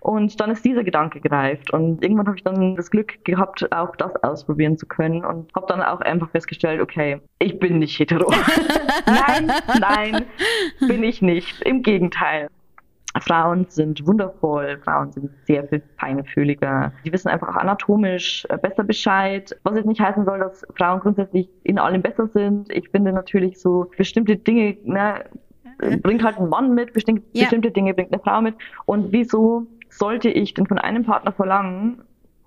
Und 0.00 0.40
dann 0.40 0.50
ist 0.50 0.64
dieser 0.64 0.82
Gedanke 0.82 1.20
gereift. 1.20 1.72
Und 1.72 2.02
irgendwann 2.02 2.26
habe 2.26 2.36
ich 2.36 2.42
dann 2.42 2.74
das 2.74 2.90
Glück 2.90 3.24
gehabt, 3.24 3.72
auch 3.72 3.94
das 3.94 4.12
ausprobieren 4.24 4.76
zu 4.76 4.86
können. 4.86 5.24
Und 5.24 5.54
habe 5.54 5.66
dann 5.68 5.80
auch 5.80 6.00
einfach 6.00 6.28
festgestellt, 6.30 6.80
okay, 6.80 7.20
ich 7.38 7.58
bin 7.60 7.78
nicht 7.78 7.96
hetero. 8.00 8.28
nein, 9.06 9.52
nein, 9.78 10.24
bin 10.80 11.04
ich 11.04 11.22
nicht. 11.22 11.62
Im 11.62 11.82
Gegenteil. 11.82 12.48
Frauen 13.20 13.66
sind 13.68 14.06
wundervoll, 14.06 14.78
Frauen 14.84 15.12
sind 15.12 15.30
sehr 15.46 15.64
viel 15.68 15.82
feinfühliger. 15.98 16.92
Die 17.04 17.12
wissen 17.12 17.28
einfach 17.28 17.48
auch 17.48 17.56
anatomisch 17.56 18.46
äh, 18.48 18.56
besser 18.56 18.84
Bescheid. 18.84 19.54
Was 19.64 19.76
jetzt 19.76 19.86
nicht 19.86 20.00
heißen 20.00 20.24
soll, 20.24 20.38
dass 20.38 20.66
Frauen 20.76 21.00
grundsätzlich 21.00 21.48
in 21.64 21.78
allem 21.78 22.02
besser 22.02 22.26
sind. 22.28 22.72
Ich 22.72 22.88
finde 22.90 23.12
natürlich 23.12 23.60
so 23.60 23.90
bestimmte 23.96 24.36
Dinge, 24.36 24.76
ne, 24.84 25.24
äh, 25.80 25.96
bringt 25.98 26.24
halt 26.24 26.38
ein 26.38 26.48
Mann 26.48 26.74
mit, 26.74 26.92
bestimmte, 26.94 27.22
Ja. 27.32 27.42
bestimmte 27.42 27.70
Dinge 27.70 27.92
bringt 27.94 28.12
eine 28.12 28.22
Frau 28.22 28.40
mit. 28.40 28.54
Und 28.86 29.12
wieso 29.12 29.66
sollte 29.90 30.28
ich 30.30 30.54
denn 30.54 30.66
von 30.66 30.78
einem 30.78 31.04
Partner 31.04 31.32
verlangen, 31.32 32.02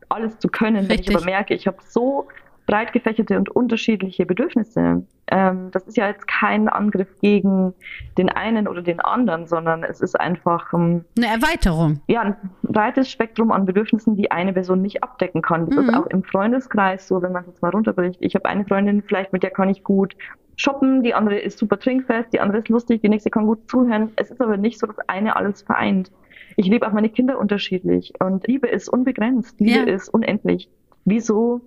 alles 0.09 0.37
zu 0.39 0.47
können, 0.47 0.87
wenn 0.89 0.99
ich 0.99 0.99
Richtig. 1.09 1.15
aber 1.15 1.25
merke, 1.25 1.53
ich 1.53 1.67
habe 1.67 1.77
so 1.87 2.27
breit 2.65 2.93
gefächerte 2.93 3.37
und 3.37 3.49
unterschiedliche 3.49 4.25
Bedürfnisse. 4.25 5.05
Ähm, 5.27 5.69
das 5.71 5.87
ist 5.87 5.97
ja 5.97 6.07
jetzt 6.07 6.27
kein 6.27 6.67
Angriff 6.69 7.07
gegen 7.21 7.73
den 8.17 8.29
einen 8.29 8.67
oder 8.67 8.81
den 8.81 8.99
anderen, 8.99 9.47
sondern 9.47 9.83
es 9.83 10.01
ist 10.01 10.19
einfach 10.19 10.73
ähm, 10.73 11.05
Eine 11.17 11.27
Erweiterung. 11.27 12.01
ja, 12.07 12.21
ein 12.21 12.35
breites 12.63 13.09
Spektrum 13.09 13.51
an 13.51 13.65
Bedürfnissen, 13.65 14.15
die 14.15 14.31
eine 14.31 14.53
Person 14.53 14.81
nicht 14.81 15.03
abdecken 15.03 15.41
kann. 15.41 15.65
Das 15.67 15.75
Mhm. 15.77 15.83
ist 15.89 15.95
auch 15.95 16.05
im 16.07 16.23
Freundeskreis 16.23 17.07
so, 17.07 17.21
wenn 17.21 17.31
man 17.31 17.41
es 17.43 17.47
jetzt 17.47 17.61
mal 17.61 17.69
runterbricht. 17.69 18.17
Ich 18.21 18.35
habe 18.35 18.45
eine 18.45 18.65
Freundin, 18.65 19.01
vielleicht 19.01 19.33
mit 19.33 19.43
der 19.43 19.51
kann 19.51 19.69
ich 19.69 19.83
gut 19.83 20.15
shoppen, 20.57 21.03
die 21.03 21.13
andere 21.13 21.37
ist 21.37 21.57
super 21.57 21.77
trinkfest, 21.79 22.31
die 22.31 22.39
andere 22.39 22.59
ist 22.59 22.69
lustig, 22.69 23.01
die 23.01 23.09
nächste 23.09 23.29
kann 23.29 23.45
gut 23.45 23.69
zuhören. 23.69 24.11
Es 24.15 24.31
ist 24.31 24.39
aber 24.41 24.57
nicht 24.57 24.79
so, 24.79 24.87
dass 24.87 24.97
eine 25.09 25.35
alles 25.35 25.61
vereint. 25.63 26.11
Ich 26.55 26.67
liebe 26.67 26.87
auch 26.87 26.93
meine 26.93 27.09
Kinder 27.09 27.37
unterschiedlich 27.37 28.13
und 28.23 28.47
Liebe 28.47 28.67
ist 28.67 28.87
unbegrenzt, 28.87 29.59
Liebe 29.59 29.89
Ja. 29.89 29.95
ist 29.95 30.07
unendlich. 30.09 30.69
Wieso 31.03 31.61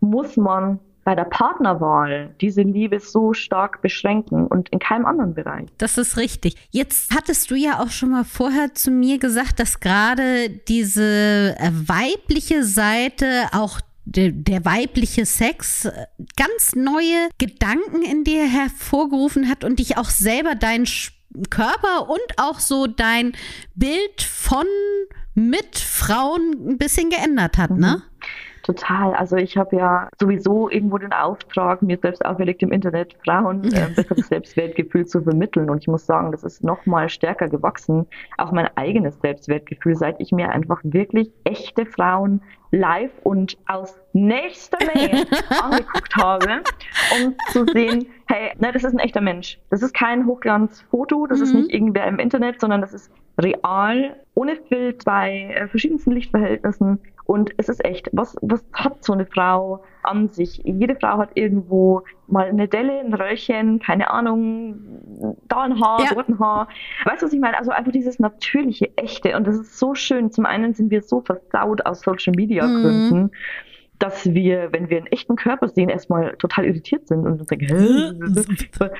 muss 0.00 0.36
man 0.36 0.78
bei 1.04 1.14
der 1.14 1.24
Partnerwahl 1.24 2.34
diese 2.40 2.62
Liebe 2.62 2.98
so 2.98 3.32
stark 3.32 3.80
beschränken 3.80 4.46
und 4.48 4.68
in 4.70 4.80
keinem 4.80 5.06
anderen 5.06 5.34
Bereich? 5.34 5.68
Das 5.78 5.98
ist 5.98 6.16
richtig. 6.16 6.56
Jetzt 6.70 7.14
hattest 7.14 7.50
du 7.50 7.54
ja 7.54 7.78
auch 7.80 7.90
schon 7.90 8.10
mal 8.10 8.24
vorher 8.24 8.74
zu 8.74 8.90
mir 8.90 9.18
gesagt, 9.18 9.60
dass 9.60 9.78
gerade 9.78 10.50
diese 10.50 11.54
äh, 11.58 11.70
weibliche 11.72 12.64
Seite 12.64 13.44
auch 13.52 13.80
der, 14.04 14.30
der 14.32 14.64
weibliche 14.64 15.26
Sex 15.26 15.84
äh, 15.84 16.06
ganz 16.36 16.74
neue 16.74 17.28
Gedanken 17.38 18.02
in 18.02 18.24
dir 18.24 18.44
hervorgerufen 18.48 19.48
hat 19.48 19.62
und 19.62 19.78
dich 19.78 19.98
auch 19.98 20.10
selber 20.10 20.56
dein 20.56 20.86
Sch- 20.86 21.12
Körper 21.50 22.08
und 22.08 22.18
auch 22.38 22.58
so 22.58 22.86
dein 22.88 23.32
Bild 23.74 24.22
von 24.22 24.64
mit 25.34 25.78
Frauen 25.78 26.52
ein 26.66 26.78
bisschen 26.78 27.10
geändert 27.10 27.58
hat, 27.58 27.70
ne? 27.72 28.02
Total. 28.66 29.14
Also 29.14 29.36
ich 29.36 29.56
habe 29.56 29.76
ja 29.76 30.08
sowieso 30.20 30.68
irgendwo 30.68 30.98
den 30.98 31.12
Auftrag, 31.12 31.82
mir 31.82 31.98
selbst 31.98 32.26
auferlegt 32.26 32.64
im 32.64 32.72
Internet 32.72 33.16
Frauen 33.24 33.72
äh, 33.72 33.86
besseres 33.94 34.26
Selbstwertgefühl 34.28 35.06
zu 35.06 35.22
vermitteln. 35.22 35.70
Und 35.70 35.78
ich 35.78 35.86
muss 35.86 36.04
sagen, 36.04 36.32
das 36.32 36.42
ist 36.42 36.64
noch 36.64 36.84
mal 36.84 37.08
stärker 37.08 37.48
gewachsen. 37.48 38.06
Auch 38.38 38.50
mein 38.50 38.68
eigenes 38.76 39.20
Selbstwertgefühl, 39.20 39.94
seit 39.94 40.20
ich 40.20 40.32
mir 40.32 40.50
einfach 40.50 40.80
wirklich 40.82 41.30
echte 41.44 41.86
Frauen 41.86 42.42
live 42.72 43.12
und 43.22 43.56
aus 43.68 44.00
nächster 44.12 44.78
Nähe 44.84 45.24
angeguckt 45.62 46.16
habe, 46.16 46.62
um 47.14 47.36
zu 47.52 47.66
sehen, 47.72 48.06
hey, 48.26 48.50
ne, 48.58 48.72
das 48.72 48.82
ist 48.82 48.94
ein 48.94 48.98
echter 48.98 49.20
Mensch. 49.20 49.60
Das 49.70 49.80
ist 49.80 49.94
kein 49.94 50.26
Hochglanzfoto, 50.26 51.28
das 51.28 51.38
ist 51.40 51.54
Mhm. 51.54 51.60
nicht 51.60 51.72
irgendwer 51.72 52.08
im 52.08 52.18
Internet, 52.18 52.60
sondern 52.60 52.80
das 52.80 52.92
ist 52.92 53.12
real, 53.38 54.16
ohne 54.34 54.56
Bild, 54.56 55.04
bei 55.04 55.54
äh, 55.54 55.68
verschiedensten 55.68 56.10
Lichtverhältnissen. 56.10 56.98
Und 57.26 57.50
es 57.56 57.68
ist 57.68 57.84
echt, 57.84 58.08
was, 58.12 58.36
was 58.40 58.64
hat 58.72 59.04
so 59.04 59.12
eine 59.12 59.26
Frau 59.26 59.82
an 60.04 60.28
sich? 60.28 60.58
Jede 60.64 60.94
Frau 60.94 61.18
hat 61.18 61.30
irgendwo 61.34 62.02
mal 62.28 62.46
eine 62.46 62.68
Delle, 62.68 63.00
ein 63.00 63.12
Röllchen, 63.12 63.80
keine 63.80 64.10
Ahnung, 64.10 64.76
da 65.48 65.62
ein 65.62 65.80
Haar, 65.80 66.02
Ja. 66.04 66.14
dort 66.14 66.28
ein 66.28 66.38
Haar. 66.38 66.68
Weißt 67.04 67.22
du, 67.22 67.26
was 67.26 67.32
ich 67.32 67.40
meine? 67.40 67.58
Also 67.58 67.72
einfach 67.72 67.90
dieses 67.90 68.20
natürliche, 68.20 68.96
echte. 68.96 69.36
Und 69.36 69.46
das 69.46 69.56
ist 69.56 69.76
so 69.78 69.94
schön. 69.94 70.30
Zum 70.30 70.46
einen 70.46 70.72
sind 70.74 70.90
wir 70.92 71.02
so 71.02 71.20
versaut 71.20 71.84
aus 71.84 72.00
Social 72.02 72.32
Media 72.36 72.66
Mhm. 72.68 72.74
Gründen, 72.80 73.30
dass 73.98 74.26
wir, 74.32 74.72
wenn 74.72 74.88
wir 74.90 74.98
einen 74.98 75.06
echten 75.06 75.36
Körper 75.36 75.68
sehen, 75.68 75.88
erstmal 75.88 76.36
total 76.36 76.66
irritiert 76.66 77.08
sind 77.08 77.26
und 77.26 77.40
uns 77.40 77.46
denken, 77.46 77.66
hä? 77.66 78.10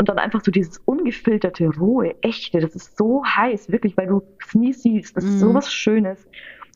Und 0.00 0.08
dann 0.08 0.18
einfach 0.18 0.42
so 0.44 0.50
dieses 0.50 0.78
ungefilterte, 0.78 1.68
rohe, 1.78 2.14
echte, 2.22 2.60
das 2.60 2.74
ist 2.76 2.96
so 2.96 3.22
heiß, 3.24 3.70
wirklich, 3.70 3.96
weil 3.96 4.06
du 4.06 4.22
es 4.44 4.54
nie 4.54 4.72
siehst. 4.72 5.16
Das 5.16 5.24
ist 5.24 5.34
Mhm. 5.34 5.38
so 5.38 5.54
was 5.54 5.72
Schönes. 5.72 6.26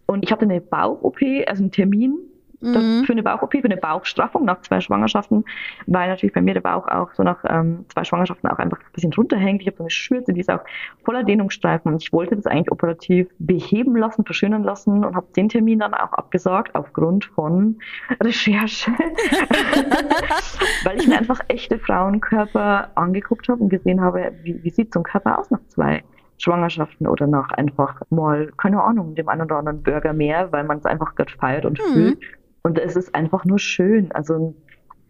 Und 0.06 0.24
ich 0.24 0.32
hatte 0.32 0.42
eine 0.42 0.60
Bauch-OP, 0.60 1.20
also 1.46 1.62
einen 1.62 1.72
Termin 1.72 2.18
Mhm. 2.62 3.04
für 3.04 3.12
eine 3.12 3.22
Bauch-OP, 3.22 3.52
für 3.52 3.64
eine 3.64 3.76
Bauchstraffung 3.76 4.44
nach 4.44 4.60
zwei 4.60 4.80
Schwangerschaften, 4.80 5.44
weil 5.86 6.08
natürlich 6.08 6.32
bei 6.32 6.40
mir 6.40 6.54
der 6.54 6.60
Bauch 6.60 6.86
auch 6.86 7.12
so 7.12 7.24
nach 7.24 7.44
ähm, 7.48 7.84
zwei 7.88 8.04
Schwangerschaften 8.04 8.48
auch 8.48 8.58
einfach 8.58 8.78
ein 8.78 8.92
bisschen 8.92 9.12
runterhängt. 9.12 9.62
Ich 9.62 9.66
habe 9.66 9.76
so 9.76 9.82
eine 9.82 9.90
Schürze, 9.90 10.32
die 10.32 10.40
ist 10.40 10.50
auch 10.50 10.60
voller 11.04 11.24
Dehnungsstreifen 11.24 11.92
und 11.92 12.02
ich 12.02 12.12
wollte 12.12 12.36
das 12.36 12.46
eigentlich 12.46 12.70
operativ 12.70 13.28
beheben 13.38 13.96
lassen, 13.96 14.24
verschönern 14.24 14.62
lassen 14.62 15.04
und 15.04 15.16
habe 15.16 15.26
den 15.34 15.48
Termin 15.48 15.80
dann 15.80 15.92
auch 15.92 16.12
abgesagt 16.12 16.76
aufgrund 16.76 17.24
von 17.24 17.78
Recherche, 18.22 18.92
weil 20.84 21.00
ich 21.00 21.08
mir 21.08 21.18
einfach 21.18 21.40
echte 21.48 21.78
Frauenkörper 21.80 22.90
angeguckt 22.94 23.48
habe 23.48 23.60
und 23.60 23.70
gesehen 23.70 24.00
habe, 24.00 24.32
wie, 24.42 24.62
wie 24.62 24.70
sieht 24.70 24.94
so 24.94 25.00
ein 25.00 25.04
Körper 25.04 25.40
aus 25.40 25.50
nach 25.50 25.64
zwei 25.68 26.04
Schwangerschaften 26.42 27.06
oder 27.06 27.26
nach 27.26 27.50
einfach 27.52 28.00
mal, 28.10 28.50
keine 28.56 28.82
Ahnung, 28.82 29.14
dem 29.14 29.28
einen 29.28 29.42
oder 29.42 29.56
anderen 29.56 29.82
Burger 29.82 30.12
mehr, 30.12 30.50
weil 30.50 30.64
man 30.64 30.78
es 30.78 30.84
einfach 30.86 31.14
gerade 31.14 31.32
feiert 31.32 31.64
und 31.64 31.78
Mhm. 31.78 31.92
fühlt. 31.92 32.18
Und 32.64 32.78
es 32.78 32.96
ist 32.96 33.14
einfach 33.14 33.44
nur 33.44 33.58
schön. 33.58 34.10
Also 34.12 34.54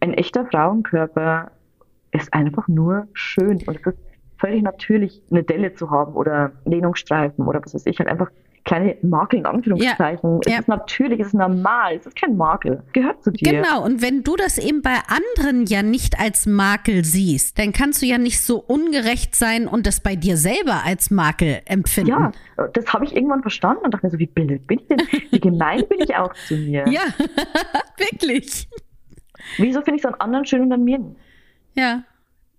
ein, 0.01 0.15
echter 0.15 0.45
Frauenkörper 0.47 1.51
ist 2.11 2.33
einfach 2.35 2.69
nur 2.69 3.09
schön. 3.15 3.63
Und 3.67 3.77
es 3.77 3.87
ist 3.87 3.99
völlig 4.39 4.63
natürlich, 4.63 5.23
eine 5.31 5.43
Delle 5.43 5.73
zu 5.73 5.91
haben 5.91 6.15
oder 6.15 6.53
Dehnungsstreifen 6.67 7.47
oder 7.47 7.61
was 7.65 7.75
weiß 7.75 7.87
ich, 7.87 7.99
halt 7.99 8.11
einfach 8.11 8.31
kleine 8.65 8.97
Makel 9.03 9.41
in 9.41 9.47
Anführungszeichen. 9.47 10.41
Ja. 10.47 10.55
Es 10.55 10.61
ist 10.61 10.69
natürlich, 10.69 11.21
es 11.21 11.29
ist 11.29 11.35
normal, 11.35 11.97
es 11.97 12.07
ist 12.07 12.17
kein 12.17 12.37
Makel. 12.37 12.83
Gehört 12.93 13.23
zu 13.23 13.31
dir. 13.31 13.53
Genau, 13.53 13.85
und 13.85 14.03
wenn 14.03 14.23
du 14.23 14.37
das 14.37 14.59
eben 14.59 14.83
bei 14.83 14.97
anderen 15.09 15.67
ja 15.67 15.83
nicht 15.83 16.21
als 16.21 16.47
Makel 16.47 17.05
siehst, 17.05 17.59
dann 17.59 17.73
kannst 17.73 18.03
du 18.03 18.07
ja 18.07 18.19
nicht 18.19 18.41
so 18.41 18.59
ungerecht 18.59 19.35
sein 19.35 19.67
und 19.67 19.87
das 19.87 20.01
bei 20.01 20.17
dir 20.17 20.37
selber 20.37 20.83
als 20.85 21.11
Makel 21.11 21.61
empfinden. 21.65 22.11
Ja, 22.11 22.33
das 22.73 22.93
habe 22.93 23.05
ich 23.05 23.15
irgendwann 23.15 23.43
verstanden 23.43 23.85
und 23.85 23.95
dachte 23.95 24.07
mir 24.07 24.11
so, 24.11 24.19
wie 24.19 24.27
blöd 24.27 24.67
bin 24.67 24.79
ich 24.81 24.87
denn? 24.87 25.03
Wie 25.31 25.41
gemein 25.41 25.83
bin 25.89 26.01
ich 26.01 26.15
auch 26.17 26.33
zu 26.35 26.55
mir? 26.55 26.85
Ja, 26.93 27.03
wirklich. 27.97 28.69
Wieso 29.57 29.81
finde 29.81 29.99
ich 29.99 30.05
es 30.05 30.07
an 30.07 30.15
anderen 30.21 30.45
schön 30.45 30.61
und 30.63 30.73
an 30.73 30.85
mir 30.85 30.99
nicht? 30.99 31.17
Ja. 31.75 32.03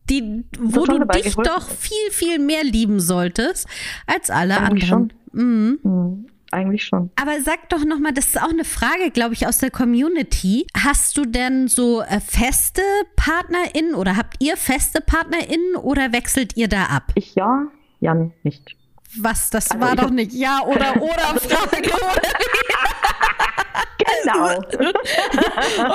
Die, 0.09 0.43
wo 0.59 0.85
du 0.85 1.05
dich 1.05 1.35
doch 1.35 1.69
viel, 1.69 2.11
viel 2.11 2.39
mehr 2.39 2.63
lieben 2.63 2.99
solltest 2.99 3.67
als 4.07 4.29
alle 4.29 4.57
anderen. 4.59 5.13
Mhm. 5.33 5.79
Hm, 5.83 6.27
eigentlich 6.51 6.85
schon. 6.85 7.11
Aber 7.19 7.41
sag 7.41 7.69
doch 7.69 7.83
nochmal, 7.83 8.13
das 8.13 8.27
ist 8.27 8.41
auch 8.41 8.49
eine 8.49 8.63
Frage, 8.65 9.11
glaube 9.11 9.33
ich, 9.33 9.47
aus 9.47 9.57
der 9.57 9.71
Community. 9.71 10.65
Hast 10.77 11.17
du 11.17 11.25
denn 11.25 11.67
so 11.67 12.01
äh, 12.01 12.19
feste 12.19 12.81
PartnerInnen 13.15 13.95
oder 13.95 14.15
habt 14.17 14.35
ihr 14.39 14.55
feste 14.57 15.01
PartnerInnen 15.01 15.75
oder 15.75 16.13
wechselt 16.13 16.55
ihr 16.55 16.67
da 16.67 16.85
ab? 16.85 17.11
Ich 17.15 17.35
ja, 17.35 17.63
Jan 17.99 18.31
nicht. 18.43 18.75
Was, 19.19 19.49
das 19.51 19.69
Also 19.69 19.85
war 19.85 19.95
doch 19.95 20.09
nicht 20.09 20.33
Ja 20.33 20.61
oder 20.65 20.95
Oder 21.01 21.39
Frage? 21.39 21.91
Genau. 23.97 24.49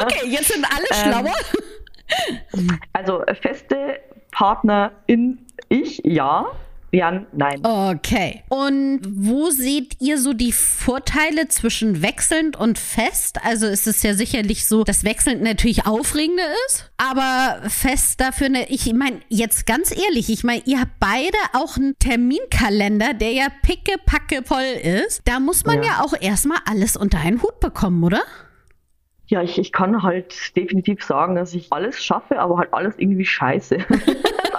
Okay, 0.03 0.27
jetzt 0.29 0.49
sind 0.49 0.65
alle 0.65 0.87
Ähm, 0.91 1.13
schlauer. 1.13 1.35
Also 2.93 3.23
feste 3.41 4.01
Partnerin 4.31 5.39
ich 5.69 6.01
ja, 6.05 6.47
Jan 6.91 7.27
nein. 7.33 7.61
Okay. 7.65 8.43
Und 8.49 9.01
wo 9.05 9.51
seht 9.51 10.01
ihr 10.01 10.17
so 10.19 10.33
die 10.33 10.53
Vorteile 10.53 11.49
zwischen 11.49 12.01
wechselnd 12.03 12.57
und 12.57 12.79
fest? 12.79 13.39
Also 13.45 13.67
ist 13.67 13.87
es 13.87 14.03
ja 14.03 14.15
sicherlich 14.15 14.67
so, 14.67 14.85
dass 14.85 15.05
wechselnd 15.05 15.43
natürlich 15.43 15.87
aufregender 15.87 16.45
ist, 16.69 16.91
aber 16.97 17.69
fest 17.69 18.21
dafür, 18.23 18.49
ne, 18.49 18.67
ich 18.71 18.91
meine, 18.95 19.21
jetzt 19.29 19.67
ganz 19.67 19.91
ehrlich, 19.91 20.31
ich 20.31 20.45
meine, 20.45 20.63
ihr 20.65 20.81
habt 20.81 20.99
beide 20.99 21.37
auch 21.53 21.77
einen 21.77 21.99
Terminkalender, 21.99 23.13
der 23.13 23.33
ja 23.33 23.47
pickepacke 23.63 24.43
voll 24.45 24.63
ist. 24.83 25.21
Da 25.27 25.41
muss 25.41 25.67
man 25.67 25.83
ja, 25.83 25.89
Ja. 25.99 26.05
auch 26.05 26.15
erstmal 26.19 26.59
alles 26.65 26.97
unter 26.97 27.19
einen 27.19 27.43
Hut 27.43 27.61
bekommen, 27.61 28.03
oder? 28.03 28.23
Ja, 29.27 29.43
ich, 29.43 29.59
ich 29.59 29.73
kann 29.73 30.03
halt 30.03 30.35
definitiv 30.57 31.05
sagen, 31.05 31.35
dass 31.35 31.53
ich 31.53 31.71
alles 31.71 32.03
schaffe, 32.03 32.39
aber 32.39 32.57
halt 32.57 32.73
alles 32.73 32.95
irgendwie 32.97 33.27
scheiße. 33.27 33.77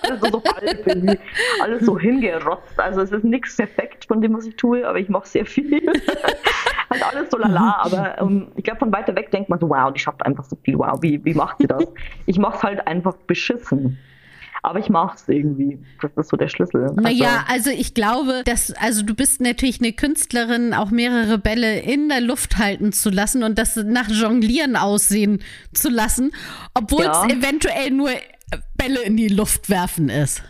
alles 0.09 0.21
so, 0.21 0.29
so 0.31 0.43
halb 0.43 0.87
irgendwie, 0.87 1.19
alles 1.61 1.85
so 1.85 1.97
hingerotzt. 1.99 2.79
Also 2.79 3.01
es 3.01 3.11
ist 3.11 3.23
nichts 3.23 3.55
perfekt 3.55 4.05
von 4.05 4.21
dem, 4.21 4.35
was 4.35 4.45
ich 4.45 4.55
tue, 4.55 4.87
aber 4.87 4.99
ich 4.99 5.09
mache 5.09 5.27
sehr 5.27 5.45
viel. 5.45 5.81
halt 6.89 7.03
alles 7.13 7.29
so 7.31 7.37
lala, 7.37 7.77
aber 7.83 8.19
ähm, 8.19 8.47
ich 8.55 8.63
glaube, 8.63 8.79
von 8.79 8.91
weiter 8.91 9.15
weg 9.15 9.31
denkt 9.31 9.49
man 9.49 9.59
so, 9.59 9.69
wow, 9.69 9.93
die 9.93 9.99
schafft 9.99 10.25
einfach 10.25 10.45
so 10.45 10.57
viel, 10.63 10.77
wow, 10.77 10.97
wie, 11.01 11.23
wie 11.23 11.33
macht 11.33 11.57
sie 11.59 11.67
das? 11.67 11.83
Ich 12.25 12.37
mache 12.39 12.57
es 12.57 12.63
halt 12.63 12.87
einfach 12.87 13.15
beschissen. 13.27 13.99
Aber 14.61 14.79
ich 14.79 14.89
mache 14.89 15.15
es 15.15 15.27
irgendwie. 15.29 15.79
Das 16.01 16.11
ist 16.17 16.29
so 16.29 16.35
der 16.35 16.49
Schlüssel. 16.49 16.91
Naja, 16.95 17.45
also 17.47 17.69
ich 17.69 17.93
glaube, 17.93 18.41
dass, 18.43 18.73
also 18.73 19.03
du 19.03 19.15
bist 19.15 19.39
natürlich 19.39 19.79
eine 19.79 19.93
Künstlerin, 19.93 20.73
auch 20.73 20.91
mehrere 20.91 21.37
Bälle 21.37 21.79
in 21.79 22.09
der 22.09 22.19
Luft 22.19 22.57
halten 22.57 22.91
zu 22.91 23.09
lassen 23.09 23.43
und 23.43 23.57
das 23.57 23.77
nach 23.77 24.09
Jonglieren 24.09 24.75
aussehen 24.75 25.41
zu 25.73 25.89
lassen, 25.89 26.31
obwohl 26.73 27.05
Ja. 27.05 27.25
es 27.25 27.33
eventuell 27.33 27.91
nur 27.91 28.09
Bälle 28.77 29.01
in 29.03 29.17
die 29.17 29.27
Luft 29.27 29.69
werfen 29.69 30.09
ist. 30.09 30.43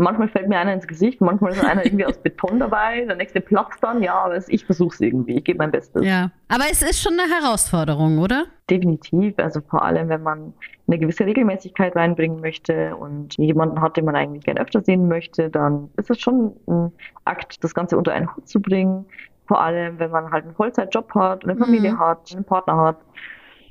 Manchmal 0.00 0.28
fällt 0.28 0.48
mir 0.48 0.58
einer 0.60 0.74
ins 0.74 0.86
Gesicht, 0.86 1.20
manchmal 1.20 1.52
ist 1.52 1.64
einer 1.64 1.84
irgendwie 1.84 2.06
aus 2.06 2.16
Beton 2.18 2.60
dabei, 2.60 3.04
der 3.04 3.16
nächste 3.16 3.40
platzt 3.40 3.82
dann, 3.82 4.00
ja, 4.00 4.14
aber 4.14 4.36
ich 4.48 4.64
versuche 4.64 4.94
es 4.94 5.00
irgendwie, 5.00 5.38
ich 5.38 5.44
gebe 5.44 5.58
mein 5.58 5.72
Bestes. 5.72 6.04
Ja. 6.04 6.30
Aber 6.46 6.64
es 6.70 6.82
ist 6.82 7.02
schon 7.02 7.14
eine 7.18 7.28
Herausforderung, 7.28 8.18
oder? 8.18 8.44
Definitiv, 8.70 9.34
also 9.38 9.60
vor 9.60 9.82
allem, 9.82 10.08
wenn 10.08 10.22
man 10.22 10.54
eine 10.86 10.98
gewisse 11.00 11.26
Regelmäßigkeit 11.26 11.96
reinbringen 11.96 12.40
möchte 12.40 12.94
und 12.94 13.36
jemanden 13.38 13.80
hat, 13.80 13.96
den 13.96 14.04
man 14.04 14.14
eigentlich 14.14 14.44
gern 14.44 14.58
öfter 14.58 14.82
sehen 14.82 15.08
möchte, 15.08 15.50
dann 15.50 15.90
ist 15.96 16.10
es 16.10 16.20
schon 16.20 16.52
ein 16.68 16.92
Akt, 17.24 17.64
das 17.64 17.74
Ganze 17.74 17.98
unter 17.98 18.12
einen 18.12 18.34
Hut 18.36 18.48
zu 18.48 18.60
bringen. 18.62 19.04
Vor 19.48 19.60
allem, 19.60 19.98
wenn 19.98 20.12
man 20.12 20.30
halt 20.30 20.44
einen 20.44 20.54
Vollzeitjob 20.54 21.12
hat, 21.16 21.42
eine 21.42 21.56
Familie 21.56 21.94
Mhm. 21.94 21.98
hat, 21.98 22.30
einen 22.32 22.44
Partner 22.44 22.76
hat 22.76 22.98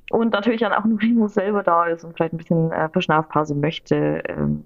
und 0.10 0.34
natürlich 0.34 0.62
dann 0.62 0.74
auch 0.74 0.86
nur 0.86 1.02
irgendwo 1.02 1.28
selber 1.28 1.64
da 1.64 1.86
ist 1.86 2.04
und 2.04 2.16
vielleicht 2.16 2.34
ein 2.34 2.38
bisschen 2.38 2.72
äh, 2.72 2.90
Verschnaufpause 2.90 3.56
möchte. 3.56 4.24
Ähm, 4.28 4.64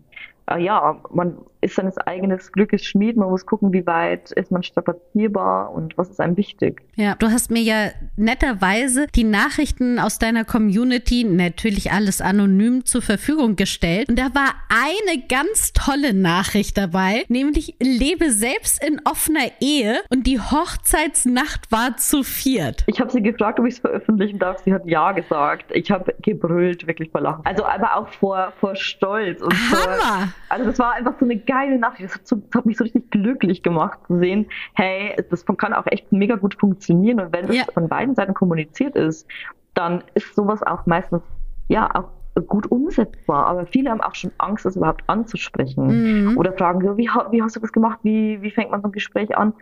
äh, 0.48 0.62
ja, 0.62 1.00
man 1.10 1.38
ist 1.62 1.76
seines 1.76 1.98
eigenen 1.98 2.40
Glückes 2.52 2.84
Schmied, 2.84 3.18
man 3.18 3.30
muss 3.30 3.46
gucken, 3.46 3.72
wie 3.72 3.86
weit 3.86 4.32
ist 4.32 4.52
man 4.52 4.64
strapazierbar 4.64 5.72
und 5.72 5.98
was 5.98 6.10
ist 6.10 6.20
einem 6.20 6.38
wichtig. 6.38 6.82
Ja, 6.96 7.16
du 7.16 7.28
hast 7.28 7.52
mir 7.52 7.62
ja 7.62 7.92
netterweise 8.18 9.08
die 9.16 9.24
Nachrichten 9.24 10.00
aus 10.00 10.20
deiner 10.20 10.44
Community, 10.44 11.24
natürlich 11.24 11.92
alles 11.92 12.22
anonym, 12.22 12.86
zur 12.86 13.02
Verfügung 13.02 13.56
gestellt. 13.56 14.10
Und 14.10 14.18
da 14.18 14.34
war 14.34 14.56
eine 14.70 15.24
ganz 15.28 15.74
tolle 15.74 16.14
Nachricht 16.14 16.78
dabei, 16.78 17.26
nämlich 17.28 17.76
lebe 17.80 18.32
selbst 18.32 18.84
in 18.84 19.02
offener 19.06 19.52
Ehe 19.60 20.02
und 20.10 20.28
die 20.28 20.40
Hochzeitsnacht 20.40 21.72
war 21.72 21.98
zu 21.98 22.24
viert. 22.24 22.84
Ich 22.88 23.00
habe 23.00 23.12
sie 23.12 23.22
gefragt, 23.22 23.60
ob 23.60 23.68
ich 23.68 23.76
es 23.76 23.80
veröffentlichen 23.80 24.40
darf. 24.40 24.60
Sie 24.64 24.74
hat 24.74 24.86
ja 24.86 25.12
gesagt. 25.12 25.66
Ich 25.74 25.92
habe 25.92 26.14
gebrüllt, 26.22 26.88
wirklich 26.88 27.12
vor 27.12 27.22
Lachen. 27.22 27.46
Also 27.46 27.66
aber 27.66 27.96
auch 27.96 28.10
vor, 28.10 28.54
vor 28.60 28.76
Stolz. 28.76 29.42
Und 29.42 29.54
vor, 29.54 29.80
Hammer! 29.80 30.34
also 30.50 30.66
das 30.66 30.80
war 30.80 30.94
einfach 30.94 31.14
so 31.20 31.26
eine 31.26 31.38
geile 31.52 31.78
Nachricht. 31.78 32.06
Das 32.06 32.16
hat, 32.16 32.28
so, 32.28 32.38
das 32.38 32.60
hat 32.60 32.66
mich 32.66 32.78
so 32.78 32.84
richtig 32.84 33.12
glücklich 33.12 33.62
gemacht 33.62 34.00
zu 34.08 34.18
sehen, 34.20 34.46
hey, 34.74 35.16
das 35.30 35.46
kann 35.46 35.74
auch 35.74 35.86
echt 35.88 36.12
mega 36.12 36.36
gut 36.36 36.56
funktionieren. 36.60 37.20
Und 37.20 37.34
wenn 37.34 37.48
das 37.48 37.58
Ja. 37.58 37.64
von 37.74 37.90
beiden 37.90 38.16
Seiten 38.16 38.34
kommuniziert 38.34 38.96
ist, 38.96 39.28
dann 39.74 40.04
ist 40.14 40.34
sowas 40.36 40.64
auch 40.64 40.86
meistens, 40.86 41.22
ja, 41.68 41.90
auch 41.94 42.10
gut 42.48 42.72
umsetzbar. 42.72 43.46
Aber 43.48 43.66
viele 43.66 43.90
haben 43.92 44.02
auch 44.02 44.16
schon 44.16 44.32
Angst, 44.38 44.66
das 44.66 44.76
überhaupt 44.76 45.04
anzusprechen. 45.08 46.30
Mhm. 46.32 46.38
Oder 46.38 46.54
fragen 46.54 46.82
so, 46.82 46.98
wie, 46.98 47.10
wie 47.32 47.42
hast 47.44 47.56
du 47.56 47.60
das 47.60 47.72
gemacht? 47.72 48.00
Wie, 48.04 48.42
wie 48.42 48.52
fängt 48.52 48.72
man 48.72 48.82
so 48.82 48.88
ein 48.88 48.92
Gespräch 48.92 49.38
an? 49.38 49.54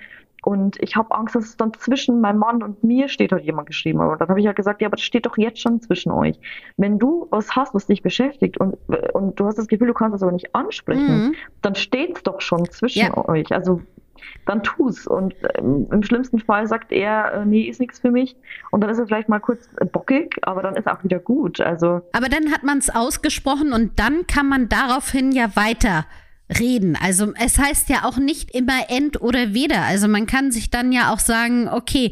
Und 0.41 0.81
ich 0.81 0.95
habe 0.95 1.13
Angst, 1.13 1.35
dass 1.35 1.43
es 1.43 1.57
dann 1.57 1.73
zwischen 1.73 2.21
meinem 2.21 2.39
Mann 2.39 2.63
und 2.63 2.81
mir 2.81 3.09
steht, 3.09 3.33
hat 3.33 3.41
jemand 3.43 3.67
geschrieben. 3.67 3.99
Und 3.99 4.21
dann 4.21 4.29
habe 4.29 4.39
ich 4.39 4.45
halt 4.47 4.55
gesagt, 4.55 4.81
ja, 4.81 4.87
aber 4.87 4.95
das 4.95 5.03
steht 5.03 5.25
doch 5.25 5.37
jetzt 5.37 5.59
schon 5.59 5.81
zwischen 5.81 6.11
euch. 6.13 6.39
Wenn 6.77 6.97
du 6.97 7.27
was 7.29 7.57
hast, 7.57 7.73
was 7.73 7.87
dich 7.87 8.01
beschäftigt 8.01 8.57
und, 8.57 8.77
und 9.13 9.37
du 9.37 9.45
hast 9.45 9.57
das 9.57 9.67
Gefühl, 9.67 9.87
du 9.87 9.93
kannst 9.93 10.15
es 10.15 10.23
aber 10.23 10.31
nicht 10.31 10.55
ansprechen, 10.55 11.27
Mhm. 11.27 11.35
dann 11.61 11.75
steht's 11.75 12.23
doch 12.23 12.39
schon 12.39 12.69
zwischen 12.69 12.99
Ja. 13.07 13.17
euch. 13.27 13.51
Also 13.51 13.81
dann 14.45 14.63
tu's. 14.63 15.07
Und 15.07 15.33
ähm, 15.55 15.87
im 15.91 16.03
schlimmsten 16.03 16.39
Fall 16.39 16.67
sagt 16.67 16.91
er, 16.91 17.33
äh, 17.33 17.45
nee, 17.45 17.63
ist 17.63 17.79
nichts 17.79 17.99
für 17.99 18.11
mich. 18.11 18.35
Und 18.71 18.81
dann 18.81 18.89
ist 18.89 18.99
er 18.99 19.07
vielleicht 19.07 19.29
mal 19.29 19.39
kurz 19.39 19.69
äh, 19.77 19.85
bockig, 19.85 20.37
aber 20.41 20.61
dann 20.61 20.75
ist 20.75 20.87
auch 20.87 21.03
wieder 21.03 21.19
gut. 21.19 21.61
Also 21.61 22.01
Aber 22.13 22.29
dann 22.29 22.51
hat 22.51 22.63
man 22.63 22.77
es 22.77 22.89
ausgesprochen 22.89 23.73
und 23.73 23.99
dann 23.99 24.27
kann 24.27 24.47
man 24.47 24.69
daraufhin 24.69 25.31
ja 25.31 25.55
weiter 25.55 26.05
reden. 26.59 26.97
Also 27.01 27.33
es 27.39 27.59
heißt 27.59 27.89
ja 27.89 28.05
auch 28.05 28.17
nicht 28.17 28.55
immer 28.55 28.89
end 28.89 29.21
oder 29.21 29.53
weder. 29.53 29.83
Also 29.83 30.07
man 30.07 30.25
kann 30.25 30.51
sich 30.51 30.69
dann 30.71 30.91
ja 30.91 31.13
auch 31.13 31.19
sagen, 31.19 31.69
okay, 31.69 32.11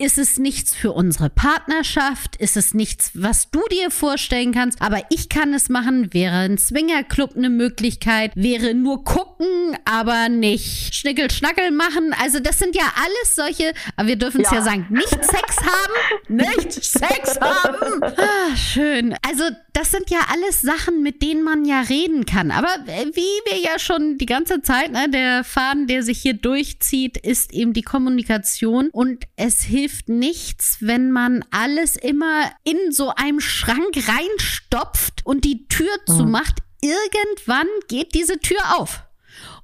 ist 0.00 0.16
es 0.16 0.38
nichts 0.38 0.74
für 0.74 0.92
unsere 0.92 1.28
Partnerschaft? 1.28 2.36
Ist 2.36 2.56
es 2.56 2.72
nichts, 2.72 3.10
was 3.14 3.50
du 3.50 3.60
dir 3.70 3.90
vorstellen 3.90 4.52
kannst? 4.52 4.80
Aber 4.80 5.02
ich 5.10 5.28
kann 5.28 5.52
es 5.52 5.68
machen. 5.68 6.14
Wäre 6.14 6.36
ein 6.36 6.56
Swingerclub 6.56 7.36
eine 7.36 7.50
Möglichkeit? 7.50 8.32
Wäre 8.34 8.72
nur 8.72 9.04
gucken, 9.04 9.76
aber 9.84 10.30
nicht 10.30 10.94
Schnickel-Schnackel 10.94 11.70
machen? 11.70 12.14
Also 12.18 12.40
das 12.40 12.58
sind 12.58 12.74
ja 12.74 12.84
alles 12.96 13.36
solche, 13.36 13.74
aber 13.96 14.08
wir 14.08 14.16
dürfen 14.16 14.40
es 14.40 14.50
ja. 14.50 14.56
Ja. 14.56 14.62
sagen, 14.62 14.86
nicht 14.88 15.08
Sex 15.08 15.56
haben, 15.58 16.34
nicht 16.34 16.72
Sex 16.72 17.38
haben. 17.38 18.02
Ah, 18.02 18.56
schön. 18.56 19.14
Also 19.26 19.44
das 19.74 19.90
sind 19.90 20.10
ja 20.10 20.20
alles 20.32 20.62
Sachen, 20.62 21.02
mit 21.02 21.22
denen 21.22 21.42
man 21.42 21.64
ja 21.64 21.82
reden 21.82 22.24
kann. 22.24 22.50
Aber 22.50 22.74
äh, 22.86 23.06
wie 23.14 23.50
wir 23.50 23.60
ja 23.62 23.78
schon 23.78 24.16
die 24.16 24.26
ganze 24.26 24.62
Zeit, 24.62 24.92
ne, 24.92 25.08
der 25.10 25.44
Faden, 25.44 25.86
der 25.86 26.02
sich 26.02 26.20
hier 26.20 26.34
durchzieht, 26.34 27.18
ist 27.18 27.52
eben 27.52 27.72
die 27.74 27.82
Kommunikation. 27.82 28.88
Und 28.90 29.24
es 29.36 29.62
hilft 29.62 29.89
nichts, 30.08 30.78
wenn 30.80 31.10
man 31.10 31.44
alles 31.50 31.96
immer 31.96 32.50
in 32.64 32.92
so 32.92 33.12
einem 33.14 33.40
Schrank 33.40 33.96
reinstopft 33.96 35.24
und 35.24 35.44
die 35.44 35.66
Tür 35.68 35.92
zumacht. 36.06 36.58
Irgendwann 36.80 37.68
geht 37.88 38.14
diese 38.14 38.38
Tür 38.38 38.78
auf. 38.78 39.04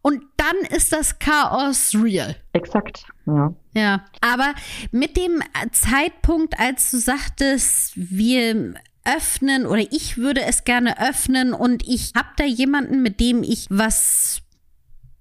Und 0.02 0.22
dann 0.36 0.56
ist 0.76 0.92
das 0.92 1.18
Chaos 1.18 1.94
real. 1.94 2.36
exakt. 2.52 3.04
Ja. 3.26 3.54
Ja, 3.74 4.04
aber 4.20 4.54
mit 4.92 5.16
dem 5.16 5.42
Zeitpunkt, 5.72 6.58
als 6.58 6.92
du 6.92 6.98
sagtest, 6.98 7.92
wir 7.96 8.74
öffnen 9.04 9.66
oder 9.66 9.82
ich 9.90 10.16
würde 10.16 10.42
es 10.42 10.64
gerne 10.64 11.00
öffnen 11.00 11.52
und 11.52 11.86
ich 11.86 12.12
habe 12.16 12.28
da 12.36 12.44
jemanden, 12.44 13.02
mit 13.02 13.20
dem 13.20 13.42
ich 13.42 13.66
was 13.68 14.42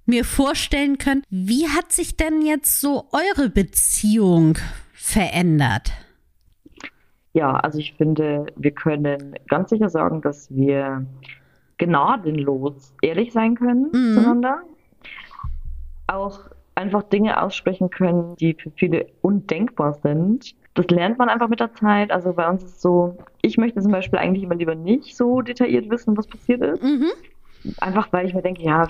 mir 0.06 0.24
vorstellen 0.24 0.98
können. 0.98 1.24
Wie 1.30 1.68
hat 1.70 1.92
sich 1.92 2.16
denn 2.16 2.46
jetzt 2.46 2.80
so 2.80 3.10
eure 3.12 3.50
Beziehung 3.50 4.58
verändert? 5.06 5.92
Ja, 7.34 7.58
also 7.58 7.78
ich 7.78 7.94
finde, 7.94 8.48
wir 8.56 8.72
können 8.72 9.36
ganz 9.48 9.70
sicher 9.70 9.90
sagen, 9.90 10.22
dass 10.22 10.54
wir 10.54 11.06
gnadenlos 11.78 12.94
ehrlich 13.04 13.32
sein 13.32 13.56
können 13.56 13.92
mhm. 13.94 14.14
zueinander. 14.16 14.64
Auch 16.08 16.40
einfach 16.74 17.04
Dinge 17.04 17.42
aussprechen 17.42 17.92
können, 17.92 18.36
die 18.38 18.56
für 18.56 18.72
viele 18.72 19.06
undenkbar 19.22 19.94
sind. 19.94 20.56
Das 20.74 20.88
lernt 20.88 21.20
man 21.20 21.30
einfach 21.30 21.50
mit 21.50 21.60
der 21.60 21.74
Zeit. 21.74 22.12
Also 22.12 22.34
bei 22.34 22.50
uns 22.50 22.64
ist 22.64 22.76
es 22.76 22.82
so, 22.82 23.16
ich 23.44 23.58
möchte 23.58 23.82
zum 23.82 23.92
Beispiel 23.92 24.18
eigentlich 24.18 24.44
immer 24.44 24.56
lieber 24.56 24.76
nicht 24.76 25.16
so 25.16 25.42
detailliert 25.42 25.90
wissen, 25.90 26.18
was 26.18 26.26
passiert 26.26 26.62
ist. 26.62 26.82
Mhm. 26.82 27.12
Einfach 27.80 28.12
weil 28.12 28.26
ich 28.26 28.34
mir 28.34 28.42
denke, 28.42 28.64
ja, 28.64 28.88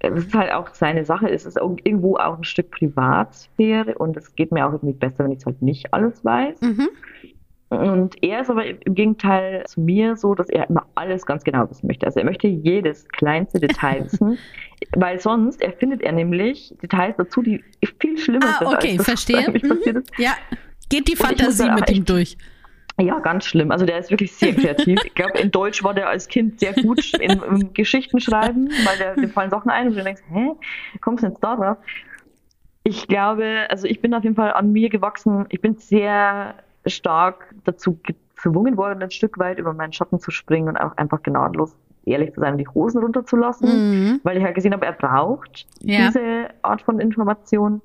es 0.00 0.26
ist 0.26 0.34
halt 0.34 0.52
auch 0.52 0.74
seine 0.74 1.04
Sache, 1.04 1.30
es 1.30 1.46
ist 1.46 1.56
irgendwo 1.56 2.16
auch 2.16 2.36
ein 2.36 2.44
Stück 2.44 2.70
Privatsphäre 2.70 3.94
und 3.96 4.16
es 4.16 4.34
geht 4.34 4.52
mir 4.52 4.66
auch 4.66 4.72
irgendwie 4.72 4.94
besser, 4.94 5.24
wenn 5.24 5.32
ich 5.32 5.38
es 5.38 5.46
halt 5.46 5.62
nicht 5.62 5.92
alles 5.92 6.24
weiß. 6.24 6.60
Mhm. 6.60 6.88
Und 7.70 8.22
er 8.22 8.40
ist 8.40 8.50
aber 8.50 8.64
im 8.64 8.94
Gegenteil 8.94 9.62
zu 9.66 9.82
mir 9.82 10.16
so, 10.16 10.34
dass 10.34 10.48
er 10.48 10.70
immer 10.70 10.86
alles 10.94 11.26
ganz 11.26 11.44
genau 11.44 11.68
wissen 11.68 11.86
möchte. 11.86 12.06
Also 12.06 12.18
er 12.18 12.24
möchte 12.24 12.48
jedes 12.48 13.06
kleinste 13.08 13.60
Detail 13.60 14.04
wissen, 14.04 14.38
weil 14.96 15.20
sonst 15.20 15.60
erfindet 15.60 16.00
er 16.00 16.12
nämlich 16.12 16.74
Details 16.82 17.16
dazu, 17.18 17.42
die 17.42 17.62
viel 18.00 18.16
schlimmer 18.16 18.46
ah, 18.46 18.58
sind. 18.58 18.68
Okay, 18.68 18.88
als 18.92 18.96
das, 18.96 19.06
verstehe. 19.06 19.50
Mhm. 19.50 20.02
Ja, 20.16 20.32
geht 20.88 21.08
die 21.08 21.16
Fantasie 21.16 21.70
mit 21.70 21.90
ihm 21.90 22.04
durch. 22.04 22.38
Ja, 23.00 23.20
ganz 23.20 23.44
schlimm. 23.44 23.70
Also 23.70 23.86
der 23.86 23.98
ist 23.98 24.10
wirklich 24.10 24.32
sehr 24.34 24.54
kreativ. 24.54 25.00
Ich 25.04 25.14
glaube, 25.14 25.38
in 25.38 25.50
Deutsch 25.50 25.84
war 25.84 25.94
der 25.94 26.08
als 26.08 26.26
Kind 26.26 26.58
sehr 26.58 26.72
gut 26.72 27.14
in, 27.20 27.40
in 27.42 27.72
Geschichten 27.72 28.20
schreiben, 28.20 28.70
weil 28.84 28.98
der, 28.98 29.14
dem 29.14 29.30
fallen 29.30 29.50
Sachen 29.50 29.70
ein 29.70 29.88
und 29.88 29.96
du 29.96 30.02
denkst, 30.02 30.22
hä, 30.30 30.50
kommst 31.00 31.22
du 31.22 31.28
jetzt 31.28 31.42
da 31.42 31.56
drauf? 31.56 31.76
Ich 32.82 33.06
glaube, 33.06 33.66
also 33.68 33.86
ich 33.86 34.00
bin 34.00 34.14
auf 34.14 34.24
jeden 34.24 34.34
Fall 34.34 34.52
an 34.52 34.72
mir 34.72 34.88
gewachsen. 34.88 35.46
Ich 35.50 35.60
bin 35.60 35.76
sehr 35.76 36.54
stark 36.86 37.54
dazu 37.64 37.98
gezwungen 38.02 38.76
worden, 38.76 39.02
ein 39.02 39.10
Stück 39.10 39.38
weit 39.38 39.58
über 39.58 39.74
meinen 39.74 39.92
Schatten 39.92 40.18
zu 40.18 40.30
springen 40.30 40.68
und 40.68 40.76
auch 40.76 40.96
einfach 40.96 41.22
gnadenlos 41.22 41.76
ehrlich 42.04 42.32
zu 42.32 42.40
sein 42.40 42.52
und 42.52 42.58
die 42.58 42.68
Hosen 42.68 43.02
runterzulassen, 43.02 43.68
mhm. 43.68 44.20
weil 44.22 44.38
ich 44.38 44.44
halt 44.44 44.54
gesehen 44.54 44.72
habe, 44.72 44.86
er 44.86 44.92
braucht 44.92 45.66
ja. 45.80 46.06
diese 46.06 46.48
Art 46.62 46.82
von 46.82 47.00
Information 47.00 47.82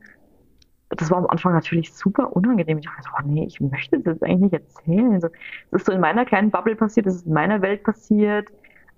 das 0.96 1.12
war 1.12 1.18
am 1.18 1.28
Anfang 1.28 1.54
natürlich 1.54 1.94
super 1.94 2.36
unangenehm. 2.36 2.78
Ich 2.78 2.86
dachte, 2.86 3.10
oh 3.18 3.22
nee, 3.26 3.46
ich 3.46 3.60
möchte 3.62 4.00
das 4.00 4.22
eigentlich 4.22 4.52
nicht 4.52 4.54
erzählen. 4.54 5.20
Das 5.20 5.32
ist 5.72 5.86
so 5.86 5.92
in 5.92 6.00
meiner 6.00 6.26
kleinen 6.26 6.52
Bubble 6.52 6.76
passiert, 6.76 7.06
das 7.06 7.16
ist 7.16 7.26
in 7.26 7.34
meiner 7.34 7.62
Welt 7.62 7.84
passiert. 7.84 8.48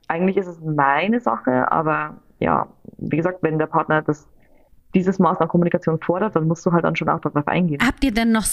Eigentlich 0.08 0.38
ist 0.38 0.48
es 0.48 0.60
meine 0.62 1.20
Sache, 1.20 1.72
aber 1.72 2.18
ja, 2.40 2.68
wie 2.98 3.18
gesagt, 3.18 3.40
wenn 3.42 3.58
der 3.58 3.68
Partner 3.68 4.02
das 4.02 4.28
dieses 4.94 5.20
Maß 5.20 5.40
an 5.40 5.50
Kommunikation 5.50 6.00
fordert, 6.00 6.36
dann 6.36 6.48
musst 6.48 6.66
du 6.66 6.72
halt 6.72 6.86
dann 6.86 6.96
schon 6.96 7.10
auch 7.10 7.20
darauf 7.20 7.48
eingehen. 7.48 7.80
Habt 7.86 8.04
ihr 8.04 8.14
denn 8.14 8.32
noch 8.32 8.46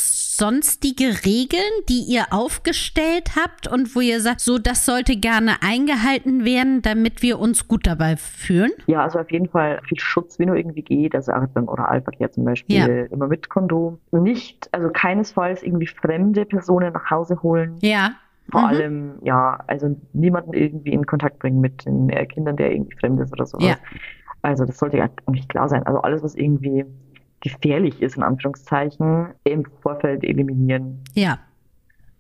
sonstige 0.43 1.25
Regeln, 1.25 1.71
die 1.89 2.01
ihr 2.01 2.25
aufgestellt 2.33 3.37
habt 3.37 3.69
und 3.69 3.95
wo 3.95 4.01
ihr 4.01 4.21
sagt, 4.21 4.41
so 4.41 4.59
das 4.59 4.85
sollte 4.85 5.15
gerne 5.15 5.53
eingehalten 5.63 6.45
werden, 6.45 6.83
damit 6.83 7.23
wir 7.23 7.39
uns 7.39 7.69
gut 7.69 7.87
dabei 7.87 8.17
fühlen? 8.17 8.73
Ja, 8.89 9.05
also 9.05 9.21
auf 9.21 9.31
jeden 9.31 9.49
Fall 9.49 9.81
viel 9.87 10.01
Schutz, 10.01 10.41
wie 10.41 10.47
nur 10.47 10.57
irgendwie 10.57 10.83
geht. 10.83 11.15
Also 11.15 11.31
auch 11.31 11.47
beim 11.55 11.69
Oralverkehr 11.69 12.33
zum 12.33 12.45
Beispiel 12.45 12.77
ja. 12.77 13.15
immer 13.15 13.29
mit 13.29 13.51
Kondom. 13.51 14.01
Nicht, 14.11 14.69
also 14.73 14.89
keinesfalls 14.91 15.63
irgendwie 15.63 15.87
fremde 15.87 16.45
Personen 16.45 16.93
nach 16.93 17.09
Hause 17.09 17.41
holen. 17.45 17.79
Ja. 17.81 18.11
Vor 18.51 18.63
mhm. 18.63 18.67
allem, 18.67 19.13
ja, 19.23 19.61
also 19.69 19.97
niemanden 20.13 20.55
irgendwie 20.55 20.91
in 20.91 21.07
Kontakt 21.07 21.39
bringen 21.39 21.61
mit 21.61 21.87
den 21.87 22.11
äh, 22.11 22.27
Kindern, 22.27 22.57
der 22.57 22.73
irgendwie 22.73 22.97
fremd 22.97 23.21
ist 23.21 23.33
oder 23.33 23.47
sowas. 23.47 23.65
Ja. 23.65 23.77
Also 24.43 24.65
das 24.65 24.77
sollte 24.79 24.97
ja 24.97 25.09
eigentlich 25.27 25.47
klar 25.47 25.69
sein. 25.69 25.85
Also 25.85 26.01
alles, 26.01 26.25
was 26.25 26.35
irgendwie 26.35 26.85
gefährlich 27.43 28.01
ist, 28.01 28.17
in 28.17 28.23
Anführungszeichen, 28.23 29.29
im 29.45 29.65
Vorfeld 29.83 30.25
eliminieren. 30.25 31.03
Ja. 31.15 31.39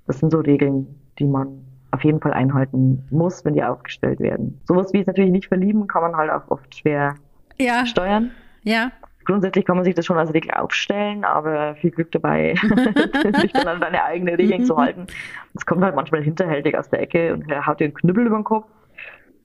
Das 0.06 0.18
sind 0.18 0.30
so 0.30 0.40
Regeln, 0.40 0.86
die 1.18 1.24
man 1.24 1.64
auf 1.92 2.04
jeden 2.04 2.20
Fall 2.20 2.32
einhalten 2.32 3.04
muss, 3.10 3.44
wenn 3.44 3.54
die 3.54 3.62
aufgestellt 3.62 4.20
werden. 4.20 4.60
Sowas 4.64 4.92
wie 4.92 5.00
es 5.00 5.06
natürlich 5.06 5.30
nicht 5.30 5.48
verlieben, 5.48 5.86
kann 5.86 6.02
man 6.02 6.16
halt 6.16 6.30
auch 6.30 6.50
oft 6.50 6.74
schwer 6.74 7.14
ja. 7.58 7.86
steuern. 7.86 8.32
Ja. 8.64 8.90
Grundsätzlich 9.24 9.64
kann 9.64 9.76
man 9.76 9.84
sich 9.84 9.94
das 9.94 10.04
schon 10.04 10.18
als 10.18 10.34
Regel 10.34 10.50
aufstellen, 10.50 11.24
aber 11.24 11.76
viel 11.76 11.92
Glück 11.92 12.10
dabei, 12.10 12.54
sich 13.40 13.52
dann 13.52 13.68
an 13.68 13.80
deine 13.80 14.02
eigenen 14.02 14.34
Regeln 14.34 14.64
zu 14.64 14.76
halten. 14.76 15.06
Es 15.54 15.64
kommt 15.64 15.82
halt 15.84 15.94
manchmal 15.94 16.22
hinterhältig 16.22 16.76
aus 16.76 16.88
der 16.90 17.00
Ecke 17.00 17.34
und 17.34 17.46
haut 17.66 17.78
dir 17.78 17.84
einen 17.84 17.94
Knüppel 17.94 18.26
über 18.26 18.38
den 18.38 18.44
Kopf. 18.44 18.66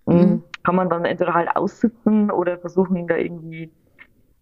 Mhm. 0.08 0.42
Kann 0.64 0.76
man 0.76 0.90
dann 0.90 1.06
entweder 1.06 1.34
halt 1.34 1.56
aussitzen 1.56 2.32
oder 2.32 2.58
versuchen, 2.58 3.08
da 3.08 3.18
irgendwie 3.18 3.70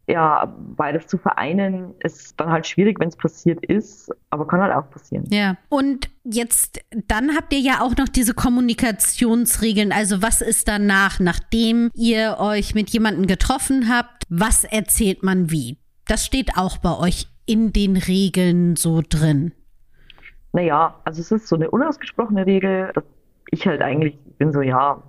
ja, 0.08 0.54
beides 0.76 1.08
zu 1.08 1.18
vereinen, 1.18 1.94
ist 2.00 2.39
dann 2.39 2.50
halt 2.50 2.68
schwierig, 2.68 3.00
wenn 3.00 3.10
es 3.10 3.15
passiert 3.15 3.65
ist, 3.65 4.12
aber 4.30 4.46
kann 4.48 4.62
halt 4.62 4.74
auch 4.74 4.89
passieren. 4.89 5.26
Ja, 5.30 5.58
und 5.70 6.10
jetzt, 6.24 6.80
dann 7.08 7.36
habt 7.36 7.54
ihr 7.54 7.60
ja 7.60 7.82
auch 7.82 7.96
noch 7.98 8.08
diese 8.08 8.34
Kommunikationsregeln. 8.34 9.91
Also, 9.91 10.22
was 10.22 10.41
ist 10.41 10.68
danach, 10.68 11.20
nachdem 11.20 11.89
ihr 11.96 12.38
euch 12.39 12.76
mit 12.76 12.91
jemandem 12.91 13.26
getroffen 13.26 13.89
habt? 13.89 14.24
Was 14.30 14.63
erzählt 14.63 15.24
man 15.24 15.50
wie? 15.50 15.78
Das 16.08 16.26
steht 16.26 16.58
auch 16.58 16.78
bei 16.78 16.96
euch 16.98 17.28
in 17.48 17.74
den 17.74 17.98
Regeln 17.98 18.76
so 18.76 19.02
drin. 19.08 19.54
Naja, 20.54 21.00
also 21.04 21.22
es 21.22 21.32
ist 21.32 21.48
so 21.48 21.56
eine 21.56 21.70
unausgesprochene 21.70 22.46
Regel, 22.46 22.91
dass 22.94 23.04
ich 23.52 23.68
halt 23.68 23.82
eigentlich 23.82 24.18
bin 24.38 24.54
so, 24.54 24.62
ja, 24.62 25.02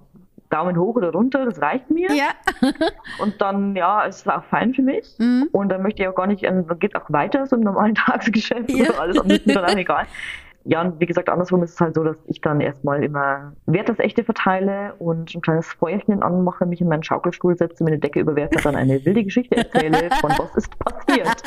Daumen 0.51 0.79
hoch 0.79 0.97
oder 0.97 1.11
runter, 1.11 1.45
das 1.45 1.61
reicht 1.61 1.91
mir. 1.91 2.09
Ja. 2.13 2.31
und 3.21 3.41
dann, 3.41 3.77
ja, 3.77 4.03
ist 4.03 4.21
es 4.21 4.29
auch 4.29 4.45
fein 4.45 4.75
für 4.75 4.83
mich. 4.83 5.15
Mhm. 5.19 5.49
Und 5.53 5.69
dann 5.69 5.83
möchte 5.83 6.03
ich 6.03 6.09
auch 6.09 6.15
gar 6.15 6.27
nicht, 6.27 6.45
dann 6.45 6.67
geht 6.79 6.97
auch 6.97 7.11
weiter 7.11 7.47
so 7.47 7.57
im 7.57 7.63
normalen 7.63 7.95
Tagesgeschäft 8.07 8.71
ja. 8.71 8.91
oder 8.91 9.01
alles, 9.01 9.17
ist 9.17 9.47
mir 9.47 9.55
dann 9.55 9.65
auch 9.65 9.77
egal. 9.77 10.07
Ja, 10.69 10.81
und 10.81 10.99
wie 10.99 11.07
gesagt, 11.07 11.29
andersrum 11.29 11.63
ist 11.63 11.75
es 11.75 11.81
halt 11.81 11.95
so, 11.95 12.03
dass 12.03 12.17
ich 12.27 12.41
dann 12.41 12.61
erstmal 12.61 13.05
immer 13.05 13.53
Wert 13.67 13.89
das 13.89 14.01
Echte 14.01 14.25
verteile 14.25 14.95
und 14.99 15.33
ein 15.33 15.41
kleines 15.41 15.69
Feuerchen 15.69 16.25
anmache, 16.25 16.67
mich 16.67 16.81
in 16.81 16.89
meinen 16.89 17.05
Schaukelstuhl 17.05 17.57
setze, 17.57 17.85
mir 17.85 17.91
eine 17.91 18.01
Decke 18.01 18.19
überwerfe, 18.19 18.57
dann 18.65 18.75
eine 18.75 19.05
wilde 19.05 19.23
Geschichte 19.23 19.57
erzähle 19.57 20.11
von 20.21 20.33
was 20.37 20.57
ist 20.57 20.77
passiert. 20.81 21.41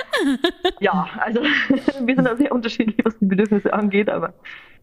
ja, 0.80 1.06
also 1.18 1.40
wir 1.42 2.14
sind 2.14 2.24
da 2.24 2.34
sehr 2.34 2.52
unterschiedlich, 2.52 3.04
was 3.04 3.18
die 3.18 3.26
Bedürfnisse 3.26 3.70
angeht, 3.70 4.08
aber 4.08 4.32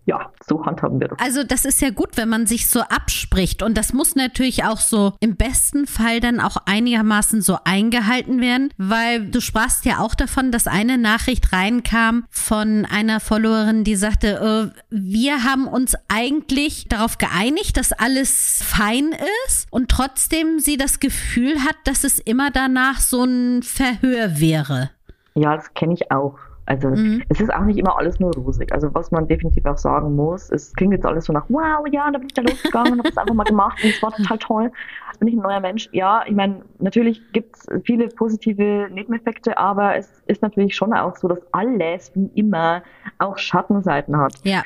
ja, 0.10 0.32
so 0.44 0.66
handhaben 0.66 1.00
wir 1.00 1.10
das. 1.10 1.20
Also 1.20 1.44
das 1.44 1.66
ist 1.66 1.82
ja 1.82 1.92
gut, 1.92 2.18
wenn 2.18 2.30
man 2.30 2.48
sich 2.48 2.68
so 2.68 2.80
abspricht 2.80 3.62
und 3.62 3.78
das 3.78 3.94
muss 3.94 4.16
natürlich 4.16 4.64
auch 4.64 4.80
so 4.80 5.14
im 5.20 5.36
besten 5.36 5.86
Fall 5.86 6.20
dann 6.20 6.40
auch 6.40 6.58
einigermaßen 6.66 7.44
so 7.44 7.60
eingehalten 7.64 8.42
werden, 8.42 8.74
weil 8.78 9.28
du 9.28 9.40
sprachst 9.40 9.86
ja 9.86 10.00
auch 10.00 10.16
davon, 10.16 10.52
dass 10.52 10.66
eine 10.66 10.98
Nachricht 10.98 11.54
reinkam 11.54 12.26
von 12.32 12.88
einer 12.92 13.20
Followerin, 13.20 13.84
die 13.84 13.96
sagte, 13.96 14.72
äh, 14.74 14.80
wir 14.90 15.44
haben 15.44 15.68
uns 15.68 15.94
eigentlich 16.08 16.88
darauf 16.90 17.20
geeinigt, 17.20 17.78
dass 17.78 17.94
alles 17.94 18.64
fein 18.66 19.12
ist 19.46 19.68
und 19.70 19.90
trotzdem 19.90 20.58
sie 20.58 20.78
das 20.78 21.00
Gefühl 21.00 21.64
hat, 21.64 21.76
dass 21.84 22.04
es 22.04 22.18
immer 22.18 22.50
danach 22.50 23.00
so 23.00 23.24
ein 23.24 23.62
Verhör 23.62 24.40
wäre. 24.40 24.90
Ja, 25.36 25.56
das 25.56 25.72
kenne 25.76 25.94
ich 25.94 26.12
auch. 26.12 26.40
Also 26.70 26.90
mhm. 26.90 27.24
es 27.30 27.42
ist 27.42 27.52
auch 27.52 27.64
nicht 27.64 27.80
immer 27.80 27.98
alles 27.98 28.20
nur 28.20 28.32
rosig. 28.36 28.72
Also 28.72 28.94
was 28.94 29.10
man 29.10 29.28
definitiv 29.28 29.66
auch 29.66 29.80
sagen 29.80 30.16
muss, 30.16 30.52
es 30.52 30.72
klingt 30.76 30.94
jetzt 30.94 31.04
alles 31.04 31.26
so 31.26 31.34
nach, 31.34 31.46
wow, 31.50 31.84
ja, 31.92 32.12
da 32.12 32.20
bin 32.20 32.28
ich 32.28 32.34
da 32.36 32.44
losgegangen 32.44 32.94
und 32.94 33.00
habe 33.00 33.10
es 33.10 33.18
einfach 33.18 33.34
mal 33.34 33.44
gemacht 33.44 33.84
und 33.84 33.90
es 33.90 34.04
war 34.04 34.12
total 34.12 34.38
toll. 34.38 34.72
Bin 35.18 35.28
ich 35.28 35.34
ein 35.34 35.42
neuer 35.42 35.62
Mensch. 35.62 35.90
Ja, 35.94 36.22
ich 36.28 36.36
meine, 36.36 36.62
natürlich 36.78 37.24
gibt 37.34 37.56
es 37.56 37.68
viele 37.86 38.08
positive 38.10 38.88
Nebeneffekte, 38.92 39.58
aber 39.58 39.96
es 39.96 40.22
ist 40.28 40.44
natürlich 40.44 40.76
schon 40.76 40.94
auch 40.94 41.16
so, 41.16 41.28
dass 41.28 41.40
alles 41.54 42.12
wie 42.14 42.30
immer 42.36 42.84
auch 43.18 43.40
Schattenseiten 43.40 44.16
hat. 44.16 44.36
Ja. 44.44 44.62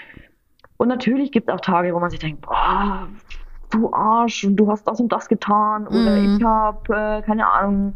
Und 0.75 0.89
natürlich 0.89 1.31
gibt 1.31 1.47
es 1.47 1.55
auch 1.55 1.61
Tage, 1.61 1.95
wo 1.95 2.01
man 2.01 2.09
sich 2.09 2.19
denkt, 2.19 2.41
boah, 2.41 3.07
du 3.69 3.93
Arsch, 3.93 4.43
und 4.43 4.57
du 4.57 4.69
hast 4.69 4.85
das 4.85 4.99
und 4.99 5.09
das 5.09 5.29
getan 5.29 5.87
oder 5.87 6.17
mhm. 6.17 6.35
ich 6.35 6.43
habe, 6.43 6.93
äh, 6.93 7.21
keine 7.21 7.49
Ahnung, 7.49 7.95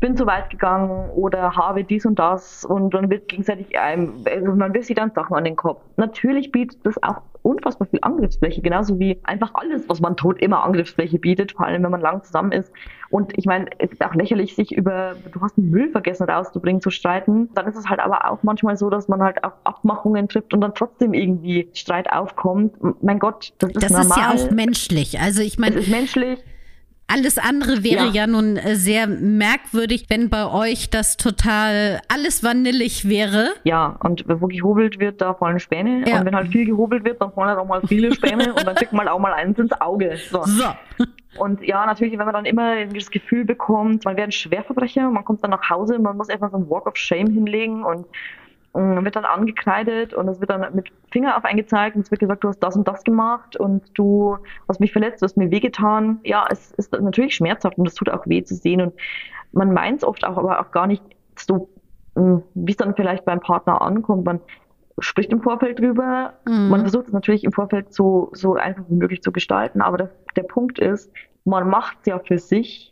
bin 0.00 0.16
zu 0.16 0.26
weit 0.26 0.50
gegangen 0.50 1.10
oder 1.10 1.54
habe 1.56 1.84
dies 1.84 2.06
und 2.06 2.18
das 2.18 2.64
und 2.64 2.94
dann 2.94 3.10
wird 3.10 3.28
gegenseitig 3.28 3.78
einem, 3.78 4.24
also 4.24 4.52
man 4.52 4.72
wirft 4.74 4.86
sich 4.86 4.96
dann 4.96 5.12
Sachen 5.12 5.36
an 5.36 5.44
den 5.44 5.56
Kopf. 5.56 5.82
Natürlich 5.96 6.50
bietet 6.50 6.84
das 6.84 7.00
auch 7.02 7.20
unfassbar 7.42 7.88
viel 7.88 8.00
Angriffsfläche, 8.02 8.60
genauso 8.60 8.98
wie 8.98 9.18
einfach 9.24 9.54
alles, 9.54 9.88
was 9.88 10.00
man 10.00 10.16
tut, 10.16 10.40
immer 10.40 10.64
Angriffsfläche 10.64 11.18
bietet, 11.18 11.52
vor 11.52 11.66
allem 11.66 11.82
wenn 11.82 11.90
man 11.90 12.00
lang 12.00 12.22
zusammen 12.22 12.52
ist. 12.52 12.72
Und 13.10 13.36
ich 13.36 13.46
meine, 13.46 13.66
es 13.78 13.92
ist 13.92 14.04
auch 14.04 14.14
lächerlich, 14.14 14.54
sich 14.54 14.72
über, 14.72 15.14
du 15.32 15.40
hast 15.40 15.58
einen 15.58 15.70
Müll 15.70 15.90
vergessen 15.90 16.28
rauszubringen, 16.28 16.80
zu 16.80 16.90
streiten. 16.90 17.48
Dann 17.54 17.66
ist 17.66 17.76
es 17.76 17.88
halt 17.88 18.00
aber 18.00 18.30
auch 18.30 18.42
manchmal 18.42 18.76
so, 18.76 18.90
dass 18.90 19.08
man 19.08 19.22
halt 19.22 19.42
auch 19.42 19.52
Abmachungen 19.64 20.28
trifft 20.28 20.54
und 20.54 20.60
dann 20.60 20.74
trotzdem 20.74 21.14
irgendwie 21.14 21.68
Streit 21.72 22.12
aufkommt. 22.12 22.74
Mein 23.02 23.18
Gott, 23.18 23.52
das 23.58 23.70
ist 23.70 23.82
das 23.82 23.90
normal. 23.90 24.06
Das 24.08 24.16
ist 24.16 24.42
ja 24.42 24.48
auch 24.48 24.50
menschlich. 24.54 25.20
Also 25.20 25.42
ich 25.42 25.58
meine, 25.58 25.76
es 25.76 25.86
ist 25.86 25.90
menschlich. 25.90 26.38
Alles 27.12 27.38
andere 27.38 27.82
wäre 27.82 28.06
ja. 28.06 28.12
ja. 28.12 28.26
nun 28.26 28.56
äh, 28.56 28.76
sehr 28.76 29.06
merkwürdig, 29.06 30.06
wenn 30.08 30.30
bei 30.30 30.46
euch 30.46 30.90
das 30.90 31.16
total 31.16 32.00
alles 32.08 32.44
vanillig 32.44 33.08
wäre. 33.08 33.48
Ja, 33.64 33.96
und 34.02 34.24
wo 34.28 34.46
gehobelt 34.46 35.00
wird, 35.00 35.20
da 35.20 35.34
fallen 35.34 35.58
Späne. 35.58 36.04
Ja. 36.06 36.20
Und 36.20 36.26
wenn 36.26 36.36
halt 36.36 36.48
viel 36.48 36.66
gehobelt 36.66 37.04
wird, 37.04 37.20
dann 37.20 37.32
fallen 37.32 37.48
halt 37.48 37.58
auch 37.58 37.66
mal 37.66 37.82
viele 37.86 38.14
Späne 38.14 38.54
und 38.54 38.66
dann 38.66 38.74
kriegt 38.74 38.92
man 38.92 39.08
auch 39.08 39.18
mal 39.18 39.32
eins 39.32 39.58
ins 39.58 39.72
Auge. 39.80 40.16
So. 40.30 40.42
so. 40.44 40.64
Und 41.36 41.62
ja, 41.62 41.86
natürlich, 41.86 42.12
wenn 42.18 42.26
man 42.26 42.34
dann 42.34 42.44
immer 42.44 42.84
das 42.86 43.10
Gefühl 43.10 43.44
bekommt, 43.44 44.04
man 44.04 44.16
wäre 44.16 44.28
ein 44.28 44.32
Schwerverbrecher, 44.32 45.10
man 45.10 45.24
kommt 45.24 45.42
dann 45.42 45.50
nach 45.50 45.70
Hause, 45.70 45.98
man 45.98 46.16
muss 46.16 46.28
einfach 46.28 46.50
so 46.50 46.56
einen 46.56 46.68
Walk 46.68 46.86
of 46.86 46.96
Shame 46.96 47.28
hinlegen 47.28 47.84
und 47.84 48.06
wird 48.72 49.16
dann 49.16 49.24
angekreidet 49.24 50.14
und 50.14 50.28
es 50.28 50.40
wird 50.40 50.50
dann 50.50 50.74
mit 50.74 50.90
Finger 51.10 51.36
auf 51.36 51.44
eingezeigt 51.44 51.96
und 51.96 52.02
es 52.02 52.10
wird 52.10 52.20
gesagt, 52.20 52.44
du 52.44 52.48
hast 52.48 52.60
das 52.60 52.76
und 52.76 52.86
das 52.86 53.02
gemacht 53.02 53.56
und 53.56 53.82
du 53.94 54.38
hast 54.68 54.80
mich 54.80 54.92
verletzt, 54.92 55.22
du 55.22 55.24
hast 55.24 55.36
mir 55.36 55.50
wehgetan. 55.50 56.20
Ja, 56.24 56.46
es 56.50 56.70
ist 56.72 56.92
natürlich 56.92 57.34
schmerzhaft 57.34 57.78
und 57.78 57.88
es 57.88 57.94
tut 57.94 58.08
auch 58.10 58.26
weh 58.26 58.44
zu 58.44 58.54
sehen 58.54 58.80
und 58.80 58.94
man 59.52 59.72
meint 59.72 59.98
es 59.98 60.04
oft 60.04 60.24
auch, 60.24 60.36
aber 60.36 60.60
auch 60.60 60.70
gar 60.70 60.86
nicht 60.86 61.02
so, 61.36 61.68
hm, 62.14 62.42
wie 62.54 62.70
es 62.70 62.76
dann 62.76 62.94
vielleicht 62.94 63.24
beim 63.24 63.40
Partner 63.40 63.82
ankommt. 63.82 64.24
Man 64.24 64.40
spricht 65.00 65.32
im 65.32 65.42
Vorfeld 65.42 65.78
drüber. 65.78 66.34
Mhm. 66.46 66.68
Man 66.68 66.80
versucht 66.82 67.08
es 67.08 67.12
natürlich 67.12 67.44
im 67.44 67.52
Vorfeld 67.52 67.92
so, 67.92 68.30
so 68.32 68.54
einfach 68.54 68.84
wie 68.88 68.94
möglich 68.94 69.22
zu 69.22 69.32
gestalten, 69.32 69.80
aber 69.80 69.96
der, 69.96 70.10
der 70.36 70.42
Punkt 70.44 70.78
ist, 70.78 71.10
man 71.44 71.68
macht 71.68 71.98
es 72.00 72.06
ja 72.06 72.18
für 72.18 72.38
sich 72.38 72.89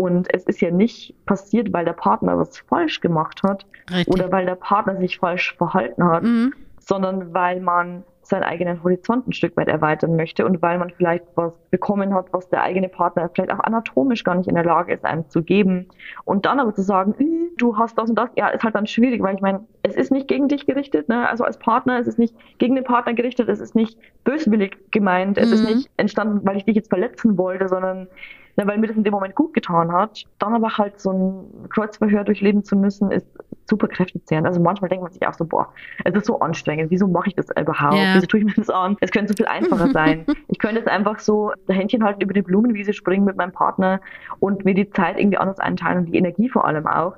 und 0.00 0.32
es 0.32 0.44
ist 0.44 0.62
ja 0.62 0.70
nicht 0.70 1.14
passiert, 1.26 1.74
weil 1.74 1.84
der 1.84 1.92
Partner 1.92 2.38
was 2.38 2.58
falsch 2.58 3.02
gemacht 3.02 3.42
hat 3.42 3.66
Richtig. 3.90 4.08
oder 4.08 4.32
weil 4.32 4.46
der 4.46 4.54
Partner 4.54 4.96
sich 4.96 5.18
falsch 5.18 5.54
verhalten 5.58 6.02
hat, 6.04 6.22
mhm. 6.22 6.54
sondern 6.78 7.34
weil 7.34 7.60
man 7.60 8.04
seinen 8.22 8.44
eigenen 8.44 8.82
Horizont 8.82 9.28
ein 9.28 9.32
Stück 9.34 9.58
weit 9.58 9.68
erweitern 9.68 10.16
möchte 10.16 10.46
und 10.46 10.62
weil 10.62 10.78
man 10.78 10.88
vielleicht 10.88 11.24
was 11.34 11.52
bekommen 11.70 12.14
hat, 12.14 12.32
was 12.32 12.48
der 12.48 12.62
eigene 12.62 12.88
Partner 12.88 13.28
vielleicht 13.28 13.52
auch 13.52 13.60
anatomisch 13.60 14.24
gar 14.24 14.36
nicht 14.36 14.48
in 14.48 14.54
der 14.54 14.64
Lage 14.64 14.94
ist, 14.94 15.04
einem 15.04 15.28
zu 15.28 15.42
geben. 15.42 15.88
Und 16.24 16.46
dann 16.46 16.60
aber 16.60 16.72
zu 16.72 16.82
sagen, 16.82 17.14
du 17.58 17.76
hast 17.76 17.98
das 17.98 18.08
und 18.08 18.16
das, 18.16 18.30
ja, 18.36 18.48
ist 18.48 18.64
halt 18.64 18.76
dann 18.76 18.86
schwierig, 18.86 19.22
weil 19.22 19.34
ich 19.34 19.42
meine, 19.42 19.66
es 19.82 19.96
ist 19.96 20.12
nicht 20.12 20.28
gegen 20.28 20.48
dich 20.48 20.64
gerichtet, 20.64 21.10
ne? 21.10 21.28
also 21.28 21.44
als 21.44 21.58
Partner, 21.58 21.98
es 21.98 22.06
ist 22.06 22.18
nicht 22.18 22.34
gegen 22.56 22.74
den 22.74 22.84
Partner 22.84 23.12
gerichtet, 23.12 23.50
es 23.50 23.60
ist 23.60 23.74
nicht 23.74 23.98
böswillig 24.24 24.78
gemeint, 24.92 25.36
es 25.36 25.48
mhm. 25.48 25.54
ist 25.54 25.74
nicht 25.74 25.90
entstanden, 25.98 26.40
weil 26.44 26.56
ich 26.56 26.64
dich 26.64 26.76
jetzt 26.76 26.88
verletzen 26.88 27.36
wollte, 27.36 27.68
sondern 27.68 28.08
ne, 28.56 28.66
weil 28.66 28.78
mir 28.78 28.86
das 28.86 28.96
in 28.96 29.04
dem 29.04 29.12
Moment 29.12 29.34
gut 29.34 29.54
getan 29.54 29.92
hat. 29.92 30.24
Dann 30.38 30.54
aber 30.54 30.76
halt 30.76 31.00
so 31.00 31.12
ein 31.12 31.68
Kreuzverhör 31.70 32.24
durchleben 32.24 32.64
zu 32.64 32.76
müssen, 32.76 33.10
ist 33.10 33.26
super 33.68 33.88
kräftezehrend. 33.88 34.46
Also 34.46 34.60
manchmal 34.60 34.88
denkt 34.90 35.02
man 35.02 35.12
sich 35.12 35.26
auch 35.26 35.34
so, 35.34 35.44
boah, 35.44 35.72
es 36.04 36.14
ist 36.14 36.26
so 36.26 36.40
anstrengend, 36.40 36.90
wieso 36.90 37.06
mache 37.06 37.28
ich 37.28 37.34
das 37.34 37.46
überhaupt? 37.50 37.94
Ja. 37.94 38.14
Wieso 38.14 38.26
tue 38.26 38.40
ich 38.40 38.46
mir 38.46 38.54
das 38.54 38.68
an? 38.68 38.96
Es 39.00 39.10
könnte 39.10 39.28
so 39.28 39.36
viel 39.36 39.46
einfacher 39.46 39.88
sein. 39.92 40.26
ich 40.48 40.58
könnte 40.58 40.78
jetzt 40.78 40.88
einfach 40.88 41.20
so 41.20 41.52
Händchen 41.68 42.04
halten 42.04 42.20
über 42.20 42.34
die 42.34 42.42
Blumenwiese 42.42 42.92
springen 42.92 43.24
mit 43.24 43.36
meinem 43.36 43.52
Partner 43.52 44.00
und 44.40 44.64
mir 44.64 44.74
die 44.74 44.90
Zeit 44.90 45.18
irgendwie 45.18 45.38
anders 45.38 45.58
einteilen 45.58 45.98
und 45.98 46.06
die 46.06 46.18
Energie 46.18 46.48
vor 46.48 46.66
allem 46.66 46.86
auch. 46.86 47.14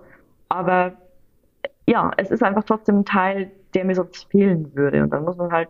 Aber 0.48 0.92
ja, 1.86 2.10
es 2.16 2.30
ist 2.30 2.42
einfach 2.42 2.64
trotzdem 2.64 3.00
ein 3.00 3.04
Teil, 3.04 3.50
der 3.74 3.84
mir 3.84 3.94
sonst 3.94 4.30
fehlen 4.30 4.70
würde. 4.74 5.02
Und 5.02 5.10
dann 5.10 5.24
muss 5.24 5.36
man 5.36 5.50
halt 5.50 5.68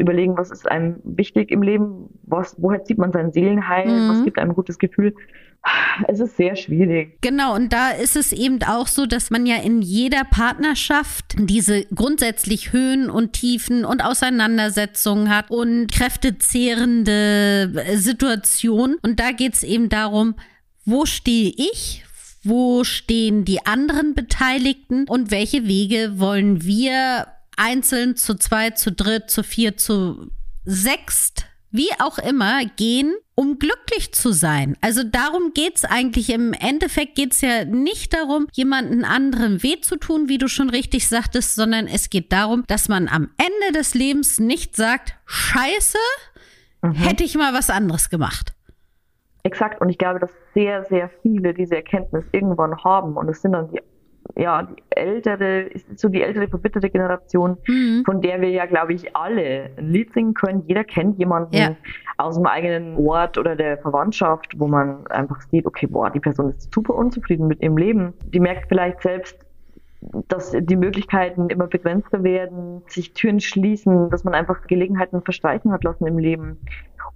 überlegen, 0.00 0.36
was 0.36 0.50
ist 0.50 0.70
einem 0.70 0.96
wichtig 1.04 1.50
im 1.50 1.62
Leben, 1.62 2.08
was, 2.22 2.56
woher 2.58 2.82
zieht 2.84 2.98
man 2.98 3.12
sein 3.12 3.32
Seelenheil, 3.32 3.86
mhm. 3.86 4.08
was 4.08 4.24
gibt 4.24 4.38
einem 4.38 4.50
ein 4.50 4.56
gutes 4.56 4.78
Gefühl. 4.78 5.14
Es 6.08 6.20
ist 6.20 6.38
sehr 6.38 6.56
schwierig. 6.56 7.18
Genau, 7.20 7.54
und 7.54 7.72
da 7.72 7.90
ist 7.90 8.16
es 8.16 8.32
eben 8.32 8.62
auch 8.62 8.86
so, 8.86 9.04
dass 9.04 9.30
man 9.30 9.44
ja 9.44 9.56
in 9.56 9.82
jeder 9.82 10.24
Partnerschaft 10.24 11.34
diese 11.38 11.84
grundsätzlich 11.94 12.72
Höhen 12.72 13.10
und 13.10 13.34
Tiefen 13.34 13.84
und 13.84 14.02
Auseinandersetzungen 14.02 15.28
hat 15.28 15.50
und 15.50 15.92
kräftezehrende 15.92 17.70
Situationen. 17.96 18.96
Und 19.02 19.20
da 19.20 19.32
geht 19.32 19.52
es 19.54 19.62
eben 19.62 19.90
darum, 19.90 20.34
wo 20.86 21.04
stehe 21.04 21.52
ich? 21.54 22.04
Wo 22.42 22.84
stehen 22.84 23.44
die 23.44 23.66
anderen 23.66 24.14
Beteiligten 24.14 25.04
und 25.06 25.30
welche 25.30 25.66
Wege 25.68 26.18
wollen 26.18 26.64
wir 26.64 27.26
einzeln, 27.60 28.16
zu 28.16 28.34
zweit, 28.34 28.78
zu 28.78 28.90
dritt, 28.90 29.30
zu 29.30 29.42
vier, 29.42 29.76
zu 29.76 30.30
sechst, 30.64 31.46
wie 31.70 31.90
auch 32.00 32.18
immer, 32.18 32.64
gehen, 32.76 33.14
um 33.34 33.58
glücklich 33.58 34.12
zu 34.12 34.32
sein. 34.32 34.76
Also 34.80 35.02
darum 35.04 35.52
geht's 35.54 35.84
eigentlich. 35.84 36.30
Im 36.30 36.52
Endeffekt 36.52 37.14
geht's 37.14 37.40
ja 37.40 37.64
nicht 37.64 38.12
darum, 38.12 38.48
jemanden 38.52 39.04
anderen 39.04 39.62
weh 39.62 39.80
zu 39.80 39.96
tun, 39.96 40.28
wie 40.28 40.38
du 40.38 40.48
schon 40.48 40.70
richtig 40.70 41.08
sagtest, 41.08 41.54
sondern 41.54 41.86
es 41.86 42.10
geht 42.10 42.32
darum, 42.32 42.64
dass 42.66 42.88
man 42.88 43.08
am 43.08 43.30
Ende 43.38 43.78
des 43.78 43.94
Lebens 43.94 44.40
nicht 44.40 44.74
sagt, 44.74 45.14
scheiße, 45.26 45.98
mhm. 46.82 46.92
hätte 46.92 47.24
ich 47.24 47.36
mal 47.36 47.54
was 47.54 47.70
anderes 47.70 48.10
gemacht. 48.10 48.52
Exakt. 49.42 49.80
Und 49.80 49.88
ich 49.88 49.98
glaube, 49.98 50.18
dass 50.18 50.30
sehr, 50.54 50.84
sehr 50.84 51.08
viele 51.22 51.54
diese 51.54 51.76
Erkenntnis 51.76 52.24
irgendwann 52.32 52.76
haben. 52.82 53.16
Und 53.16 53.28
es 53.28 53.40
sind 53.40 53.52
dann 53.52 53.70
die 53.70 53.80
ja, 54.36 54.62
die 54.62 54.82
ältere, 54.90 55.62
ist 55.62 55.98
so 55.98 56.08
die 56.08 56.22
ältere 56.22 56.48
verbitterte 56.48 56.90
Generation, 56.90 57.56
mhm. 57.66 58.02
von 58.04 58.20
der 58.20 58.40
wir 58.40 58.50
ja, 58.50 58.66
glaube 58.66 58.92
ich, 58.94 59.14
alle 59.16 59.70
ein 59.76 59.92
Lied 59.92 60.12
singen 60.12 60.34
können. 60.34 60.64
Jeder 60.66 60.84
kennt 60.84 61.18
jemanden 61.18 61.54
ja. 61.54 61.76
aus 62.18 62.36
dem 62.36 62.46
eigenen 62.46 62.96
Ort 62.96 63.38
oder 63.38 63.56
der 63.56 63.78
Verwandtschaft, 63.78 64.58
wo 64.58 64.66
man 64.66 65.06
einfach 65.08 65.40
sieht, 65.42 65.66
okay, 65.66 65.86
boah, 65.86 66.10
die 66.10 66.20
Person 66.20 66.50
ist 66.50 66.72
super 66.72 66.94
unzufrieden 66.94 67.46
mit 67.46 67.62
ihrem 67.62 67.76
Leben. 67.76 68.12
Die 68.32 68.40
merkt 68.40 68.68
vielleicht 68.68 69.02
selbst, 69.02 69.38
dass 70.28 70.52
die 70.58 70.76
Möglichkeiten 70.76 71.48
immer 71.50 71.66
begrenzter 71.66 72.22
werden, 72.22 72.82
sich 72.86 73.12
Türen 73.12 73.40
schließen, 73.40 74.08
dass 74.10 74.24
man 74.24 74.34
einfach 74.34 74.66
Gelegenheiten 74.66 75.20
verstreichen 75.22 75.72
hat 75.72 75.84
lassen 75.84 76.06
im 76.06 76.18
Leben. 76.18 76.58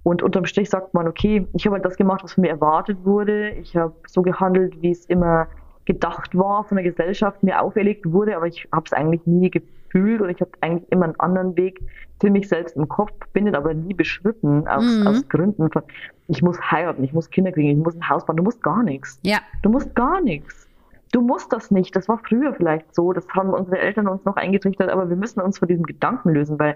Und 0.03 0.21
unterm 0.21 0.45
Strich 0.45 0.69
sagt 0.69 0.93
man, 0.93 1.07
okay, 1.07 1.47
ich 1.53 1.65
habe 1.65 1.75
halt 1.75 1.85
das 1.85 1.97
gemacht, 1.97 2.23
was 2.23 2.33
von 2.33 2.43
mir 2.43 2.51
erwartet 2.51 2.99
wurde. 3.03 3.49
Ich 3.49 3.75
habe 3.75 3.93
so 4.05 4.21
gehandelt, 4.21 4.79
wie 4.81 4.91
es 4.91 5.05
immer 5.05 5.47
gedacht 5.85 6.35
war, 6.35 6.63
von 6.63 6.77
der 6.77 6.83
Gesellschaft 6.83 7.43
mir 7.43 7.61
auferlegt 7.61 8.11
wurde, 8.11 8.35
aber 8.35 8.47
ich 8.47 8.67
habe 8.71 8.83
es 8.85 8.93
eigentlich 8.93 9.25
nie 9.25 9.51
gefühlt 9.51 10.21
und 10.21 10.29
ich 10.29 10.41
habe 10.41 10.51
eigentlich 10.61 10.91
immer 10.91 11.05
einen 11.05 11.19
anderen 11.19 11.55
Weg 11.57 11.81
für 12.19 12.29
mich 12.29 12.47
selbst 12.47 12.75
im 12.75 12.87
Kopf, 12.87 13.11
bin 13.33 13.53
aber 13.55 13.73
nie 13.73 13.93
beschritten 13.93 14.67
aus, 14.67 14.83
mhm. 14.83 15.07
aus 15.07 15.27
Gründen 15.29 15.69
von, 15.69 15.83
ich 16.27 16.41
muss 16.41 16.59
heiraten, 16.59 17.03
ich 17.03 17.13
muss 17.13 17.29
Kinder 17.29 17.51
kriegen, 17.51 17.69
ich 17.69 17.77
muss 17.77 17.95
ein 17.95 18.09
Haus 18.09 18.25
bauen, 18.25 18.37
du 18.37 18.43
musst 18.43 18.63
gar 18.63 18.83
nichts. 18.83 19.19
Ja. 19.23 19.39
Du 19.61 19.69
musst 19.69 19.93
gar 19.95 20.21
nichts. 20.21 20.67
Du 21.11 21.21
musst 21.21 21.53
das 21.53 21.71
nicht. 21.71 21.95
Das 21.95 22.07
war 22.07 22.19
früher 22.27 22.53
vielleicht 22.53 22.93
so, 22.95 23.13
das 23.13 23.27
haben 23.29 23.49
unsere 23.49 23.79
Eltern 23.79 24.07
uns 24.07 24.25
noch 24.25 24.35
eingetrichtert, 24.37 24.89
aber 24.89 25.09
wir 25.09 25.15
müssen 25.15 25.39
uns 25.41 25.59
von 25.59 25.67
diesem 25.67 25.85
Gedanken 25.85 26.29
lösen, 26.29 26.59
weil 26.59 26.75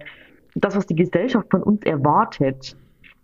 das, 0.56 0.76
was 0.76 0.86
die 0.86 0.96
Gesellschaft 0.96 1.48
von 1.50 1.64
uns 1.64 1.84
erwartet, 1.84 2.76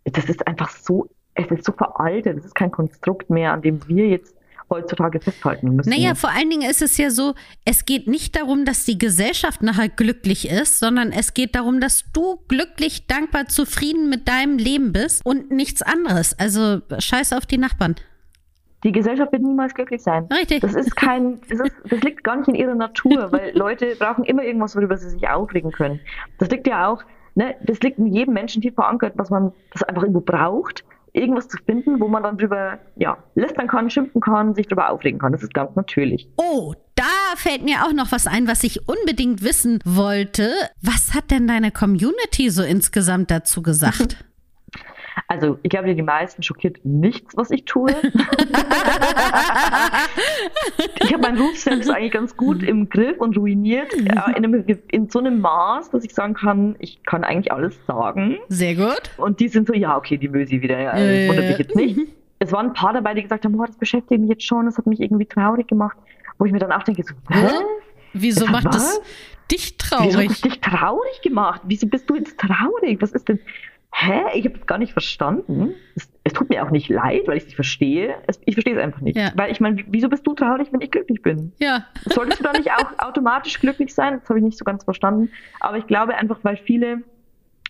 das 0.06 0.26
ist 0.26 0.48
einfach 0.48 0.70
so, 0.70 1.08
es 1.34 1.48
ist 1.52 1.66
so 1.66 1.72
veraltet, 1.72 2.38
es 2.38 2.46
ist 2.46 2.56
kein 2.56 2.72
Konstrukt 2.72 3.30
mehr, 3.30 3.52
an 3.52 3.62
dem 3.62 3.88
wir 3.88 4.08
jetzt 4.08 4.36
heutzutage 4.70 5.20
festhalten 5.20 5.76
müssen. 5.76 5.90
Naja, 5.90 6.16
vor 6.16 6.32
allen 6.32 6.50
Dingen 6.50 6.70
ist 6.70 6.82
es 6.82 6.98
ja 6.98 7.10
so, 7.10 7.36
es 7.66 7.86
geht 7.86 8.08
nicht 8.08 8.36
darum, 8.36 8.66
dass 8.66 8.86
die 8.86 8.98
Gesellschaft 8.98 9.62
nachher 9.62 9.90
glücklich 9.90 10.50
ist, 10.50 10.80
sondern 10.80 11.12
es 11.12 11.34
geht 11.34 11.56
darum, 11.56 11.80
dass 11.80 12.06
du 12.14 12.40
glücklich, 12.48 13.08
dankbar, 13.08 13.48
zufrieden 13.48 14.10
mit 14.10 14.28
deinem 14.28 14.58
Leben 14.58 14.92
bist 14.92 15.26
und 15.26 15.52
nichts 15.52 15.82
anderes. 15.82 16.38
Also 16.40 16.82
scheiß 16.98 17.34
auf 17.34 17.46
die 17.46 17.58
Nachbarn. 17.58 17.96
Die 18.84 18.92
Gesellschaft 18.92 19.32
wird 19.32 19.42
niemals 19.42 19.74
glücklich 19.74 20.04
sein. 20.04 20.28
Richtig. 20.32 20.62
Das 20.62 20.76
ist 20.76 20.96
kein, 20.96 21.40
das, 21.50 21.60
ist, 21.60 21.76
das 21.90 22.02
liegt 22.02 22.24
gar 22.24 22.36
nicht 22.36 22.48
in 22.48 22.56
ihrer 22.56 22.76
Natur, 22.76 23.28
weil 23.32 23.56
Leute 23.58 23.96
brauchen 23.98 24.24
immer 24.26 24.44
irgendwas, 24.44 24.76
worüber 24.76 24.98
sie 24.98 25.10
sich 25.10 25.28
aufregen 25.28 25.72
können. 25.72 26.00
Das 26.38 26.50
liegt 26.50 26.68
ja 26.68 26.88
auch, 26.88 27.04
ne, 27.34 27.56
das 27.64 27.80
liegt 27.80 27.98
in 27.98 28.08
jedem 28.08 28.36
Menschen 28.36 28.62
tief 28.62 28.76
verankert, 28.76 29.14
was 29.16 29.30
man 29.30 29.54
das 29.72 29.84
einfach 29.84 30.04
irgendwo 30.04 30.22
braucht 30.22 30.84
irgendwas 31.16 31.48
zu 31.48 31.58
finden, 31.66 32.00
wo 32.00 32.08
man 32.08 32.24
dann 32.24 32.38
drüber, 32.38 32.80
ja, 32.96 33.18
lästern 33.36 33.68
kann, 33.68 33.90
schimpfen 33.90 34.22
kann, 34.22 34.54
sich 34.54 34.68
drüber 34.68 34.90
aufregen 34.90 35.20
kann. 35.20 35.32
Das 35.32 35.44
ist 35.44 35.54
ganz 35.54 35.76
natürlich. 35.76 36.30
Oh, 36.38 36.74
da 36.96 37.04
fällt 37.36 37.64
mir 37.64 37.86
auch 37.86 37.94
noch 37.94 38.12
was 38.12 38.28
ein, 38.28 38.48
was 38.48 38.64
ich 38.64 38.88
unbedingt 38.88 39.44
wissen 39.44 39.80
wollte. 39.86 40.52
Was 40.82 41.14
hat 41.14 41.32
denn 41.32 41.48
deine 41.48 41.72
Community 41.72 42.50
so 42.50 42.64
insgesamt 42.64 43.32
dazu 43.32 43.62
gesagt? 43.62 44.24
Also, 45.28 45.60
ich 45.64 45.70
glaube, 45.70 45.94
die 45.94 46.02
meisten 46.02 46.44
schockiert 46.44 46.84
nichts, 46.84 47.38
was 47.38 47.52
ich 47.52 47.66
tue. 47.66 47.90
ich 51.02 51.14
habe 51.14 51.22
meinen 51.22 51.38
Ruf 51.38 51.58
selbst 51.58 51.90
eigentlich 51.90 52.12
ganz 52.12 52.36
gut 52.36 52.64
im 52.64 52.90
Griff 52.90 53.20
und 53.20 53.38
ruiniert. 53.38 53.94
In, 53.94 54.10
einem, 54.10 54.66
in, 54.88 55.10
so 55.10 55.20
einem 55.20 55.40
Maß, 55.42 55.92
dass 55.92 56.04
ich 56.04 56.14
sagen 56.14 56.34
kann, 56.34 56.76
ich 56.80 57.04
kann 57.04 57.24
eigentlich 57.24 57.52
alles 57.52 57.78
sagen. 57.88 58.38
Sehr 58.50 58.76
gut. 58.76 59.12
Und 59.18 59.40
die 59.40 59.48
sind 59.48 59.68
so, 59.68 59.74
ja, 59.74 59.98
okay, 59.98 60.18
die 60.18 60.28
Mösi 60.30 60.62
wieder. 60.62 60.80
Ja, 60.80 60.98
äh. 60.98 61.28
wundert 61.30 61.46
mich 61.48 61.58
jetzt 61.60 61.76
nicht. 61.76 62.00
Es 62.40 62.52
waren 62.52 62.68
ein 62.68 62.74
paar 62.74 62.94
dabei, 62.94 63.14
die 63.14 63.24
gesagt 63.24 63.46
haben, 63.46 63.60
oh, 63.60 63.66
das 63.66 63.78
beschäftigt 63.78 64.20
mich 64.20 64.30
jetzt 64.30 64.44
schon, 64.44 64.66
das 64.66 64.78
hat 64.78 64.86
mich 64.86 65.00
irgendwie 65.00 65.26
traurig 65.26 65.68
gemacht. 65.68 65.98
Wo 66.38 66.46
ich 66.46 66.52
mir 66.52 66.60
dann 66.60 66.72
auch 66.72 66.84
denke, 66.84 67.04
so, 67.04 67.14
hä? 67.30 67.50
Wieso 68.14 68.46
macht 68.46 68.66
was? 68.66 68.76
das 68.76 69.02
dich 69.52 69.78
traurig? 69.78 70.08
Wieso 70.08 70.20
hat 70.20 70.30
das 70.30 70.42
dich 70.42 70.60
traurig 70.62 71.22
gemacht? 71.22 71.62
Wieso 71.66 71.88
bist 71.88 72.10
du 72.10 72.16
jetzt 72.16 72.38
traurig? 72.38 73.02
Was 73.02 73.12
ist 73.12 73.28
denn? 73.30 73.40
Hä, 73.98 74.24
ich 74.34 74.46
habe 74.46 74.58
es 74.58 74.66
gar 74.66 74.78
nicht 74.78 74.92
verstanden. 74.92 75.74
Es, 75.96 76.10
es, 76.24 76.34
tut 76.34 76.50
mir 76.50 76.64
auch 76.66 76.70
nicht 76.70 76.90
leid, 76.90 77.28
weil 77.28 77.38
ich 77.38 77.44
es 77.44 77.48
nicht 77.48 77.56
verstehe. 77.56 78.16
Es, 78.28 78.40
ich 78.46 78.56
verstehe 78.56 78.76
es 78.76 78.84
einfach 78.84 79.00
nicht. 79.00 79.18
Ja. 79.18 79.32
Weil 79.36 79.52
ich 79.52 79.62
meine, 79.62 79.84
wieso 79.88 80.10
bist 80.10 80.28
du 80.28 80.34
traurig, 80.34 80.68
wenn 80.72 80.82
ich 80.82 80.92
glücklich 80.92 81.22
bin? 81.22 81.54
Ja. 81.60 81.86
Solltest 82.06 82.42
du 82.42 82.44
da 82.44 82.52
nicht 82.52 82.70
auch 82.72 83.08
automatisch 83.08 83.60
glücklich 83.60 83.94
sein? 83.94 84.20
Das 84.20 84.28
habe 84.28 84.40
ich 84.40 84.46
nicht 84.46 84.58
so 84.58 84.66
ganz 84.66 84.84
verstanden. 84.84 85.30
Aber 85.62 85.78
ich 85.78 85.88
glaube 85.88 86.16
einfach, 86.16 86.40
weil 86.44 86.58
viele 86.58 87.04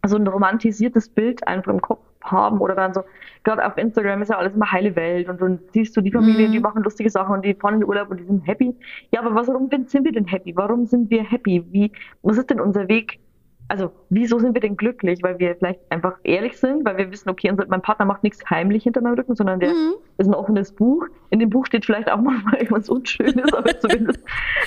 so 0.05 0.17
ein 0.17 0.27
romantisiertes 0.27 1.09
Bild 1.09 1.47
einfach 1.47 1.71
im 1.71 1.81
Kopf 1.81 2.03
haben 2.23 2.59
oder 2.59 2.73
dann 2.73 2.93
so, 2.93 3.03
gerade 3.43 3.65
auf 3.65 3.77
Instagram 3.77 4.23
ist 4.23 4.29
ja 4.29 4.37
alles 4.37 4.55
immer 4.55 4.71
heile 4.71 4.95
Welt 4.95 5.29
und 5.29 5.39
dann 5.41 5.59
siehst 5.73 5.95
du 5.95 6.01
die 6.01 6.11
Familien, 6.11 6.49
mhm. 6.49 6.53
die 6.53 6.59
machen 6.59 6.81
lustige 6.81 7.09
Sachen 7.09 7.35
und 7.35 7.45
die 7.45 7.53
fahren 7.53 7.75
in 7.75 7.79
den 7.81 7.89
Urlaub 7.89 8.09
und 8.09 8.19
die 8.19 8.23
sind 8.23 8.45
happy. 8.47 8.75
Ja, 9.11 9.21
aber 9.21 9.35
warum 9.35 9.69
sind 9.69 10.05
wir 10.05 10.11
denn 10.11 10.25
happy? 10.25 10.55
Warum 10.55 10.87
sind 10.87 11.09
wir 11.11 11.23
happy? 11.23 11.63
Wie, 11.71 11.91
was 12.23 12.37
ist 12.37 12.49
denn 12.49 12.59
unser 12.59 12.87
Weg 12.87 13.19
also 13.67 13.91
wieso 14.09 14.39
sind 14.39 14.53
wir 14.53 14.61
denn 14.61 14.77
glücklich? 14.77 15.19
Weil 15.23 15.39
wir 15.39 15.55
vielleicht 15.55 15.79
einfach 15.89 16.17
ehrlich 16.23 16.57
sind, 16.57 16.85
weil 16.85 16.97
wir 16.97 17.11
wissen, 17.11 17.29
okay, 17.29 17.49
unser, 17.49 17.65
mein 17.67 17.81
Partner 17.81 18.05
macht 18.05 18.23
nichts 18.23 18.47
heimlich 18.49 18.83
hinter 18.83 19.01
meinem 19.01 19.15
Rücken, 19.15 19.35
sondern 19.35 19.59
der 19.59 19.69
Mhm. 19.69 19.93
ist 20.17 20.27
ein 20.27 20.33
offenes 20.35 20.71
Buch. 20.71 21.05
In 21.31 21.39
dem 21.39 21.49
Buch 21.49 21.65
steht 21.65 21.85
vielleicht 21.85 22.09
auch 22.11 22.21
manchmal 22.21 22.55
irgendwas 22.55 22.89
Unschönes, 22.89 23.51
aber 23.53 23.79
zumindest, 23.79 24.19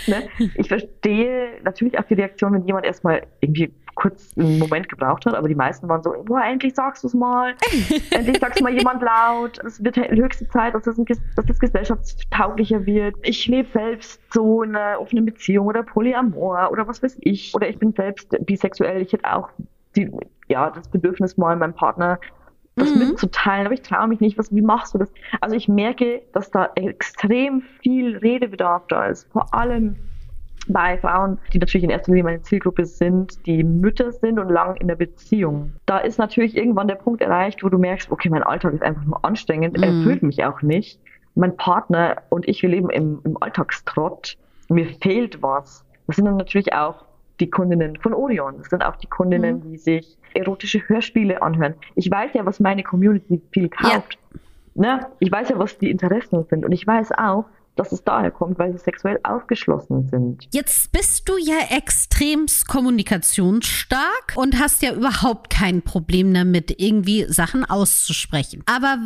ne? 0.07 0.29
Ich 0.57 0.69
verstehe 0.69 1.61
natürlich 1.65 1.99
auch 1.99 2.05
die 2.05 2.15
Reaktion, 2.15 2.53
wenn 2.55 2.65
jemand 2.67 2.87
erstmal 2.87 3.23
irgendwie 3.41 3.73
kurz 3.99 4.33
einen 4.39 4.61
Moment 4.61 4.89
gebraucht 4.89 5.27
hat, 5.27 5.35
aber 5.35 5.49
die 5.49 5.57
meisten 5.57 5.89
waren 5.89 6.05
so, 6.05 6.15
boah, 6.25 6.41
endlich 6.45 6.73
sagst 6.77 7.03
du 7.03 7.09
es 7.09 7.15
mal, 7.15 7.55
endlich 8.13 8.39
sagst 8.39 8.63
mal 8.63 8.73
jemand 8.73 9.03
laut, 9.03 9.59
es 9.65 9.83
wird 9.83 9.97
höchste 9.97 10.49
Zeit, 10.49 10.75
dass 10.75 10.85
das, 10.85 10.99
ein, 10.99 11.05
dass 11.05 11.47
das 11.47 11.59
gesellschaftstauglicher 11.59 12.87
wird. 12.87 13.17
Ich 13.23 13.49
lebe 13.49 13.69
selbst 13.73 14.21
so 14.33 14.63
in 14.63 14.77
einer 14.77 15.01
offenen 15.01 15.25
Beziehung 15.25 15.67
oder 15.67 15.83
Polyamor 15.83 16.71
oder 16.71 16.87
was 16.87 17.03
weiß 17.03 17.19
ich, 17.23 17.53
oder 17.57 17.69
ich 17.69 17.81
bin 17.81 17.93
selbst 17.93 18.29
bisexuell, 18.47 19.03
ich 19.03 19.13
hätte 19.13 19.33
auch 19.33 19.49
die, 19.97 20.09
ja, 20.47 20.71
das 20.71 20.87
Bedürfnis 20.89 21.37
mal 21.37 21.57
meinem 21.57 21.75
Partner 21.75 22.21
das 22.77 22.95
Mhm. 22.95 23.09
mitzuteilen, 23.09 23.67
aber 23.67 23.75
ich 23.75 23.83
traue 23.83 24.07
mich 24.07 24.21
nicht. 24.21 24.39
Was, 24.39 24.55
wie 24.55 24.63
machst 24.63 24.95
du 24.95 24.99
das? 24.99 25.13
Also 25.41 25.57
ich 25.57 25.67
merke, 25.67 26.23
dass 26.33 26.53
da 26.53 26.71
extrem 26.77 27.63
viel 27.83 28.17
Redebedarf 28.19 28.87
da 28.87 29.07
ist. 29.07 29.29
Vor 29.33 29.53
allem 29.53 29.97
bei 30.73 30.99
Frauen, 30.99 31.39
die 31.53 31.59
natürlich 31.59 31.85
in 31.85 31.91
erster 31.91 32.13
Linie 32.13 32.25
meine 32.25 32.43
Zielgruppe 32.43 32.85
sind, 32.87 33.45
die 33.47 33.65
Mütter 33.65 34.13
sind 34.13 34.39
und 34.39 34.49
lang 34.49 34.77
in 34.77 34.89
der 34.89 34.97
Beziehung. 34.97 35.73
Da 35.87 35.99
ist 35.99 36.19
natürlich 36.19 36.57
irgendwann 36.57 36.89
der 36.89 36.95
Punkt 36.97 37.21
erreicht, 37.21 37.63
wo 37.65 37.69
du 37.69 37.79
merkst, 37.79 38.11
okay, 38.11 38.29
mein 38.31 38.43
Alltag 38.43 38.75
ist 38.75 38.83
einfach 38.83 39.05
nur 39.05 39.25
anstrengend, 39.25 39.77
Mhm. 39.77 39.83
erfüllt 39.83 40.23
mich 40.23 40.45
auch 40.45 40.63
nicht. 40.63 41.01
Mein 41.35 41.57
Partner 41.57 42.17
und 42.31 42.49
ich, 42.49 42.63
wir 42.63 42.69
leben 42.69 42.91
im, 42.91 43.21
im 43.25 43.37
Alltagstrott. 43.41 44.37
Mir 44.69 44.87
fehlt 45.01 45.43
was. 45.43 45.85
Das 46.07 46.17
sind 46.17 46.25
dann 46.25 46.37
natürlich 46.37 46.73
auch 46.73 47.05
die 47.41 47.49
Kundinnen 47.49 47.97
von 47.97 48.13
Orion. 48.13 48.55
Das 48.59 48.69
sind 48.71 48.85
auch 48.85 48.97
die 48.97 49.07
Kundinnen, 49.07 49.61
die 49.63 49.77
sich 49.77 50.17
erotische 50.35 50.81
Hörspiele 50.89 51.41
anhören. 51.41 51.75
Ich 51.95 52.11
weiß 52.11 52.33
ja, 52.35 52.45
was 52.45 52.59
meine 52.61 52.83
Community 52.83 53.41
viel 53.53 53.69
kauft. 53.69 54.19
Ne? 54.75 55.07
Ich 55.21 55.31
weiß 55.31 55.49
ja, 55.51 55.59
was 55.59 55.79
die 55.79 55.91
Interessen 55.91 56.45
sind. 56.51 56.65
Und 56.65 56.73
ich 56.73 56.87
weiß 56.87 57.13
auch, 57.13 57.45
dass 57.79 57.93
es 57.93 58.03
daher 58.03 58.31
kommt, 58.31 58.59
weil 58.59 58.73
sie 58.73 58.79
sexuell 58.79 59.19
aufgeschlossen 59.23 60.09
sind. 60.09 60.49
Jetzt 60.53 60.93
bist 60.93 61.29
du 61.29 61.39
ja 61.39 61.59
extremst 61.71 62.67
kommunikationsstark 62.67 64.35
und 64.37 64.59
hast 64.59 64.83
ja 64.83 64.93
überhaupt 64.93 65.51
kein 65.51 65.83
Problem 65.83 66.35
damit, 66.35 66.81
irgendwie 66.81 67.25
Sachen 67.29 67.65
auszusprechen. 67.65 68.63
Aber 68.67 68.99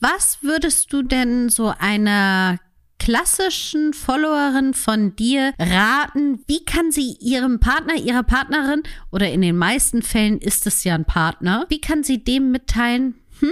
was 0.00 0.38
würdest 0.42 0.92
du 0.92 1.02
denn 1.02 1.48
so 1.48 1.72
einer 1.78 2.58
klassischen 2.98 3.92
Followerin 3.92 4.72
von 4.72 5.14
dir 5.16 5.52
raten? 5.58 6.42
Wie 6.46 6.64
kann 6.64 6.90
sie 6.90 7.16
ihrem 7.20 7.60
Partner, 7.60 7.96
ihrer 7.96 8.22
Partnerin 8.22 8.82
oder 9.10 9.30
in 9.30 9.42
den 9.42 9.56
meisten 9.56 10.02
Fällen 10.02 10.38
ist 10.38 10.66
es 10.66 10.84
ja 10.84 10.94
ein 10.94 11.04
Partner, 11.04 11.66
wie 11.68 11.80
kann 11.80 12.02
sie 12.02 12.24
dem 12.24 12.50
mitteilen, 12.50 13.16
hm, 13.40 13.50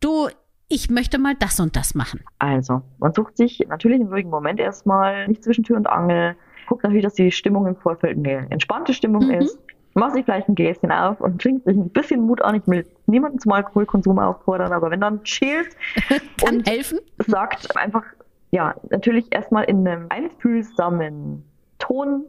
du, 0.00 0.28
ich 0.68 0.90
möchte 0.90 1.18
mal 1.18 1.34
das 1.38 1.60
und 1.60 1.76
das 1.76 1.94
machen? 1.94 2.20
Also, 2.38 2.82
man 2.98 3.12
sucht 3.12 3.36
sich 3.36 3.64
natürlich 3.68 4.00
einen 4.00 4.10
ruhigen 4.12 4.30
Moment 4.30 4.60
erstmal, 4.60 5.26
nicht 5.28 5.42
zwischen 5.44 5.64
Tür 5.64 5.76
und 5.76 5.86
Angel. 5.88 6.36
Guckt 6.66 6.82
natürlich, 6.84 7.04
dass 7.04 7.14
die 7.14 7.30
Stimmung 7.30 7.66
im 7.66 7.76
Vorfeld 7.76 8.18
eine 8.18 8.50
entspannte 8.50 8.92
Stimmung 8.92 9.26
Mhm. 9.26 9.34
ist. 9.42 9.58
Macht 9.94 10.12
sich 10.14 10.24
vielleicht 10.26 10.48
ein 10.48 10.54
Gläschen 10.54 10.92
auf 10.92 11.20
und 11.20 11.40
trinkt 11.40 11.64
sich 11.64 11.74
ein 11.76 11.88
bisschen 11.88 12.20
Mut 12.20 12.42
an. 12.42 12.54
Ich 12.56 12.66
will 12.66 12.86
niemanden 13.06 13.38
zum 13.40 13.52
Alkoholkonsum 13.52 14.18
auffordern, 14.18 14.72
aber 14.72 14.90
wenn 14.90 15.00
dann 15.00 15.24
chillt 15.24 15.74
und 16.48 16.68
helfen? 16.68 16.98
sagt 17.26 17.74
einfach, 17.76 18.04
ja, 18.50 18.74
natürlich 18.90 19.26
erstmal 19.30 19.64
in 19.64 19.88
einem 19.88 20.06
einfühlsamen 20.10 21.42
Ton, 21.78 22.24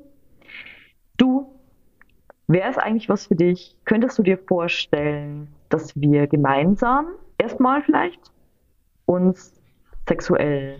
du, 1.17 1.53
wäre 2.47 2.69
es 2.69 2.77
eigentlich 2.77 3.09
was 3.09 3.27
für 3.27 3.35
dich? 3.35 3.75
Könntest 3.85 4.17
du 4.17 4.23
dir 4.23 4.37
vorstellen, 4.37 5.47
dass 5.69 5.99
wir 5.99 6.27
gemeinsam 6.27 7.07
erstmal 7.39 7.81
vielleicht 7.81 8.19
uns 9.05 9.53
sexuell 10.07 10.77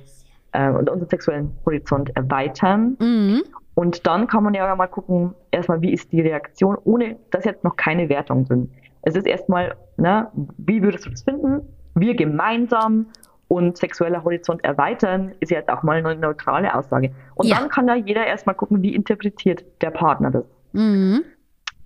äh, 0.51 0.69
und 0.69 0.89
unseren 0.89 1.09
sexuellen 1.09 1.51
Horizont 1.65 2.15
erweitern? 2.15 2.97
Mhm. 2.99 3.43
Und 3.75 4.05
dann 4.05 4.27
kann 4.27 4.43
man 4.43 4.53
ja 4.53 4.75
mal 4.75 4.87
gucken, 4.87 5.33
erstmal, 5.51 5.81
wie 5.81 5.93
ist 5.93 6.11
die 6.11 6.21
Reaktion, 6.21 6.77
ohne 6.83 7.17
dass 7.31 7.45
jetzt 7.45 7.63
noch 7.63 7.75
keine 7.77 8.09
Wertung 8.09 8.45
sind. 8.45 8.69
Es 9.03 9.15
ist 9.15 9.25
erstmal, 9.25 9.75
ne, 9.97 10.27
wie 10.57 10.83
würdest 10.83 11.05
du 11.05 11.09
das 11.09 11.23
finden? 11.23 11.61
Wir 11.95 12.13
gemeinsam 12.15 13.07
und 13.47 13.77
sexueller 13.77 14.23
Horizont 14.23 14.63
erweitern, 14.63 15.31
ist 15.39 15.49
jetzt 15.49 15.69
auch 15.69 15.81
mal 15.81 15.97
eine 15.97 16.15
neutrale 16.15 16.73
Aussage. 16.75 17.11
Und 17.35 17.47
Ja. 17.47 17.57
dann 17.57 17.69
kann 17.69 17.87
da 17.87 17.95
jeder 17.95 18.25
erstmal 18.25 18.55
gucken, 18.55 18.81
wie 18.81 18.93
interpretiert 18.93 19.63
der 19.81 19.91
Partner 19.91 20.29
das. 20.29 20.43
Mhm. 20.73 21.23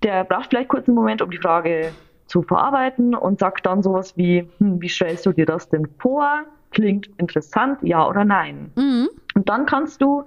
Der 0.02 0.24
braucht 0.24 0.50
vielleicht 0.50 0.68
kurz 0.68 0.88
einen 0.88 0.96
Moment, 0.96 1.22
um 1.22 1.30
die 1.30 1.38
Frage 1.38 1.92
zu 2.26 2.42
verarbeiten 2.42 3.14
und 3.14 3.38
sagt 3.38 3.66
dann 3.66 3.82
sowas 3.82 4.16
wie, 4.16 4.48
hm, 4.58 4.80
wie 4.80 4.88
stellst 4.88 5.26
du 5.26 5.32
dir 5.32 5.46
das 5.46 5.68
denn 5.68 5.86
vor? 5.98 6.44
Klingt 6.70 7.08
interessant, 7.18 7.78
ja 7.82 8.06
oder 8.08 8.24
nein? 8.24 8.70
Mhm. 8.76 9.08
Und 9.34 9.48
dann 9.48 9.66
kannst 9.66 10.00
du 10.02 10.24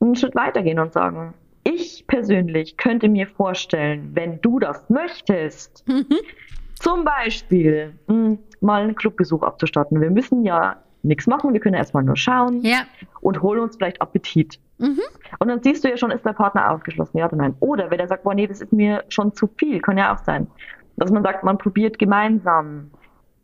einen 0.00 0.14
Schritt 0.16 0.34
weitergehen 0.34 0.78
und 0.78 0.92
sagen, 0.92 1.34
ich 1.64 2.04
persönlich 2.06 2.76
könnte 2.76 3.08
mir 3.08 3.26
vorstellen, 3.26 4.10
wenn 4.14 4.40
du 4.40 4.58
das 4.58 4.88
möchtest, 4.88 5.86
Mhm. 5.88 6.06
zum 6.74 7.04
Beispiel 7.04 7.94
mh, 8.06 8.38
mal 8.60 8.82
einen 8.82 8.94
Clubbesuch 8.94 9.42
abzustatten. 9.42 10.00
Wir 10.00 10.10
müssen 10.10 10.44
ja 10.44 10.76
nichts 11.02 11.26
machen, 11.26 11.52
wir 11.52 11.60
können 11.60 11.74
erstmal 11.74 12.02
nur 12.02 12.16
schauen 12.16 12.62
Ja. 12.62 12.82
und 13.20 13.42
holen 13.42 13.60
uns 13.60 13.76
vielleicht 13.76 14.00
Appetit. 14.02 14.58
Mhm. 14.78 15.00
Und 15.38 15.48
dann 15.48 15.62
siehst 15.62 15.84
du 15.84 15.88
ja 15.90 15.96
schon, 15.96 16.10
ist 16.10 16.24
der 16.24 16.32
Partner 16.32 16.70
aufgeschlossen, 16.70 17.18
ja 17.18 17.26
oder 17.26 17.36
nein. 17.36 17.54
Oder 17.60 17.90
wenn 17.90 18.00
er 18.00 18.08
sagt, 18.08 18.24
boah, 18.24 18.34
nee, 18.34 18.46
das 18.46 18.60
ist 18.62 18.72
mir 18.72 19.04
schon 19.08 19.34
zu 19.34 19.46
viel, 19.58 19.80
kann 19.80 19.98
ja 19.98 20.14
auch 20.14 20.18
sein. 20.24 20.46
Dass 21.00 21.10
man 21.10 21.22
sagt, 21.22 21.42
man 21.44 21.56
probiert 21.58 21.98
gemeinsam. 21.98 22.90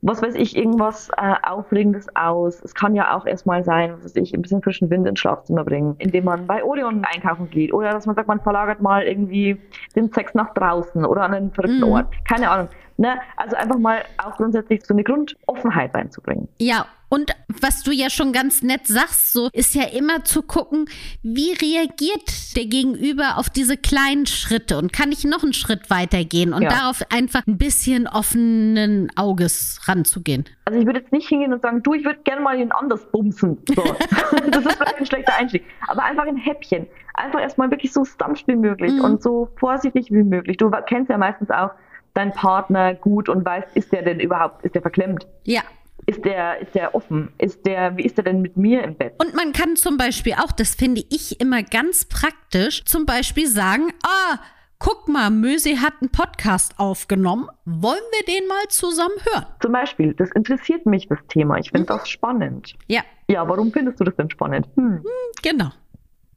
Was 0.03 0.23
weiß 0.23 0.35
ich, 0.35 0.57
irgendwas 0.57 1.09
äh, 1.17 1.35
Aufregendes 1.43 2.07
aus. 2.15 2.63
Es 2.63 2.75
kann 2.75 2.95
ja 2.95 3.17
auch 3.17 3.25
erstmal 3.27 3.65
sein, 3.65 3.95
was 3.95 4.05
weiß 4.05 4.17
ich, 4.17 4.35
ein 4.35 4.43
bisschen 4.43 4.63
frischen 4.63 4.91
Wind 4.91 5.07
ins 5.09 5.19
Schlafzimmer 5.19 5.65
bringen, 5.65 5.97
indem 5.99 6.25
man 6.25 6.47
bei 6.47 6.63
Orion 6.63 7.03
einkaufen 7.05 7.49
geht. 7.51 7.73
Oder 7.73 7.93
dass 7.93 8.05
man 8.07 8.15
sagt, 8.15 8.29
man 8.29 8.41
verlagert 8.41 8.83
mal 8.83 9.03
irgendwie 9.05 9.57
den 9.97 10.13
Sex 10.13 10.35
nach 10.35 10.53
draußen 10.53 11.05
oder 11.05 11.23
an 11.23 11.35
einen 11.35 11.51
verrückten 11.51 11.79
Mhm. 11.87 11.93
Ort. 11.93 12.07
Keine 12.29 12.51
Ahnung. 12.51 12.69
Ne? 12.99 13.19
Also 13.37 13.57
einfach 13.57 13.79
mal 13.79 14.05
auch 14.19 14.37
grundsätzlich 14.37 14.85
so 14.87 14.95
eine 14.95 15.05
Grundoffenheit 15.05 15.95
reinzubringen. 15.95 16.49
Ja, 16.59 16.87
und 17.09 17.31
was 17.61 17.83
du 17.85 17.93
ja 17.93 18.11
schon 18.11 18.33
ganz 18.33 18.63
nett 18.63 18.87
sagst, 18.87 19.33
so 19.33 19.49
ist 19.53 19.75
ja 19.75 19.85
immer 19.85 20.25
zu 20.25 20.43
gucken, 20.43 20.87
wie 21.23 21.53
reagiert 21.53 22.57
der 22.57 22.65
Gegenüber 22.67 23.37
auf 23.39 23.49
diese 23.51 23.77
kleinen 23.77 24.27
Schritte 24.27 24.77
und 24.79 24.93
kann 24.93 25.13
ich 25.13 25.25
noch 25.25 25.43
einen 25.45 25.53
Schritt 25.53 25.89
weitergehen 25.91 26.53
und 26.53 26.63
Ja. 26.63 26.71
darauf 26.71 27.03
einfach 27.13 27.43
ein 27.47 27.59
bisschen 27.59 28.09
offenen 28.09 29.11
Auges 29.15 29.81
ranzugehen. 29.85 30.47
Also 30.65 30.81
ich 30.81 30.87
würde 30.87 31.01
jetzt 31.01 31.13
nicht 31.13 31.29
hingehen 31.29 31.53
und 31.53 31.63
sagen, 31.63 31.83
du, 31.83 31.95
ich 31.95 32.05
würde 32.05 32.21
gerne 32.25 32.41
mal 32.41 32.59
ihn 32.59 32.73
anders 32.73 33.05
bumsen. 33.13 33.59
So. 33.75 33.83
das 34.51 34.65
ist 34.65 34.73
vielleicht 34.77 34.97
ein 34.99 35.07
schlechter 35.07 35.35
Einstieg. 35.37 35.65
Aber 35.87 36.03
einfach 36.03 36.25
in 36.27 36.37
Häppchen. 36.37 36.87
Einfach 37.15 37.41
erstmal 37.41 37.71
wirklich 37.71 37.93
so 37.93 38.05
sanft 38.05 38.49
wie 38.49 38.57
möglich 38.57 38.93
Mhm. 38.95 39.01
und 39.03 39.23
so 39.23 39.49
vorsichtig 39.59 40.11
wie 40.11 40.23
möglich. 40.25 40.57
Du 40.57 40.71
kennst 40.87 41.09
ja 41.11 41.19
meistens 41.19 41.51
auch 41.51 41.71
deinen 42.17 42.33
Partner 42.33 42.95
gut 42.95 43.29
und 43.29 43.45
weißt, 43.45 43.69
ist 43.75 43.93
der 43.93 44.03
denn 44.03 44.21
überhaupt, 44.21 44.65
ist 44.65 44.75
der 44.75 44.83
verklemmt? 44.83 45.27
Ja. 45.45 45.63
Ist 46.07 46.25
der, 46.25 46.61
ist 46.61 46.75
der 46.75 46.95
offen? 46.95 47.33
Ist 47.39 47.67
der, 47.67 47.97
wie 47.97 48.05
ist 48.05 48.17
der 48.17 48.25
denn 48.25 48.41
mit 48.41 48.57
mir 48.57 48.85
im 48.85 48.95
Bett? 48.95 49.15
Und 49.19 49.35
man 49.35 49.53
kann 49.53 49.75
zum 49.77 49.97
Beispiel 49.97 50.35
auch, 50.35 50.53
das 50.53 50.75
finde 50.77 51.03
ich 51.11 51.41
immer 51.41 51.63
ganz 51.63 52.05
praktisch, 52.05 52.85
zum 52.85 53.07
Beispiel 53.07 53.49
sagen, 53.49 53.93
ah, 54.05 54.39
guck 54.79 55.09
mal, 55.09 55.31
Mösi 55.31 55.77
hat 55.77 55.95
einen 56.01 56.11
Podcast 56.11 56.79
aufgenommen, 56.79 57.49
wollen 57.65 57.99
wir 58.13 58.35
den 58.35 58.47
mal 58.47 58.69
zusammen 58.69 59.17
hören? 59.33 59.47
Zum 59.61 59.73
Beispiel, 59.73 60.15
das 60.15 60.31
interessiert 60.33 60.87
mich, 60.87 61.09
das 61.09 61.19
Thema. 61.29 61.59
Ich 61.59 61.71
finde 61.71 61.87
das 61.87 62.09
spannend. 62.09 62.75
Ja, 62.87 63.03
Ja, 63.29 63.49
warum 63.49 63.73
findest 63.73 63.99
du 63.99 64.05
das 64.05 64.15
denn 64.17 64.31
spannend? 64.31 64.69
Hm. 64.77 65.05
genau. 65.43 65.71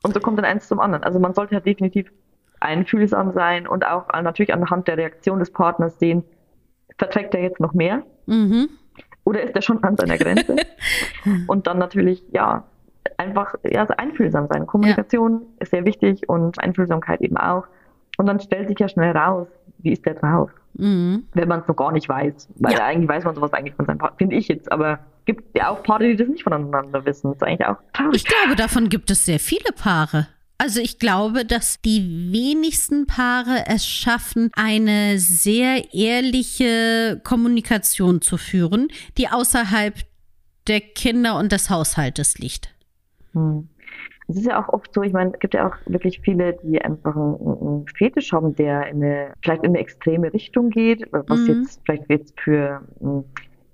Und 0.02 0.14
so 0.14 0.20
kommt 0.20 0.38
dann 0.38 0.46
eins 0.46 0.68
zum 0.68 0.80
anderen. 0.80 1.04
Also 1.04 1.20
man 1.20 1.34
sollte 1.34 1.56
halt 1.56 1.66
definitiv 1.66 2.12
einfühlsam 2.60 3.32
sein 3.34 3.68
und 3.68 3.86
auch 3.86 4.08
natürlich 4.22 4.54
anhand 4.54 4.88
der 4.88 4.98
Reaktion 4.98 5.40
des 5.40 5.52
Partners 5.52 5.98
sehen, 6.00 6.24
verträgt 6.98 7.34
er 7.34 7.42
jetzt 7.42 7.60
noch 7.60 7.74
mehr 7.74 8.04
Mhm. 8.26 8.70
oder 9.24 9.42
ist 9.44 9.56
er 9.56 9.62
schon 9.62 9.84
an 9.84 9.96
seiner 9.98 10.18
Grenze? 10.18 10.56
und 11.48 11.68
dann 11.68 11.78
natürlich, 11.78 12.24
ja, 12.32 12.64
einfach 13.18 13.56
ja, 13.64 13.82
also 13.82 13.94
einfühlsam 13.98 14.48
sein. 14.52 14.68
Kommunikation 14.68 15.44
ist 15.60 15.72
sehr 15.72 15.86
wichtig 15.86 16.28
und 16.30 16.60
Einfühlsamkeit 16.62 17.22
eben 17.22 17.38
auch. 17.38 17.66
Und 18.18 18.26
dann 18.28 18.40
stellt 18.40 18.68
sich 18.68 18.78
ja 18.80 18.88
schnell 18.90 19.16
raus, 19.16 19.48
wie 19.80 19.94
ist 19.94 20.06
der 20.06 20.16
drauf, 20.16 20.52
Mhm. 20.74 21.24
wenn 21.34 21.48
man 21.48 21.62
es 21.62 21.68
noch 21.68 21.76
gar 21.76 21.92
nicht 21.92 22.08
weiß. 22.10 22.50
Weil 22.58 22.74
Ja. 22.74 22.86
eigentlich 22.86 23.10
weiß 23.10 23.24
man 23.24 23.36
sowas 23.36 23.54
eigentlich 23.54 23.76
von 23.76 23.86
seinem 23.86 23.98
Partner, 23.98 24.18
finde 24.18 24.36
ich 24.36 24.48
jetzt. 24.50 24.72
Aber 24.72 25.00
gibt 25.26 25.56
ja 25.58 25.70
auch 25.70 25.82
Paare, 25.84 26.04
die 26.08 26.16
das 26.18 26.28
nicht 26.28 26.44
voneinander 26.44 27.06
wissen. 27.06 27.30
Das 27.30 27.38
ist 27.38 27.44
eigentlich 27.44 27.68
auch 27.68 27.78
traurig. 27.94 28.16
Ich 28.18 28.26
glaube, 28.26 28.56
davon 28.56 28.90
gibt 28.90 29.10
es 29.12 29.26
sehr 29.26 29.40
viele 29.40 29.72
Paare. 29.76 30.28
Also 30.62 30.82
ich 30.82 31.00
glaube, 31.00 31.46
dass 31.46 31.80
die 31.80 32.32
wenigsten 32.34 33.08
Paare 33.08 33.64
es 33.68 33.88
schaffen, 33.88 34.52
eine 34.58 35.18
sehr 35.18 35.94
ehrliche 35.94 37.22
Kommunikation 37.24 38.22
zu 38.22 38.36
führen, 38.36 38.90
die 39.18 39.30
außerhalb 39.30 39.96
der 40.68 40.82
Kinder 40.82 41.38
und 41.40 41.54
des 41.54 41.70
Haushaltes 41.70 42.40
liegt. 42.40 42.76
Hm. 43.32 43.70
Es 44.28 44.36
ist 44.36 44.46
ja 44.48 44.62
auch 44.62 44.68
oft 44.74 44.94
so, 44.94 45.02
ich 45.02 45.14
meine, 45.14 45.32
es 45.34 45.40
gibt 45.40 45.54
ja 45.54 45.68
auch 45.68 45.76
wirklich 45.88 46.20
viele, 46.20 46.58
die 46.62 46.80
einfach 46.80 47.16
einen, 47.16 47.86
Fetisch 47.96 48.32
haben, 48.34 48.54
der 48.56 48.88
in 48.88 49.02
eine, 49.02 49.34
vielleicht 49.42 49.64
in 49.64 49.70
eine 49.70 49.80
extreme 49.80 50.32
Richtung 50.34 50.70
geht, 50.72 51.08
was 51.12 51.40
Mhm. 51.40 51.48
jetzt 51.48 51.82
vielleicht 51.86 52.10
jetzt 52.10 52.40
für 52.40 52.82
mh, 53.00 53.24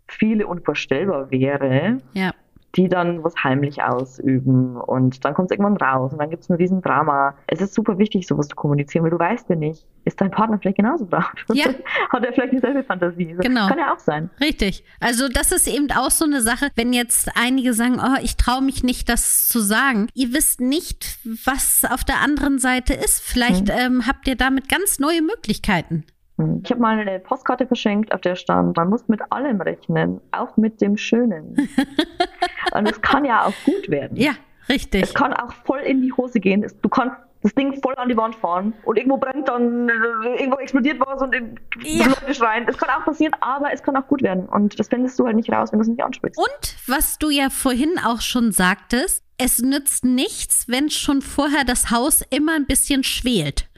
viele 0.07 0.45
unvorstellbar 0.47 1.31
wäre 1.31 1.97
Ja. 2.13 2.31
Die 2.75 2.89
dann 2.89 3.23
was 3.23 3.33
heimlich 3.43 3.81
ausüben 3.81 4.77
und 4.77 5.23
dann 5.23 5.33
kommt 5.33 5.51
es 5.51 5.57
irgendwann 5.57 5.77
raus 5.77 6.11
und 6.11 6.19
dann 6.19 6.29
gibt 6.29 6.43
es 6.43 6.49
ein 6.49 6.55
riesen 6.55 6.81
Drama. 6.81 7.35
Es 7.47 7.61
ist 7.61 7.73
super 7.73 7.97
wichtig, 7.97 8.27
sowas 8.27 8.47
zu 8.47 8.55
kommunizieren, 8.55 9.03
weil 9.03 9.11
du 9.11 9.19
weißt 9.19 9.49
ja 9.49 9.55
nicht, 9.55 9.85
ist 10.03 10.19
dein 10.19 10.31
Partner 10.31 10.59
vielleicht 10.59 10.77
genauso 10.77 11.05
brav? 11.05 11.33
Ja. 11.53 11.65
Hat 12.09 12.25
er 12.25 12.33
vielleicht 12.33 12.53
dieselbe 12.53 12.83
Fantasie? 12.83 13.35
Genau. 13.39 13.67
Kann 13.67 13.79
ja 13.79 13.93
auch 13.93 13.99
sein. 13.99 14.29
Richtig. 14.39 14.83
Also 14.99 15.29
das 15.29 15.51
ist 15.51 15.67
eben 15.67 15.89
auch 15.91 16.11
so 16.11 16.25
eine 16.25 16.41
Sache, 16.41 16.69
wenn 16.75 16.93
jetzt 16.93 17.31
einige 17.35 17.73
sagen, 17.73 17.99
oh, 17.99 18.19
ich 18.21 18.35
traue 18.37 18.61
mich 18.61 18.83
nicht, 18.83 19.09
das 19.09 19.47
zu 19.47 19.59
sagen. 19.59 20.07
Ihr 20.13 20.33
wisst 20.33 20.61
nicht, 20.61 21.19
was 21.45 21.83
auf 21.89 22.03
der 22.03 22.21
anderen 22.21 22.59
Seite 22.59 22.93
ist. 22.93 23.21
Vielleicht 23.21 23.69
ähm, 23.69 24.05
habt 24.05 24.27
ihr 24.27 24.35
damit 24.35 24.69
ganz 24.69 24.99
neue 24.99 25.21
Möglichkeiten. 25.21 26.05
Hm. 26.37 26.61
Ich 26.63 26.71
habe 26.71 26.81
mal 26.81 26.97
eine 26.99 27.19
Postkarte 27.19 27.65
verschenkt, 27.65 28.13
auf 28.13 28.21
der 28.21 28.35
stand, 28.35 28.75
man 28.75 28.89
muss 28.89 29.07
mit 29.07 29.21
allem 29.31 29.61
rechnen, 29.61 30.19
auch 30.31 30.57
mit 30.57 30.81
dem 30.81 30.97
Schönen. 30.97 31.55
und 32.73 32.89
es 32.89 33.01
kann 33.01 33.25
ja 33.25 33.45
auch 33.45 33.53
gut 33.63 33.89
werden. 33.89 34.17
Ja, 34.17 34.33
richtig. 34.69 35.03
Es 35.03 35.13
kann 35.13 35.33
auch 35.33 35.53
voll 35.65 35.79
in 35.79 36.01
die 36.01 36.11
Hose 36.11 36.39
gehen. 36.39 36.65
Du 36.81 36.89
kannst 36.89 37.15
das 37.41 37.53
Ding 37.53 37.79
voll 37.79 37.93
an 37.97 38.09
die 38.09 38.17
Wand 38.17 38.33
fahren 38.33 38.73
und 38.85 38.97
irgendwo 38.97 39.17
brennt 39.17 39.47
dann, 39.47 39.87
äh, 39.87 39.93
irgendwo 40.39 40.57
explodiert 40.57 40.99
was 40.99 41.21
und 41.21 41.35
Ja. 41.83 42.07
Leute 42.07 42.33
schreien. 42.33 42.65
Es 42.67 42.75
kann 42.75 42.89
auch 42.89 43.05
passieren, 43.05 43.35
aber 43.39 43.71
es 43.71 43.83
kann 43.83 43.95
auch 43.95 44.07
gut 44.07 44.23
werden. 44.23 44.47
Und 44.47 44.79
das 44.79 44.87
findest 44.87 45.19
du 45.19 45.27
halt 45.27 45.35
nicht 45.35 45.51
raus, 45.51 45.71
wenn 45.71 45.77
du 45.77 45.83
es 45.83 45.87
nicht 45.87 46.03
ansprichst. 46.03 46.39
Und 46.39 46.75
was 46.87 47.19
du 47.19 47.29
ja 47.29 47.51
vorhin 47.51 47.99
auch 48.03 48.21
schon 48.21 48.51
sagtest, 48.51 49.23
es 49.37 49.59
nützt 49.59 50.03
nichts, 50.05 50.67
wenn 50.67 50.89
schon 50.89 51.21
vorher 51.21 51.63
das 51.65 51.91
Haus 51.91 52.23
immer 52.31 52.55
ein 52.55 52.65
bisschen 52.65 53.03
schwelt. 53.03 53.69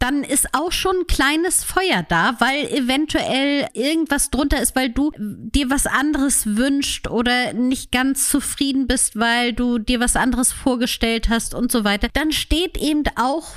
Dann 0.00 0.24
ist 0.24 0.54
auch 0.54 0.72
schon 0.72 0.96
ein 1.00 1.06
kleines 1.06 1.62
Feuer 1.62 2.04
da, 2.08 2.34
weil 2.40 2.66
eventuell 2.72 3.68
irgendwas 3.74 4.30
drunter 4.30 4.60
ist, 4.60 4.74
weil 4.74 4.90
du 4.90 5.12
dir 5.16 5.70
was 5.70 5.86
anderes 5.86 6.56
wünscht 6.56 7.06
oder 7.06 7.52
nicht 7.52 7.92
ganz 7.92 8.28
zufrieden 8.30 8.86
bist, 8.86 9.16
weil 9.16 9.52
du 9.52 9.78
dir 9.78 10.00
was 10.00 10.16
anderes 10.16 10.52
vorgestellt 10.52 11.28
hast 11.28 11.54
und 11.54 11.70
so 11.70 11.84
weiter. 11.84 12.08
Dann 12.14 12.32
steht 12.32 12.78
eben 12.78 13.04
auch 13.16 13.52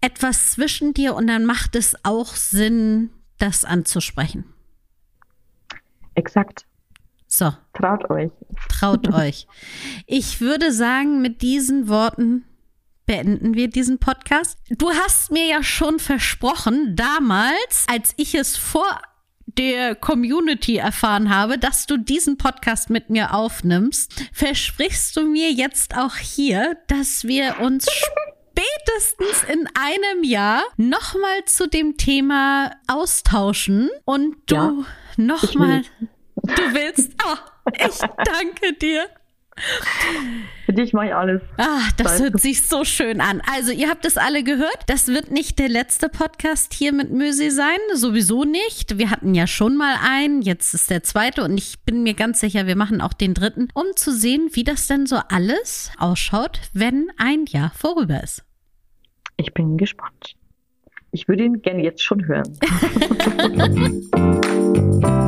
etwas 0.00 0.50
zwischen 0.50 0.94
dir 0.94 1.14
und 1.14 1.28
dann 1.28 1.44
macht 1.44 1.76
es 1.76 1.96
auch 2.04 2.34
Sinn, 2.34 3.10
das 3.38 3.64
anzusprechen. 3.64 4.52
Exakt. 6.14 6.66
So. 7.28 7.52
Traut 7.74 8.10
euch. 8.10 8.32
Traut 8.68 9.14
euch. 9.14 9.46
Ich 10.06 10.40
würde 10.40 10.72
sagen, 10.72 11.22
mit 11.22 11.42
diesen 11.42 11.88
Worten 11.88 12.44
beenden 13.08 13.54
wir 13.54 13.68
diesen 13.68 13.98
Podcast. 13.98 14.58
Du 14.68 14.90
hast 14.90 15.32
mir 15.32 15.46
ja 15.46 15.62
schon 15.62 15.98
versprochen, 15.98 16.94
damals, 16.94 17.86
als 17.88 18.12
ich 18.18 18.34
es 18.34 18.56
vor 18.56 19.00
der 19.46 19.94
Community 19.94 20.76
erfahren 20.76 21.34
habe, 21.34 21.58
dass 21.58 21.86
du 21.86 21.96
diesen 21.96 22.36
Podcast 22.36 22.90
mit 22.90 23.08
mir 23.08 23.34
aufnimmst, 23.34 24.12
versprichst 24.32 25.16
du 25.16 25.22
mir 25.22 25.50
jetzt 25.50 25.96
auch 25.96 26.16
hier, 26.16 26.76
dass 26.86 27.24
wir 27.24 27.60
uns 27.60 27.86
spätestens 27.88 29.42
in 29.50 29.66
einem 29.74 30.22
Jahr 30.22 30.62
nochmal 30.76 31.46
zu 31.46 31.66
dem 31.66 31.96
Thema 31.96 32.72
austauschen 32.88 33.88
und 34.04 34.36
du 34.46 34.54
Ja, 34.54 34.74
nochmal. 35.16 35.82
Du 36.42 36.74
willst? 36.74 37.12
Ah, 37.24 37.38
ich 37.72 37.98
danke 38.24 38.74
dir. 38.74 39.08
Für 40.66 40.72
dich 40.72 40.92
mache 40.92 41.06
ich 41.06 41.14
alles. 41.14 41.40
Ah, 41.56 41.80
das 41.96 42.20
hört 42.20 42.40
sich 42.40 42.66
so 42.66 42.84
schön 42.84 43.20
an. 43.20 43.40
Also, 43.52 43.72
ihr 43.72 43.88
habt 43.88 44.04
es 44.04 44.18
alle 44.18 44.42
gehört. 44.42 44.84
Das 44.86 45.08
wird 45.08 45.30
nicht 45.30 45.58
der 45.58 45.68
letzte 45.68 46.08
Podcast 46.08 46.74
hier 46.74 46.92
mit 46.92 47.10
Mösi 47.10 47.50
sein. 47.50 47.78
Sowieso 47.94 48.44
nicht. 48.44 48.98
Wir 48.98 49.10
hatten 49.10 49.34
ja 49.34 49.46
schon 49.46 49.76
mal 49.76 49.96
einen. 50.02 50.42
Jetzt 50.42 50.74
ist 50.74 50.90
der 50.90 51.02
zweite. 51.02 51.42
Und 51.42 51.56
ich 51.56 51.80
bin 51.84 52.02
mir 52.02 52.14
ganz 52.14 52.40
sicher, 52.40 52.66
wir 52.66 52.76
machen 52.76 53.00
auch 53.00 53.14
den 53.14 53.34
dritten, 53.34 53.68
um 53.74 53.86
zu 53.96 54.12
sehen, 54.12 54.50
wie 54.52 54.64
das 54.64 54.86
denn 54.86 55.06
so 55.06 55.16
alles 55.28 55.90
ausschaut, 55.98 56.60
wenn 56.74 57.08
ein 57.16 57.46
Jahr 57.46 57.72
vorüber 57.74 58.22
ist. 58.22 58.44
Ich 59.38 59.54
bin 59.54 59.78
gespannt. 59.78 60.34
Ich 61.12 61.28
würde 61.28 61.44
ihn 61.44 61.62
gerne 61.62 61.82
jetzt 61.82 62.02
schon 62.02 62.26
hören. 62.26 62.58